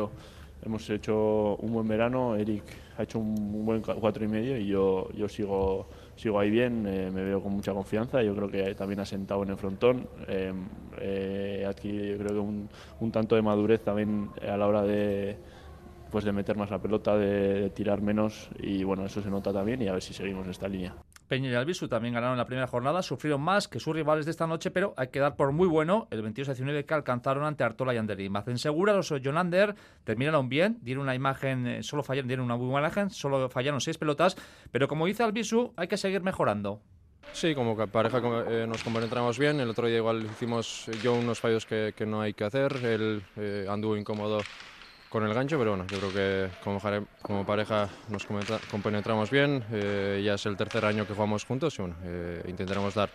hemos 0.65 0.89
hecho 0.91 1.57
un 1.57 1.73
buen 1.73 1.89
verano, 1.89 2.37
Eric 2.37 2.63
ha 2.97 3.03
hecho 3.03 3.19
un 3.19 3.65
buen 3.65 3.81
cuatro 3.81 4.25
y 4.25 4.29
medio 4.29 4.57
y 4.57 4.67
yo, 4.67 5.09
yo 5.13 5.29
sigo, 5.29 5.89
sigo 6.17 6.39
ahí 6.39 6.51
bien, 6.51 6.87
eh, 6.87 7.11
me 7.13 7.25
veo 7.25 7.43
con 7.43 7.53
mucha 7.53 7.73
confianza, 7.73 8.23
yo 8.23 8.35
creo 8.35 8.51
que 8.51 8.75
también 8.75 9.01
ha 9.01 9.05
sentado 9.05 9.43
en 9.43 9.51
el 9.51 9.57
frontón, 9.57 10.07
eh, 10.29 10.53
eh, 11.01 11.67
yo 11.83 12.19
creo 12.19 12.29
que 12.29 12.39
un, 12.39 12.69
un, 13.01 13.13
tanto 13.13 13.35
de 13.35 13.43
madurez 13.43 13.83
también 13.83 14.31
a 14.49 14.57
la 14.57 14.67
hora 14.67 14.83
de, 14.83 15.37
pues 16.11 16.25
de 16.25 16.33
meter 16.33 16.57
más 16.57 16.71
la 16.71 16.79
pelota, 16.79 17.17
de, 17.17 17.63
de 17.63 17.71
tirar 17.71 18.01
menos 18.03 18.49
y 18.59 18.85
bueno, 18.85 19.05
eso 19.07 19.23
se 19.23 19.31
nota 19.31 19.53
también 19.53 19.83
y 19.83 19.89
a 19.89 19.93
ver 19.93 20.03
si 20.03 20.15
seguimos 20.15 20.47
esta 20.47 20.69
línea. 20.69 20.95
Peña 21.33 21.51
y 21.51 21.55
Albisu 21.55 21.88
también 21.88 22.12
ganaron 22.12 22.37
la 22.37 22.45
primera 22.45 22.66
jornada, 22.66 23.01
sufrieron 23.01 23.40
más 23.40 23.66
que 23.66 23.81
sus 23.81 23.95
rivales 23.95 24.27
de 24.27 24.33
esta 24.33 24.47
noche, 24.47 24.71
pero 24.71 24.92
hay 24.99 25.09
que 25.09 25.18
dar 25.18 25.35
por 25.35 25.51
muy 25.51 25.66
bueno 25.66 26.07
el 26.11 26.23
22-19 26.23 26.85
que 26.85 26.92
alcanzaron 26.92 27.45
ante 27.45 27.64
Artola 27.64 27.95
y 27.95 27.97
Anderín. 27.97 28.35
En 28.47 28.59
segura, 28.59 28.92
los 28.92 29.09
Jonander 29.09 29.75
terminaron 30.05 30.51
bien, 30.51 30.77
dieron 30.83 31.05
una 31.05 31.14
imagen, 31.14 31.66
eh, 31.66 31.83
solo 31.83 32.03
fallaron, 32.03 32.29
dieron 32.29 32.45
una 32.45 32.57
muy 32.57 32.66
buena 32.66 32.88
imagen, 32.88 33.09
solo 33.09 33.49
fallaron 33.49 33.81
seis 33.81 33.97
pelotas, 33.97 34.37
pero 34.71 34.88
como 34.88 35.07
dice 35.07 35.23
Albisu, 35.23 35.73
hay 35.75 35.88
que 35.88 35.97
seguir 35.97 36.21
mejorando. 36.21 36.83
Sí, 37.33 37.55
como 37.55 37.79
pareja 37.87 38.21
eh, 38.51 38.66
nos 38.68 38.83
compenetramos 38.83 39.38
bien. 39.38 39.59
El 39.59 39.71
otro 39.71 39.87
día 39.87 39.97
igual 39.97 40.25
hicimos 40.25 40.85
yo 41.03 41.14
unos 41.14 41.40
fallos 41.40 41.64
que, 41.64 41.95
no 42.07 42.21
hay 42.21 42.35
que 42.35 42.45
hacer. 42.45 42.77
Él 42.85 43.23
eh, 43.37 43.64
anduvo 43.71 43.97
incómodo 43.97 44.42
con 45.12 45.25
el 45.25 45.35
gancho, 45.35 45.59
pero 45.59 45.72
bueno, 45.72 45.87
yo 45.88 45.98
creo 45.98 46.11
que 46.11 46.48
como, 46.64 46.81
como 47.20 47.44
pareja 47.44 47.87
nos 48.09 48.27
compenetramos 48.70 49.31
bien, 49.31 49.62
eh, 49.70 50.22
ya 50.25 50.35
es 50.35 50.46
el 50.46 50.57
tercer 50.57 50.87
año 50.87 51.07
que 51.07 51.12
jugamos 51.12 51.44
juntos 51.44 51.79
y 51.79 51.83
bueno, 51.83 51.96
eh, 52.03 52.42
intentaremos 52.48 52.94
dar 52.94 53.11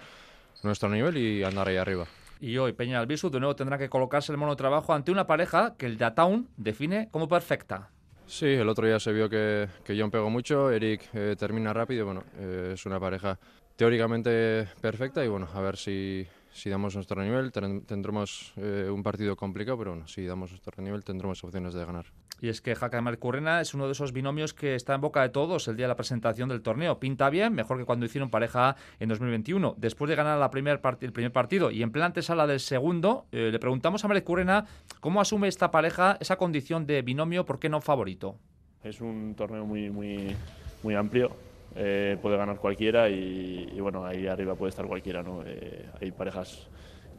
nuestro 0.62 0.90
nivel 0.90 1.18
y 1.18 1.44
andar 1.44 1.68
ahí 1.68 1.78
arriba. 1.78 2.06
Y 2.40 2.56
hoy 2.60 2.74
Peña 2.74 3.00
Albisu 3.00 3.32
de 3.32 3.40
nuevo 3.40 3.56
tendrá 3.56 3.80
que 3.80 3.90
colocarse 3.90 4.32
el 4.32 4.38
monotrabajo 4.38 4.94
ante 4.94 5.12
una 5.12 5.26
pareja 5.26 5.74
que 5.76 5.88
el 5.88 5.98
Datown 5.98 6.48
define 6.56 7.10
como 7.10 7.28
perfecta. 7.28 7.90
Sí, 8.28 8.46
el 8.46 8.70
otro 8.70 8.86
día 8.86 9.00
se 9.00 9.12
vio 9.12 9.28
que, 9.28 9.68
que 9.84 10.00
John 10.00 10.12
pegó 10.12 10.30
mucho, 10.30 10.70
Eric 10.70 11.02
eh, 11.14 11.36
termina 11.36 11.74
rápido, 11.74 12.06
bueno, 12.06 12.24
es 12.40 12.86
una 12.86 13.00
pareja 13.00 13.40
teóricamente 13.76 14.68
perfecta 14.82 15.26
y 15.26 15.30
bueno, 15.30 15.48
a 15.52 15.62
ver 15.62 15.78
si, 15.78 16.28
si 16.58 16.72
damos 16.72 16.96
nuestro 16.96 17.24
nivel 17.24 17.52
tendremos 17.52 18.54
eh, 18.58 18.90
un 18.92 19.04
partido 19.04 19.36
complicado, 19.36 19.78
pero 19.78 19.92
bueno, 19.92 20.08
si 20.08 20.26
damos 20.26 20.50
nuestro 20.50 20.84
nivel 20.84 21.04
tendremos 21.04 21.44
opciones 21.44 21.76
de 21.76 21.86
ganar. 21.86 22.06
Y 22.42 22.50
es 22.50 22.62
que 22.62 22.76
Jaca 22.76 23.00
Mercurrena 23.02 23.62
es 23.62 23.74
uno 23.74 23.86
de 23.86 23.92
esos 23.92 24.12
binomios 24.12 24.54
que 24.54 24.76
está 24.76 24.96
en 24.96 25.02
boca 25.02 25.22
de 25.22 25.30
todos 25.30 25.68
el 25.68 25.78
día 25.78 25.86
de 25.86 25.90
la 25.90 25.96
presentación 25.96 26.50
del 26.50 26.62
torneo. 26.62 27.00
Pinta 27.00 27.30
bien, 27.30 27.54
mejor 27.54 27.78
que 27.78 27.86
cuando 27.86 28.06
hicieron 28.06 28.30
pareja 28.30 28.76
en 29.00 29.10
2021. 29.10 29.76
Después 29.78 30.10
de 30.10 30.16
ganar 30.16 30.40
la 30.40 30.50
primer 30.50 30.82
el 31.02 31.14
primer 31.14 31.32
partido 31.32 31.72
y 31.72 31.84
en 31.84 31.92
plan 31.92 32.06
antesala 32.06 32.48
del 32.48 32.60
segundo, 32.60 33.26
eh, 33.32 33.50
le 33.52 33.60
preguntamos 33.60 34.04
a 34.04 34.08
Mercurrena 34.08 34.66
cómo 35.00 35.22
asume 35.22 35.48
esta 35.48 35.72
pareja 35.72 36.18
esa 36.20 36.38
condición 36.38 36.88
de 36.88 37.02
binomio, 37.04 37.46
¿por 37.46 37.60
qué 37.60 37.70
no 37.70 37.82
favorito? 37.82 38.36
Es 38.84 39.02
un 39.02 39.36
torneo 39.36 39.66
muy, 39.66 39.90
muy, 39.90 40.36
muy 40.84 40.96
amplio 40.96 41.36
eh, 41.78 42.18
puede 42.22 42.38
ganar 42.38 42.58
cualquiera 42.58 43.08
y, 43.10 43.80
bueno, 43.80 44.06
ahí 44.06 44.28
arriba 44.28 44.56
puede 44.56 44.72
estar 44.72 44.86
cualquiera, 44.88 45.22
¿no? 45.22 45.44
Eh, 45.46 45.86
hay 46.02 46.12
parejas 46.12 46.68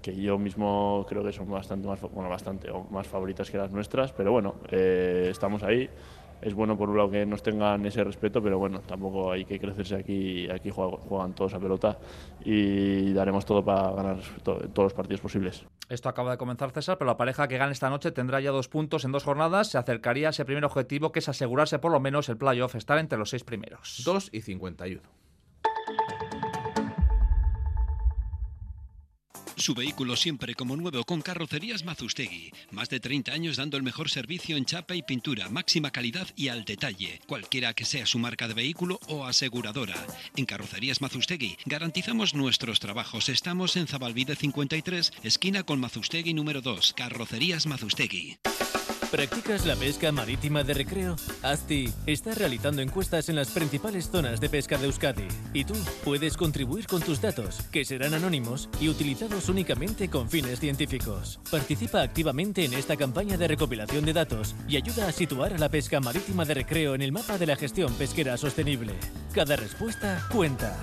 que 0.03 0.15
yo 0.15 0.39
mismo 0.39 1.07
creo 1.09 1.25
que 1.25 1.33
son 1.33 1.51
bastante 1.51 1.87
más, 1.89 2.01
bueno, 2.01 2.29
bastante 2.29 2.69
más 2.91 3.07
favoritas 3.07 3.51
que 3.51 3.59
las 3.59 3.71
nuestras, 3.71 4.13
pero 4.13 4.33
bueno, 4.33 4.57
eh, 4.71 5.29
estamos 5.31 5.63
ahí 5.63 5.89
es 6.43 6.55
bueno 6.55 6.77
por 6.77 6.91
un 6.91 6.97
lado 6.97 7.11
que 7.11 7.27
nos 7.27 7.43
tengan 7.43 7.85
ese 7.87 8.05
respeto, 8.05 8.43
pero 8.43 8.59
bueno, 8.59 8.81
tampoco 8.81 9.33
hay 9.33 9.45
que 9.45 9.59
crecerse 9.59 9.97
aquí, 9.97 10.49
aquí 10.51 10.71
juegan, 10.71 11.35
todos 11.35 11.55
a 11.55 11.61
pelota 11.61 11.99
y 12.45 13.13
daremos 13.13 13.45
todo 13.45 13.65
para 13.65 13.91
ganar 13.93 14.19
todos 14.43 14.71
los 14.77 14.95
partidos 14.95 15.21
posibles. 15.21 15.65
Esto 15.89 16.09
acaba 16.09 16.33
de 16.33 16.39
comenzar 16.39 16.71
César, 16.71 16.99
pero 16.99 17.11
la 17.11 17.17
pareja 17.17 17.49
que 17.49 17.59
gane 17.59 17.73
esta 17.73 17.91
noche 17.91 18.11
tendrá 18.11 18.41
ya 18.41 18.51
dos 18.51 18.69
puntos 18.69 19.05
en 19.05 19.13
dos 19.13 19.25
jornadas, 19.25 19.69
se 19.69 19.79
acercaría 19.79 20.29
a 20.29 20.31
ese 20.31 20.45
primer 20.45 20.65
objetivo 20.65 21.13
que 21.13 21.21
es 21.21 21.29
asegurarse 21.29 21.79
por 21.79 21.93
lo 21.93 22.01
menos 22.01 22.29
el 22.29 22.37
playoff, 22.37 22.75
estar 22.75 22.99
entre 22.99 23.19
los 23.19 23.31
seis 23.31 23.45
primeros. 23.45 24.03
2 24.05 24.31
y 24.33 24.43
51. 24.43 25.28
Su 29.59 29.75
vehículo 29.75 30.15
siempre 30.15 30.55
como 30.55 30.77
nuevo 30.77 31.03
con 31.03 31.21
carrocerías 31.21 31.85
Mazustegui. 31.85 32.53
Más 32.71 32.89
de 32.89 33.01
30 33.01 33.33
años 33.33 33.57
dando 33.57 33.77
el 33.77 33.83
mejor 33.83 34.09
servicio 34.09 34.57
en 34.57 34.65
chapa 34.65 34.95
y 34.95 35.03
pintura, 35.03 35.49
máxima 35.49 35.91
calidad 35.91 36.29
y 36.37 36.47
al 36.49 36.65
detalle, 36.65 37.21
cualquiera 37.27 37.75
que 37.75 37.85
sea 37.85 38.07
su 38.07 38.21
marca 38.21 38.47
de 38.47 38.55
vehículo 38.55 39.01
o 39.09 39.27
aseguradora. 39.27 39.97
En 40.37 40.47
Carrocerías 40.47 41.01
Mazustegui 41.01 41.57
garantizamos 41.67 42.35
nuestros 42.35 42.79
trabajos. 42.79 43.29
Estamos 43.29 43.77
en 43.77 43.89
Zabalvide 43.89 44.37
53, 44.37 45.13
esquina 45.25 45.65
con 45.65 45.81
Mazustegui 45.81 46.35
número 46.35 46.63
2, 46.63 46.95
Carrocerías 46.97 47.67
Mazustegui. 47.67 48.39
¿Practicas 49.11 49.65
la 49.65 49.75
pesca 49.75 50.13
marítima 50.13 50.65
de 50.65 50.75
recreo? 50.75 51.17
ASTI 51.43 51.91
está 52.07 52.35
realizando 52.35 52.83
encuestas 52.83 53.31
en 53.31 53.37
las 53.37 53.49
principales 53.49 54.11
zonas 54.11 54.39
de 54.39 54.51
pesca 54.51 54.77
de 54.77 54.85
Euskadi 54.85 55.27
y 55.55 55.65
tú 55.65 55.73
puedes 56.05 56.37
contribuir 56.37 56.87
con 56.87 57.01
tus 57.01 57.19
datos, 57.19 57.63
que 57.73 57.87
serán 57.87 58.13
anónimos 58.13 58.69
y 58.79 58.91
utilizados 58.91 59.49
únicamente 59.49 60.11
con 60.11 60.29
fines 60.29 60.61
científicos. 60.61 61.41
Participa 61.51 62.03
activamente 62.03 62.67
en 62.67 62.75
esta 62.75 62.97
campaña 62.97 63.39
de 63.39 63.49
recopilación 63.49 64.05
de 64.05 64.13
datos 64.13 64.55
y 64.69 64.77
ayuda 64.77 65.09
a 65.09 65.13
situar 65.13 65.55
a 65.55 65.59
la 65.59 65.71
pesca 65.71 66.01
marítima 66.01 66.45
de 66.45 66.55
recreo 66.55 66.95
en 66.95 67.01
el 67.01 67.13
mapa 67.13 67.39
de 67.39 67.47
la 67.47 67.57
gestión 67.57 67.95
pesquera 67.95 68.37
sostenible. 68.37 68.93
Cada 69.33 69.57
respuesta 69.57 70.23
cuenta. 70.31 70.77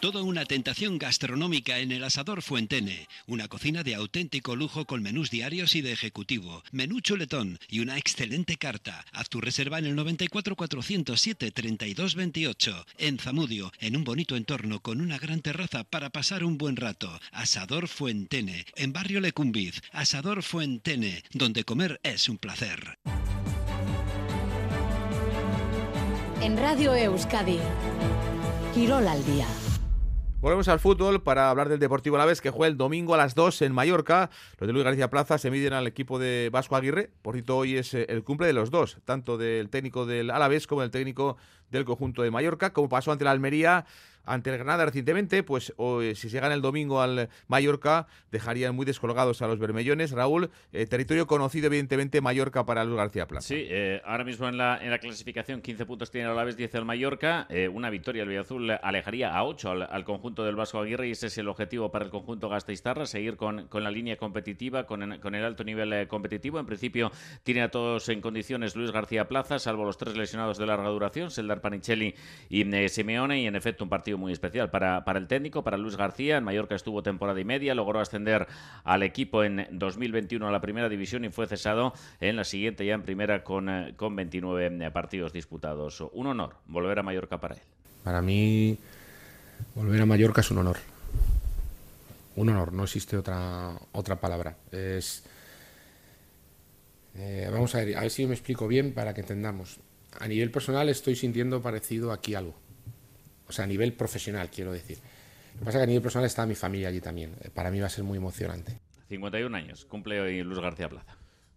Toda 0.00 0.22
una 0.22 0.46
tentación 0.46 0.96
gastronómica 0.96 1.78
en 1.78 1.92
el 1.92 2.02
Asador 2.04 2.40
Fuentene. 2.40 3.06
Una 3.26 3.48
cocina 3.48 3.82
de 3.82 3.94
auténtico 3.94 4.56
lujo 4.56 4.86
con 4.86 5.02
menús 5.02 5.30
diarios 5.30 5.74
y 5.74 5.82
de 5.82 5.92
ejecutivo. 5.92 6.62
Menú 6.72 7.00
chuletón 7.00 7.58
y 7.68 7.80
una 7.80 7.98
excelente 7.98 8.56
carta. 8.56 9.04
Haz 9.12 9.28
tu 9.28 9.42
reserva 9.42 9.78
en 9.78 9.84
el 9.84 9.94
94 9.94 10.56
407 10.56 11.50
3228. 11.50 12.86
En 12.96 13.18
Zamudio, 13.18 13.72
en 13.78 13.94
un 13.94 14.04
bonito 14.04 14.36
entorno 14.36 14.80
con 14.80 15.02
una 15.02 15.18
gran 15.18 15.42
terraza 15.42 15.84
para 15.84 16.08
pasar 16.08 16.44
un 16.44 16.56
buen 16.56 16.76
rato. 16.76 17.20
Asador 17.30 17.86
Fuentene. 17.86 18.64
En 18.76 18.94
Barrio 18.94 19.20
Lecumbiz. 19.20 19.82
Asador 19.92 20.42
Fuentene. 20.42 21.22
Donde 21.34 21.64
comer 21.64 22.00
es 22.02 22.30
un 22.30 22.38
placer. 22.38 22.98
En 26.40 26.56
Radio 26.56 26.94
Euskadi. 26.94 27.58
Quirol 28.72 29.06
al 29.06 29.22
día. 29.26 29.46
Volvemos 30.40 30.68
al 30.68 30.80
fútbol 30.80 31.22
para 31.22 31.50
hablar 31.50 31.68
del 31.68 31.78
Deportivo 31.78 32.16
Alavés 32.16 32.40
que 32.40 32.48
juega 32.48 32.70
el 32.70 32.78
domingo 32.78 33.12
a 33.12 33.18
las 33.18 33.34
2 33.34 33.60
en 33.60 33.74
Mallorca. 33.74 34.30
Los 34.58 34.66
de 34.66 34.72
Luis 34.72 34.86
García 34.86 35.10
Plaza 35.10 35.36
se 35.36 35.50
miden 35.50 35.74
al 35.74 35.86
equipo 35.86 36.18
de 36.18 36.48
Vasco 36.50 36.76
Aguirre. 36.76 37.10
Por 37.20 37.34
cierto, 37.34 37.58
hoy 37.58 37.76
es 37.76 37.92
eh, 37.92 38.06
el 38.08 38.24
cumple 38.24 38.46
de 38.46 38.54
los 38.54 38.70
dos, 38.70 38.96
tanto 39.04 39.36
del 39.36 39.68
técnico 39.68 40.06
del 40.06 40.30
Alavés 40.30 40.66
como 40.66 40.80
del 40.80 40.90
técnico 40.90 41.36
del 41.70 41.84
conjunto 41.84 42.22
de 42.22 42.30
Mallorca. 42.30 42.72
Como 42.72 42.88
pasó 42.88 43.12
ante 43.12 43.24
la 43.26 43.32
Almería, 43.32 43.84
ante 44.24 44.50
el 44.50 44.56
Granada 44.56 44.84
recientemente, 44.84 45.42
pues 45.42 45.72
eh, 45.78 46.14
si 46.14 46.28
se 46.30 46.40
gana 46.40 46.54
el 46.54 46.62
domingo 46.62 47.00
al 47.00 47.28
Mallorca, 47.48 48.06
dejarían 48.30 48.74
muy 48.74 48.86
descolgados 48.86 49.42
a 49.42 49.46
los 49.46 49.58
bermellones. 49.58 50.12
Raúl, 50.12 50.50
eh, 50.72 50.86
territorio 50.86 51.26
conocido 51.26 51.66
evidentemente 51.66 52.20
Mallorca 52.20 52.64
para 52.64 52.84
Luis 52.84 52.96
García 52.96 53.26
Plaza. 53.26 53.48
Sí, 53.48 53.66
eh, 53.68 54.00
ahora 54.04 54.24
mismo 54.24 54.48
en 54.48 54.58
la, 54.58 54.78
clasificación 55.00 55.62
15 55.62 55.86
puntos 55.86 56.10
tiene 56.10 56.26
el 56.26 56.32
Alavés, 56.32 56.56
10 56.56 56.74
el 56.74 56.84
Mallorca. 56.84 57.48
una 57.72 57.90
victoria 57.90 58.22
el 58.22 58.28
Villazul 58.28 58.70
alejaría 58.70 59.34
a 59.34 59.44
8 59.44 59.70
al, 59.90 60.04
conjunto 60.04 60.44
del 60.44 60.56
Vasco 60.56 60.78
Aguirre 60.78 61.08
y 61.08 61.12
ese 61.12 61.28
es 61.28 61.38
el 61.38 61.48
objetivo 61.48 61.90
para 61.90 62.04
el 62.04 62.10
conjunto 62.10 62.48
Gasteiztarra, 62.48 63.06
seguir 63.06 63.36
con, 63.36 63.66
con 63.68 63.82
la 63.82 63.90
línea 63.90 64.16
competitiva, 64.16 64.86
con, 64.86 65.18
con 65.18 65.34
el 65.34 65.44
alto 65.44 65.64
nivel 65.64 66.06
competitivo. 66.08 66.58
En 66.60 66.66
principio 66.66 67.10
tiene 67.42 67.62
a 67.62 67.70
todos 67.70 68.08
en 68.08 68.20
condiciones 68.20 68.76
Luis 68.76 68.90
García 68.90 69.28
Plaza, 69.28 69.58
salvo 69.58 69.84
los 69.84 69.96
tres 69.96 70.16
lesionados 70.16 70.58
de 70.58 70.66
larga 70.66 70.88
duración, 70.88 71.30
Seldar 71.30 71.60
Panicelli 71.60 72.14
y 72.48 72.64
Simeone 72.88 73.40
y 73.40 73.46
en 73.46 73.56
efecto 73.56 73.84
un 73.84 73.90
partido 73.90 74.09
muy 74.18 74.32
especial 74.32 74.70
para, 74.70 75.04
para 75.04 75.18
el 75.18 75.26
técnico, 75.26 75.62
para 75.62 75.76
Luis 75.76 75.96
García. 75.96 76.38
En 76.38 76.44
Mallorca 76.44 76.74
estuvo 76.74 77.02
temporada 77.02 77.40
y 77.40 77.44
media, 77.44 77.74
logró 77.74 78.00
ascender 78.00 78.46
al 78.84 79.02
equipo 79.02 79.44
en 79.44 79.66
2021 79.70 80.46
a 80.46 80.50
la 80.50 80.60
primera 80.60 80.88
división 80.88 81.24
y 81.24 81.30
fue 81.30 81.46
cesado 81.46 81.92
en 82.20 82.36
la 82.36 82.44
siguiente 82.44 82.84
ya 82.84 82.94
en 82.94 83.02
primera 83.02 83.44
con, 83.44 83.68
eh, 83.68 83.94
con 83.96 84.16
29 84.16 84.86
eh, 84.86 84.90
partidos 84.90 85.32
disputados. 85.32 86.02
Un 86.12 86.26
honor 86.26 86.56
volver 86.66 86.98
a 86.98 87.02
Mallorca 87.02 87.40
para 87.40 87.54
él. 87.54 87.60
Para 88.04 88.22
mí, 88.22 88.78
volver 89.74 90.00
a 90.02 90.06
Mallorca 90.06 90.40
es 90.40 90.50
un 90.50 90.58
honor. 90.58 90.76
Un 92.36 92.48
honor, 92.48 92.72
no 92.72 92.84
existe 92.84 93.16
otra, 93.16 93.72
otra 93.92 94.20
palabra. 94.20 94.56
Es. 94.70 95.24
Eh, 97.14 97.48
vamos 97.52 97.74
a 97.74 97.78
ver, 97.78 97.96
a 97.96 98.02
ver 98.02 98.10
si 98.10 98.24
me 98.26 98.34
explico 98.34 98.68
bien 98.68 98.94
para 98.94 99.12
que 99.12 99.20
entendamos. 99.20 99.80
A 100.18 100.26
nivel 100.26 100.50
personal 100.50 100.88
estoy 100.88 101.16
sintiendo 101.16 101.60
parecido 101.60 102.12
aquí 102.12 102.34
algo. 102.34 102.54
O 103.50 103.52
sea, 103.52 103.64
a 103.64 103.68
nivel 103.68 103.92
profesional, 103.92 104.48
quiero 104.48 104.72
decir. 104.72 104.98
Lo 105.54 105.58
que 105.58 105.64
pasa 105.64 105.78
es 105.78 105.80
que 105.80 105.82
a 105.82 105.86
nivel 105.86 106.02
personal 106.02 106.26
está 106.26 106.46
mi 106.46 106.54
familia 106.54 106.88
allí 106.88 107.00
también. 107.00 107.34
Eh, 107.42 107.50
para 107.52 107.70
mí 107.70 107.80
va 107.80 107.86
a 107.86 107.90
ser 107.90 108.04
muy 108.04 108.16
emocionante. 108.16 108.78
51 109.08 109.56
años, 109.56 109.84
cumple 109.86 110.20
hoy 110.20 110.42
Luz 110.44 110.60
García 110.60 110.88
Plaza. 110.88 111.16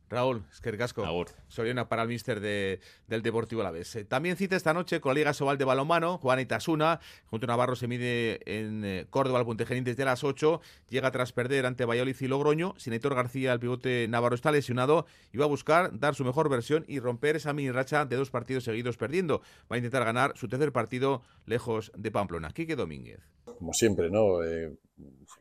Raúl, 0.10 0.43
es 0.51 0.62
que 0.62 0.78
casco. 0.78 1.04
Soriona 1.47 1.89
para 1.89 2.04
el 2.04 2.08
míster 2.08 2.39
de, 2.39 2.80
del 3.08 3.22
Deportivo 3.22 3.62
Alavés. 3.62 3.95
Eh, 3.95 4.06
también 4.06 4.38
cita 4.38 4.56
esta 4.56 4.74
noche 4.74 5.01
con 5.01 5.12
la 5.12 5.16
Liga 5.16 5.34
Sobal 5.34 5.58
de 5.58 5.66
Balonmano. 5.66 6.18
Juan 6.20 6.39
Itasuna, 6.39 6.99
junto 7.26 7.45
a 7.45 7.47
Navarro, 7.47 7.76
se 7.76 7.88
mide 7.88 8.39
en 8.45 8.86
eh, 8.86 9.08
Córdoba 9.10 9.39
al 9.39 9.45
Puntejerín 9.45 9.84
desde 9.84 10.06
las 10.06 10.24
8. 10.24 10.62
Llega 10.89 11.12
tras 11.12 11.32
perder 11.32 11.66
ante 11.66 11.86
Valladolid 11.86 12.16
y 12.20 12.28
Logroño. 12.28 12.76
Sin 12.78 12.93
Héctor 12.93 13.16
García, 13.16 13.54
el 13.54 13.60
pivote 13.60 14.08
Navarro 14.08 14.36
está 14.36 14.51
lesionado 14.51 15.06
y 15.32 15.38
va 15.38 15.45
a 15.45 15.49
buscar 15.49 15.97
dar 15.99 16.16
su 16.16 16.24
mejor 16.24 16.49
versión 16.49 16.86
y 16.88 16.99
romper 16.99 17.36
esa 17.36 17.54
mini 17.54 17.72
racha 17.72 18.06
de 18.06 18.16
dos 18.16 18.30
partidos 18.30 18.64
seguidos 18.64 18.97
perdiendo. 18.97 19.41
Va 19.72 19.76
a 19.76 19.78
intentar 19.78 20.06
ganar 20.06 20.34
su 20.36 20.47
tercer 20.47 20.72
partido 20.72 21.24
lejos 21.45 21.91
de 21.95 22.12
Pamplona. 22.12 22.51
Quique 22.51 22.76
Domínguez. 22.76 23.22
Como 23.45 23.74
siempre, 23.74 24.10
¿no? 24.10 24.43
Eh, 24.43 24.72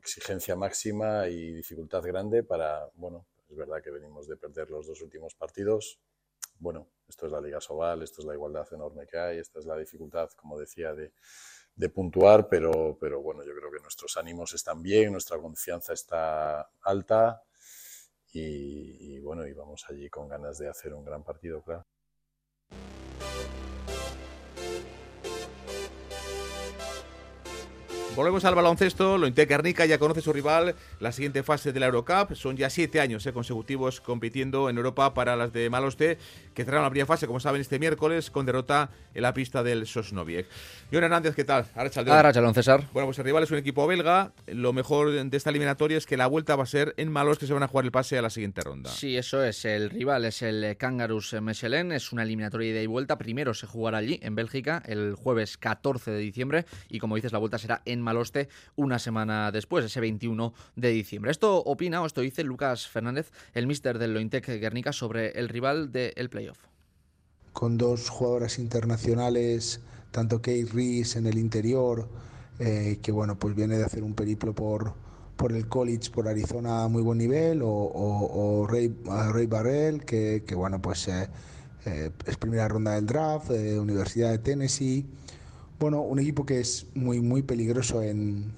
exigencia 0.00 0.56
máxima 0.56 1.28
y 1.28 1.52
dificultad 1.52 2.02
grande 2.02 2.42
para, 2.42 2.88
bueno, 2.94 3.26
es 3.52 3.58
verdad 3.58 3.82
que 3.82 3.90
venimos 3.90 4.26
de 4.26 4.36
perder 4.36 4.70
los 4.70 4.86
dos 4.86 5.02
últimos 5.02 5.34
partidos. 5.34 6.00
Bueno, 6.58 6.88
esto 7.06 7.26
es 7.26 7.32
la 7.32 7.40
Liga 7.40 7.60
Sobal, 7.60 8.02
esto 8.02 8.22
es 8.22 8.26
la 8.26 8.32
igualdad 8.32 8.66
enorme 8.72 9.06
que 9.06 9.18
hay, 9.18 9.38
esta 9.38 9.58
es 9.58 9.66
la 9.66 9.76
dificultad, 9.76 10.30
como 10.36 10.58
decía, 10.58 10.94
de, 10.94 11.12
puntuar, 11.90 12.48
pero, 12.48 12.96
pero 12.98 13.20
bueno, 13.20 13.44
yo 13.44 13.54
creo 13.54 13.70
que 13.70 13.80
nuestros 13.80 14.16
ánimos 14.16 14.54
están 14.54 14.82
bien, 14.82 15.12
nuestra 15.12 15.38
confianza 15.38 15.92
está 15.92 16.70
alta 16.82 17.42
y, 18.32 19.16
y 19.16 19.18
bueno, 19.20 19.46
y 19.46 19.52
vamos 19.52 19.84
allí 19.88 20.08
con 20.08 20.28
ganas 20.28 20.58
de 20.58 20.68
hacer 20.68 20.94
un 20.94 21.04
gran 21.04 21.22
partido, 21.22 21.62
claro. 21.62 21.86
Volvemos 28.14 28.44
al 28.44 28.54
baloncesto. 28.54 29.16
Lo 29.16 29.26
Guernica 29.32 29.86
ya 29.86 29.96
conoce 29.96 30.20
su 30.20 30.34
rival. 30.34 30.74
La 31.00 31.12
siguiente 31.12 31.42
fase 31.42 31.72
de 31.72 31.80
la 31.80 31.86
Eurocup. 31.86 32.34
Son 32.34 32.58
ya 32.58 32.68
siete 32.68 33.00
años 33.00 33.24
eh, 33.24 33.32
consecutivos 33.32 34.02
compitiendo 34.02 34.68
en 34.68 34.76
Europa 34.76 35.14
para 35.14 35.34
las 35.34 35.50
de 35.54 35.70
Maloste, 35.70 36.18
que 36.52 36.64
cerraron 36.64 36.84
la 36.84 36.90
primera 36.90 37.06
fase, 37.06 37.26
como 37.26 37.40
saben, 37.40 37.62
este 37.62 37.78
miércoles 37.78 38.30
con 38.30 38.44
derrota 38.44 38.90
en 39.14 39.22
la 39.22 39.32
pista 39.32 39.62
del 39.62 39.86
Sosnoviec. 39.86 40.46
John 40.92 41.04
Hernández, 41.04 41.34
¿qué 41.34 41.44
tal? 41.44 41.64
Ahora 41.74 41.88
Chalón, 42.32 42.52
César. 42.52 42.86
Bueno, 42.92 43.06
pues 43.06 43.18
el 43.18 43.24
rival 43.24 43.44
es 43.44 43.50
un 43.50 43.56
equipo 43.56 43.86
belga. 43.86 44.32
Lo 44.46 44.74
mejor 44.74 45.10
de 45.10 45.36
esta 45.36 45.48
eliminatoria 45.48 45.96
es 45.96 46.04
que 46.04 46.18
la 46.18 46.26
vuelta 46.26 46.54
va 46.54 46.64
a 46.64 46.66
ser 46.66 46.92
en 46.98 47.10
Malos, 47.10 47.38
que 47.38 47.46
se 47.46 47.54
van 47.54 47.62
a 47.62 47.68
jugar 47.68 47.86
el 47.86 47.92
pase 47.92 48.18
a 48.18 48.22
la 48.22 48.30
siguiente 48.30 48.60
ronda. 48.60 48.90
Sí, 48.90 49.16
eso 49.16 49.42
es. 49.42 49.64
El 49.64 49.88
rival 49.88 50.26
es 50.26 50.42
el 50.42 50.76
Kangarus 50.76 51.32
Mechelen. 51.40 51.92
Es 51.92 52.12
una 52.12 52.24
eliminatoria 52.24 52.68
de 52.68 52.74
ida 52.74 52.82
y 52.82 52.86
vuelta. 52.86 53.16
Primero 53.16 53.54
se 53.54 53.66
jugará 53.66 53.98
allí, 53.98 54.20
en 54.22 54.34
Bélgica, 54.34 54.82
el 54.84 55.14
jueves 55.14 55.56
14 55.56 56.10
de 56.10 56.18
diciembre. 56.18 56.66
Y 56.90 56.98
como 56.98 57.16
dices, 57.16 57.32
la 57.32 57.38
vuelta 57.38 57.56
será 57.56 57.80
en 57.86 58.01
Maloste 58.02 58.48
una 58.76 58.98
semana 58.98 59.50
después, 59.50 59.84
ese 59.84 60.00
21 60.00 60.52
de 60.76 60.88
diciembre. 60.90 61.30
Esto 61.30 61.58
opina 61.58 62.02
o 62.02 62.06
esto 62.06 62.20
dice 62.20 62.44
Lucas 62.44 62.88
Fernández, 62.88 63.30
el 63.54 63.66
mister 63.66 63.98
del 63.98 64.14
Lointec 64.14 64.46
Guernica, 64.46 64.92
sobre 64.92 65.30
el 65.38 65.48
rival 65.48 65.92
del 65.92 66.28
playoff. 66.28 66.58
Con 67.52 67.78
dos 67.78 68.08
jugadoras 68.08 68.58
internacionales, 68.58 69.80
tanto 70.10 70.38
Kate 70.38 70.66
Reese 70.72 71.18
en 71.18 71.26
el 71.26 71.38
interior, 71.38 72.08
eh, 72.58 72.98
que 73.02 73.10
bueno, 73.10 73.38
pues 73.38 73.56
viene 73.56 73.76
de 73.76 73.84
hacer 73.84 74.04
un 74.04 74.14
periplo 74.14 74.54
por, 74.54 74.94
por 75.36 75.52
el 75.52 75.66
college, 75.66 76.10
por 76.10 76.28
Arizona 76.28 76.84
a 76.84 76.88
muy 76.88 77.02
buen 77.02 77.18
nivel, 77.18 77.60
o, 77.64 78.66
Ray, 78.70 78.94
Ray, 79.04 79.46
Barrell, 79.46 80.04
que, 80.04 80.44
bueno, 80.54 80.80
pues 80.80 81.08
eh, 81.08 81.28
eh, 81.86 82.10
es 82.26 82.36
primera 82.36 82.68
ronda 82.68 82.92
del 82.92 83.06
draft, 83.06 83.50
Universidad 83.50 84.30
de 84.30 84.38
Tennessee. 84.38 85.06
Bueno, 85.82 86.00
un 86.02 86.20
equipo 86.20 86.46
que 86.46 86.60
es 86.60 86.86
muy, 86.94 87.18
muy 87.18 87.42
peligroso 87.42 88.02
en, 88.02 88.52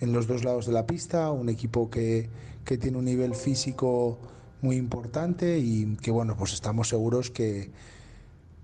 en 0.00 0.12
los 0.12 0.26
dos 0.26 0.42
lados 0.42 0.66
de 0.66 0.72
la 0.72 0.88
pista, 0.88 1.30
un 1.30 1.48
equipo 1.48 1.88
que, 1.88 2.28
que 2.64 2.76
tiene 2.78 2.98
un 2.98 3.04
nivel 3.04 3.36
físico 3.36 4.18
muy 4.60 4.74
importante 4.74 5.60
y 5.60 5.94
que 6.02 6.10
bueno, 6.10 6.36
pues 6.36 6.52
estamos 6.52 6.88
seguros 6.88 7.30
que, 7.30 7.70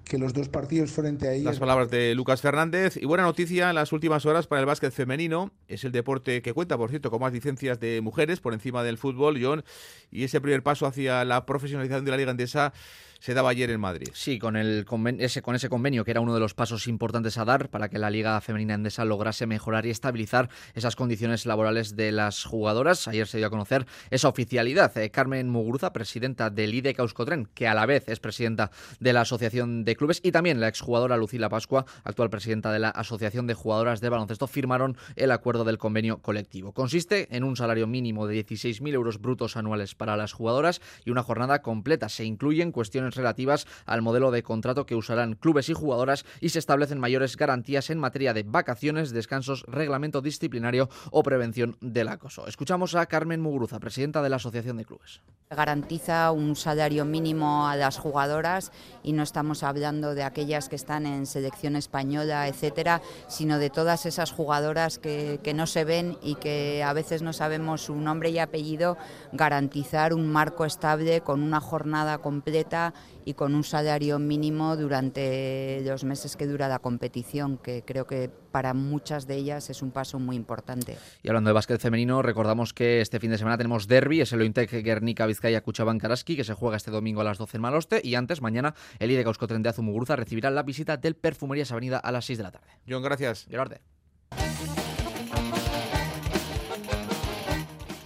que 0.02 0.18
los 0.18 0.34
dos 0.34 0.48
partidos 0.48 0.90
frente 0.90 1.28
a 1.28 1.34
ellos. 1.34 1.44
Las 1.44 1.60
palabras 1.60 1.88
de 1.88 2.16
Lucas 2.16 2.40
Fernández. 2.40 2.96
Y 2.96 3.04
buena 3.04 3.22
noticia 3.22 3.68
en 3.68 3.76
las 3.76 3.92
últimas 3.92 4.26
horas 4.26 4.48
para 4.48 4.58
el 4.58 4.66
básquet 4.66 4.92
femenino. 4.92 5.52
Es 5.68 5.84
el 5.84 5.92
deporte 5.92 6.42
que 6.42 6.52
cuenta, 6.52 6.76
por 6.76 6.90
cierto, 6.90 7.10
con 7.10 7.20
más 7.20 7.32
licencias 7.32 7.78
de 7.78 8.00
mujeres 8.00 8.40
por 8.40 8.54
encima 8.54 8.82
del 8.82 8.98
fútbol, 8.98 9.38
John. 9.40 9.64
Y 10.10 10.24
ese 10.24 10.40
primer 10.40 10.62
paso 10.62 10.86
hacia 10.86 11.24
la 11.24 11.44
profesionalización 11.46 12.04
de 12.04 12.10
la 12.10 12.16
Liga 12.16 12.30
Endesa 12.30 12.72
se 13.20 13.34
daba 13.34 13.50
ayer 13.50 13.70
en 13.70 13.80
Madrid. 13.80 14.08
Sí, 14.12 14.38
con, 14.38 14.56
el 14.56 14.86
ese, 15.18 15.42
con 15.42 15.54
ese 15.54 15.68
convenio 15.68 16.04
que 16.04 16.12
era 16.12 16.20
uno 16.20 16.34
de 16.34 16.40
los 16.40 16.54
pasos 16.54 16.86
importantes 16.86 17.36
a 17.38 17.44
dar 17.44 17.68
para 17.68 17.88
que 17.88 17.98
la 17.98 18.10
Liga 18.10 18.40
Femenina 18.40 18.74
Endesa 18.74 19.04
lograse 19.04 19.46
mejorar 19.46 19.86
y 19.86 19.90
estabilizar 19.90 20.48
esas 20.74 20.96
condiciones 20.96 21.44
laborales 21.44 21.96
de 21.96 22.12
las 22.12 22.44
jugadoras. 22.44 23.08
Ayer 23.08 23.26
se 23.26 23.38
dio 23.38 23.48
a 23.48 23.50
conocer 23.50 23.86
esa 24.10 24.28
oficialidad. 24.28 24.96
Eh, 24.96 25.10
Carmen 25.10 25.48
Muguruza, 25.50 25.92
presidenta 25.92 26.50
del 26.50 26.74
IDE 26.74 26.94
Causcotren, 26.94 27.48
que 27.54 27.66
a 27.66 27.74
la 27.74 27.86
vez 27.86 28.08
es 28.08 28.20
presidenta 28.20 28.70
de 29.00 29.12
la 29.12 29.22
Asociación 29.22 29.84
de 29.84 29.96
Clubes, 29.96 30.20
y 30.22 30.32
también 30.32 30.60
la 30.60 30.68
exjugadora 30.68 31.16
Lucila 31.16 31.48
Pascua, 31.48 31.86
actual 32.04 32.30
presidenta 32.30 32.72
de 32.72 32.78
la 32.78 32.90
Asociación 32.90 33.46
de 33.46 33.54
Jugadoras 33.54 34.00
de 34.00 34.08
Baloncesto, 34.08 34.46
firmaron 34.46 34.96
el 35.16 35.32
acuerdo 35.32 35.57
del 35.64 35.78
convenio 35.78 36.18
colectivo. 36.18 36.72
Consiste 36.72 37.34
en 37.34 37.44
un 37.44 37.56
salario 37.56 37.86
mínimo 37.86 38.26
de 38.26 38.44
16.000 38.44 38.94
euros 38.94 39.20
brutos 39.20 39.56
anuales 39.56 39.94
para 39.94 40.16
las 40.16 40.32
jugadoras 40.32 40.80
y 41.04 41.10
una 41.10 41.22
jornada 41.22 41.62
completa. 41.62 42.08
Se 42.08 42.24
incluyen 42.24 42.72
cuestiones 42.72 43.14
relativas 43.14 43.66
al 43.86 44.02
modelo 44.02 44.30
de 44.30 44.42
contrato 44.42 44.86
que 44.86 44.94
usarán 44.94 45.34
clubes 45.34 45.68
y 45.68 45.74
jugadoras 45.74 46.24
y 46.40 46.50
se 46.50 46.58
establecen 46.58 47.00
mayores 47.00 47.36
garantías 47.36 47.90
en 47.90 47.98
materia 47.98 48.34
de 48.34 48.42
vacaciones, 48.42 49.10
descansos, 49.10 49.64
reglamento 49.68 50.20
disciplinario 50.20 50.88
o 51.10 51.22
prevención 51.22 51.76
del 51.80 52.08
acoso. 52.08 52.46
Escuchamos 52.46 52.94
a 52.94 53.06
Carmen 53.06 53.40
Muguruza, 53.40 53.80
presidenta 53.80 54.22
de 54.22 54.28
la 54.28 54.36
Asociación 54.36 54.76
de 54.76 54.84
Clubes. 54.84 55.20
Garantiza 55.50 56.30
un 56.30 56.56
salario 56.56 57.04
mínimo 57.04 57.66
a 57.68 57.76
las 57.76 57.96
jugadoras 57.96 58.70
y 59.02 59.12
no 59.12 59.22
estamos 59.22 59.62
hablando 59.62 60.14
de 60.14 60.22
aquellas 60.22 60.68
que 60.68 60.76
están 60.76 61.06
en 61.06 61.24
selección 61.24 61.74
española, 61.74 62.48
etcétera, 62.48 63.00
sino 63.28 63.58
de 63.58 63.70
todas 63.70 64.04
esas 64.04 64.30
jugadoras 64.30 64.98
que, 64.98 65.40
que 65.42 65.47
no 65.54 65.66
se 65.66 65.84
ven 65.84 66.16
y 66.22 66.36
que 66.36 66.82
a 66.82 66.92
veces 66.92 67.22
no 67.22 67.32
sabemos 67.32 67.82
su 67.82 67.94
nombre 67.96 68.30
y 68.30 68.38
apellido, 68.38 68.96
garantizar 69.32 70.14
un 70.14 70.30
marco 70.30 70.64
estable 70.64 71.20
con 71.20 71.42
una 71.42 71.60
jornada 71.60 72.18
completa 72.18 72.94
y 73.24 73.34
con 73.34 73.54
un 73.54 73.64
salario 73.64 74.18
mínimo 74.18 74.76
durante 74.76 75.82
los 75.84 76.04
meses 76.04 76.36
que 76.36 76.46
dura 76.46 76.68
la 76.68 76.78
competición, 76.78 77.58
que 77.58 77.82
creo 77.84 78.06
que 78.06 78.30
para 78.50 78.72
muchas 78.72 79.26
de 79.26 79.36
ellas 79.36 79.68
es 79.68 79.82
un 79.82 79.90
paso 79.90 80.18
muy 80.18 80.34
importante. 80.34 80.96
Y 81.22 81.28
hablando 81.28 81.48
de 81.48 81.54
básquet 81.54 81.80
femenino, 81.80 82.22
recordamos 82.22 82.72
que 82.72 83.00
este 83.00 83.20
fin 83.20 83.30
de 83.30 83.38
semana 83.38 83.58
tenemos 83.58 83.86
derby, 83.86 84.22
es 84.22 84.32
el 84.32 84.40
Ointec 84.40 84.70
Guernica 84.82 85.26
Vizcaya 85.26 85.62
Cuchaban 85.62 85.98
Karaski, 85.98 86.36
que 86.36 86.44
se 86.44 86.54
juega 86.54 86.76
este 86.76 86.90
domingo 86.90 87.20
a 87.20 87.24
las 87.24 87.38
12 87.38 87.58
en 87.58 87.60
Maloste, 87.60 88.00
y 88.02 88.14
antes, 88.14 88.40
mañana, 88.40 88.74
el 88.98 89.10
IDE 89.10 89.24
Causcotren 89.24 89.62
de 89.62 89.68
Azumuguruza 89.68 90.16
recibirá 90.16 90.50
la 90.50 90.62
visita 90.62 90.96
del 90.96 91.14
Perfumerías 91.14 91.70
Avenida 91.70 91.98
a 91.98 92.12
las 92.12 92.24
6 92.24 92.38
de 92.38 92.44
la 92.44 92.50
tarde. 92.50 92.68
John, 92.88 93.02
gracias. 93.02 93.46
Gerardo. 93.50 93.76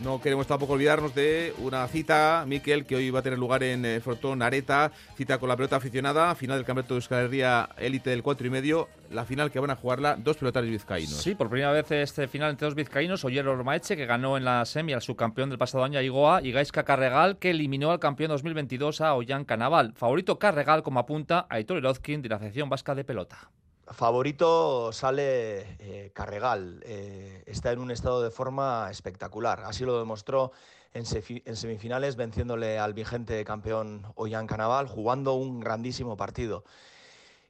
No 0.02 0.20
queremos 0.20 0.48
tampoco 0.48 0.72
olvidarnos 0.72 1.14
de 1.14 1.54
una 1.58 1.86
cita, 1.86 2.44
Miquel, 2.46 2.84
que 2.84 2.96
hoy 2.96 3.10
va 3.10 3.20
a 3.20 3.22
tener 3.22 3.38
lugar 3.38 3.62
en 3.62 3.84
eh, 3.84 4.00
Frontón 4.00 4.42
Areta, 4.42 4.90
cita 5.16 5.38
con 5.38 5.48
la 5.48 5.54
pelota 5.54 5.76
aficionada, 5.76 6.34
final 6.34 6.58
del 6.58 6.66
Campeonato 6.66 6.94
de 6.94 6.98
Euskal 6.98 7.68
élite 7.78 8.10
del 8.10 8.22
4 8.24 8.46
y 8.48 8.50
medio, 8.50 8.88
la 9.10 9.24
final 9.24 9.52
que 9.52 9.60
van 9.60 9.70
a 9.70 9.76
jugarla 9.76 10.16
dos 10.16 10.38
pelotaris 10.38 10.70
vizcaínos. 10.70 11.22
Sí, 11.22 11.36
por 11.36 11.48
primera 11.48 11.70
vez 11.70 11.88
este 11.92 12.26
final 12.26 12.50
entre 12.50 12.66
dos 12.66 12.74
vizcaínos, 12.74 13.24
Oyer 13.24 13.46
Ormaeche, 13.46 13.96
que 13.96 14.06
ganó 14.06 14.36
en 14.36 14.44
la 14.44 14.64
semi 14.64 14.92
al 14.92 15.02
subcampeón 15.02 15.50
del 15.50 15.58
pasado 15.58 15.84
año 15.84 16.00
a 16.00 16.02
Igoa, 16.02 16.42
y 16.42 16.50
Gaisca 16.50 16.82
Carregal, 16.82 17.38
que 17.38 17.50
eliminó 17.50 17.92
al 17.92 18.00
campeón 18.00 18.30
2022 18.30 19.02
a 19.02 19.14
Ollán 19.14 19.44
Canaval. 19.44 19.92
Favorito 19.94 20.36
Carregal, 20.36 20.82
como 20.82 20.98
apunta 20.98 21.46
Aitor 21.48 21.78
Erozkin 21.78 22.22
de 22.22 22.28
la 22.28 22.40
sección 22.40 22.68
vasca 22.68 22.96
de 22.96 23.04
pelota. 23.04 23.52
Favorito 23.92 24.92
sale 24.92 25.76
eh, 25.78 26.10
Carregal, 26.14 26.82
eh, 26.84 27.42
está 27.46 27.72
en 27.72 27.78
un 27.78 27.90
estado 27.90 28.22
de 28.22 28.30
forma 28.30 28.88
espectacular, 28.90 29.60
así 29.64 29.84
lo 29.84 29.98
demostró 29.98 30.52
en, 30.94 31.06
semifinales 31.06 32.16
venciéndole 32.16 32.78
al 32.78 32.94
vigente 32.94 33.44
campeón 33.44 34.06
Ollán 34.14 34.46
Canaval, 34.46 34.86
jugando 34.88 35.34
un 35.34 35.60
grandísimo 35.60 36.16
partido. 36.16 36.64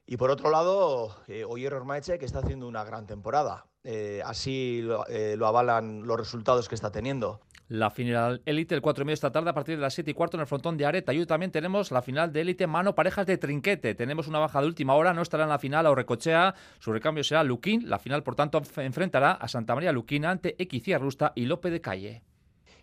Y 0.05 0.17
por 0.17 0.31
otro 0.31 0.49
lado, 0.49 1.15
eh, 1.27 1.45
Oyer 1.45 1.73
Ormaeche, 1.73 2.19
que 2.19 2.25
está 2.25 2.39
haciendo 2.39 2.67
una 2.67 2.83
gran 2.83 3.07
temporada. 3.07 3.65
Eh, 3.85 4.21
así 4.25 4.81
lo 4.81 5.47
avalan 5.47 6.03
los 6.07 6.17
resultados 6.17 6.69
que 6.69 6.75
está 6.75 6.91
teniendo 6.91 7.41
la 7.67 7.89
final 7.89 8.41
élite 8.45 8.75
el 8.75 8.81
4 8.81 9.01
y 9.01 9.05
medio 9.05 9.13
esta 9.13 9.31
tarde 9.31 9.49
a 9.49 9.53
partir 9.53 9.75
de 9.75 9.81
las 9.81 9.93
7 9.93 10.11
y 10.11 10.13
cuarto 10.13 10.37
en 10.37 10.41
el 10.41 10.47
frontón 10.47 10.77
de 10.77 10.85
Areta. 10.85 11.13
Y 11.13 11.25
también 11.25 11.51
tenemos 11.51 11.91
la 11.91 12.01
final 12.01 12.31
de 12.31 12.41
élite 12.41 12.67
mano 12.67 12.95
parejas 12.95 13.25
de 13.25 13.37
trinquete. 13.37 13.95
Tenemos 13.95 14.27
una 14.27 14.39
baja 14.39 14.61
de 14.61 14.67
última 14.67 14.95
hora, 14.95 15.13
no 15.13 15.21
estará 15.21 15.43
en 15.43 15.49
la 15.49 15.59
final 15.59 15.85
a 15.85 15.95
Recochea. 15.95 16.55
Su 16.79 16.91
recambio 16.91 17.23
será 17.23 17.43
Luquín. 17.43 17.89
La 17.89 17.99
final, 17.99 18.23
por 18.23 18.35
tanto, 18.35 18.61
enfrentará 18.77 19.31
a 19.31 19.47
Santa 19.47 19.75
María 19.75 19.91
Luquín 19.91 20.25
ante 20.25 20.61
Equicia 20.61 20.97
Rusta 20.97 21.31
y 21.35 21.45
Lope 21.45 21.69
de 21.69 21.81
Calle. 21.81 22.23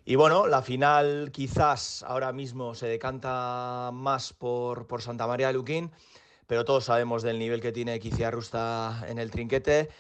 Y 0.04 0.16
bueno, 0.16 0.46
la 0.46 0.62
final 0.62 1.30
quizás 1.32 2.02
ahora 2.02 2.32
mismo 2.32 2.74
se 2.74 2.86
decanta 2.86 3.90
más 3.92 4.32
por, 4.32 4.86
por 4.86 5.02
Santa 5.02 5.26
María 5.26 5.52
Luquín, 5.52 5.90
pero 6.46 6.64
todos 6.64 6.86
sabemos 6.86 7.22
del 7.22 7.38
nivel 7.38 7.60
que 7.60 7.70
tiene 7.70 7.94
Equicia 7.94 8.30
Rusta 8.30 9.04
en 9.08 9.18
el 9.18 9.30
trinquete 9.30 9.90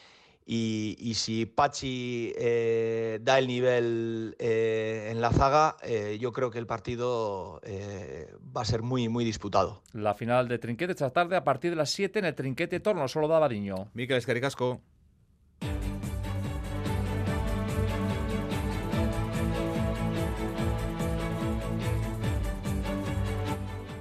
y, 0.46 1.12
si 1.14 1.46
Pachi 1.46 2.32
eh, 2.36 3.20
da 3.22 3.38
el 3.38 3.46
nivel 3.46 4.34
eh, 4.38 5.08
en 5.10 5.20
la 5.20 5.30
zaga, 5.30 5.76
eh, 5.82 6.18
yo 6.20 6.32
creo 6.32 6.50
que 6.50 6.58
el 6.58 6.66
partido 6.66 7.60
va 8.56 8.62
a 8.62 8.64
ser 8.64 8.82
muy, 8.82 9.08
muy 9.08 9.24
disputado. 9.24 9.82
La 9.92 10.14
final 10.14 10.48
de 10.48 10.58
Trinquete 10.58 10.92
esta 10.92 11.10
tarde 11.10 11.36
a 11.36 11.44
partir 11.44 11.70
de 11.70 11.76
las 11.76 11.90
7 11.90 12.18
en 12.18 12.24
el 12.24 12.34
Trinquete 12.34 12.80
Torno, 12.80 13.06
solo 13.06 13.28
da 13.28 13.38
Bariño. 13.38 13.90
Miquel 13.94 14.16
Escaricasco. 14.16 14.80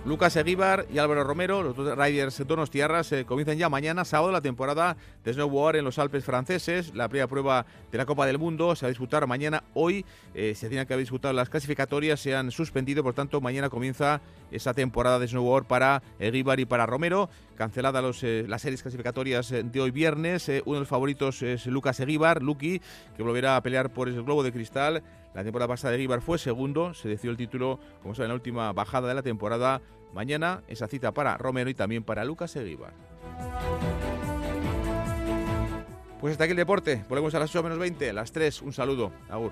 Lucas 0.09 0.35
Eguíbar 0.37 0.87
y 0.91 0.97
Álvaro 0.97 1.23
Romero, 1.23 1.61
los 1.61 1.75
dos 1.75 1.95
riders 1.95 2.41
donostiarras, 2.47 3.11
eh, 3.11 3.25
comienzan 3.25 3.59
ya 3.59 3.69
mañana, 3.69 4.03
sábado, 4.03 4.31
la 4.31 4.41
temporada 4.41 4.97
de 5.23 5.33
snowboard 5.33 5.75
en 5.75 5.85
los 5.85 5.99
Alpes 5.99 6.25
franceses. 6.25 6.95
La 6.95 7.07
primera 7.07 7.27
prueba 7.27 7.67
de 7.91 7.97
la 7.99 8.07
Copa 8.07 8.25
del 8.25 8.39
Mundo 8.39 8.75
se 8.75 8.85
va 8.85 8.87
a 8.87 8.89
disputar 8.89 9.27
mañana. 9.27 9.63
Hoy 9.75 10.03
eh, 10.33 10.55
se 10.55 10.67
tienen 10.67 10.87
que 10.87 10.93
haber 10.93 11.03
disputado 11.03 11.31
las 11.35 11.47
clasificatorias, 11.47 12.19
se 12.19 12.35
han 12.35 12.49
suspendido, 12.49 13.03
por 13.03 13.13
tanto, 13.13 13.39
mañana 13.39 13.69
comienza 13.69 14.19
esa 14.51 14.73
temporada 14.73 15.19
de 15.19 15.27
snowboard 15.27 15.65
para 15.65 16.01
Eguíbar 16.19 16.59
y 16.59 16.65
para 16.65 16.85
Romero. 16.85 17.29
Cancelada 17.55 18.01
los, 18.01 18.23
eh, 18.23 18.45
las 18.47 18.61
series 18.61 18.81
clasificatorias 18.81 19.49
de 19.49 19.81
hoy 19.81 19.91
viernes. 19.91 20.49
uno 20.65 20.75
de 20.75 20.79
los 20.79 20.87
favoritos 20.87 21.41
es 21.41 21.65
Lucas 21.67 21.99
Eguíbar, 21.99 22.41
Lucky, 22.41 22.81
que 23.15 23.23
volverá 23.23 23.55
a 23.55 23.63
pelear 23.63 23.91
por 23.91 24.07
el 24.07 24.23
globo 24.23 24.43
de 24.43 24.51
cristal. 24.51 25.03
La 25.33 25.43
temporada 25.43 25.67
pasada 25.67 25.91
de 25.91 25.97
Eguíbar 25.97 26.21
fue 26.21 26.37
segundo, 26.37 26.93
se 26.93 27.07
decidió 27.07 27.31
el 27.31 27.37
título, 27.37 27.79
como 28.01 28.15
saben, 28.15 28.25
en 28.25 28.29
la 28.29 28.35
última 28.35 28.73
bajada 28.73 29.07
de 29.07 29.13
la 29.13 29.21
temporada 29.21 29.81
Mañana 30.13 30.63
esa 30.67 30.87
cita 30.87 31.13
para 31.13 31.37
Romero 31.37 31.69
y 31.69 31.75
también 31.75 32.03
para 32.03 32.25
Lucas 32.25 32.55
Eguíbar. 32.55 32.93
Pues 36.19 36.31
hasta 36.31 36.43
aquí 36.43 36.51
el 36.51 36.57
deporte. 36.57 37.05
Volvemos 37.07 37.33
a 37.35 37.39
las 37.39 37.49
8 37.49 37.63
menos 37.63 37.77
20, 37.77 38.09
a 38.09 38.13
las 38.13 38.31
3. 38.31 38.61
Un 38.63 38.73
saludo. 38.73 39.11
Agur. 39.29 39.51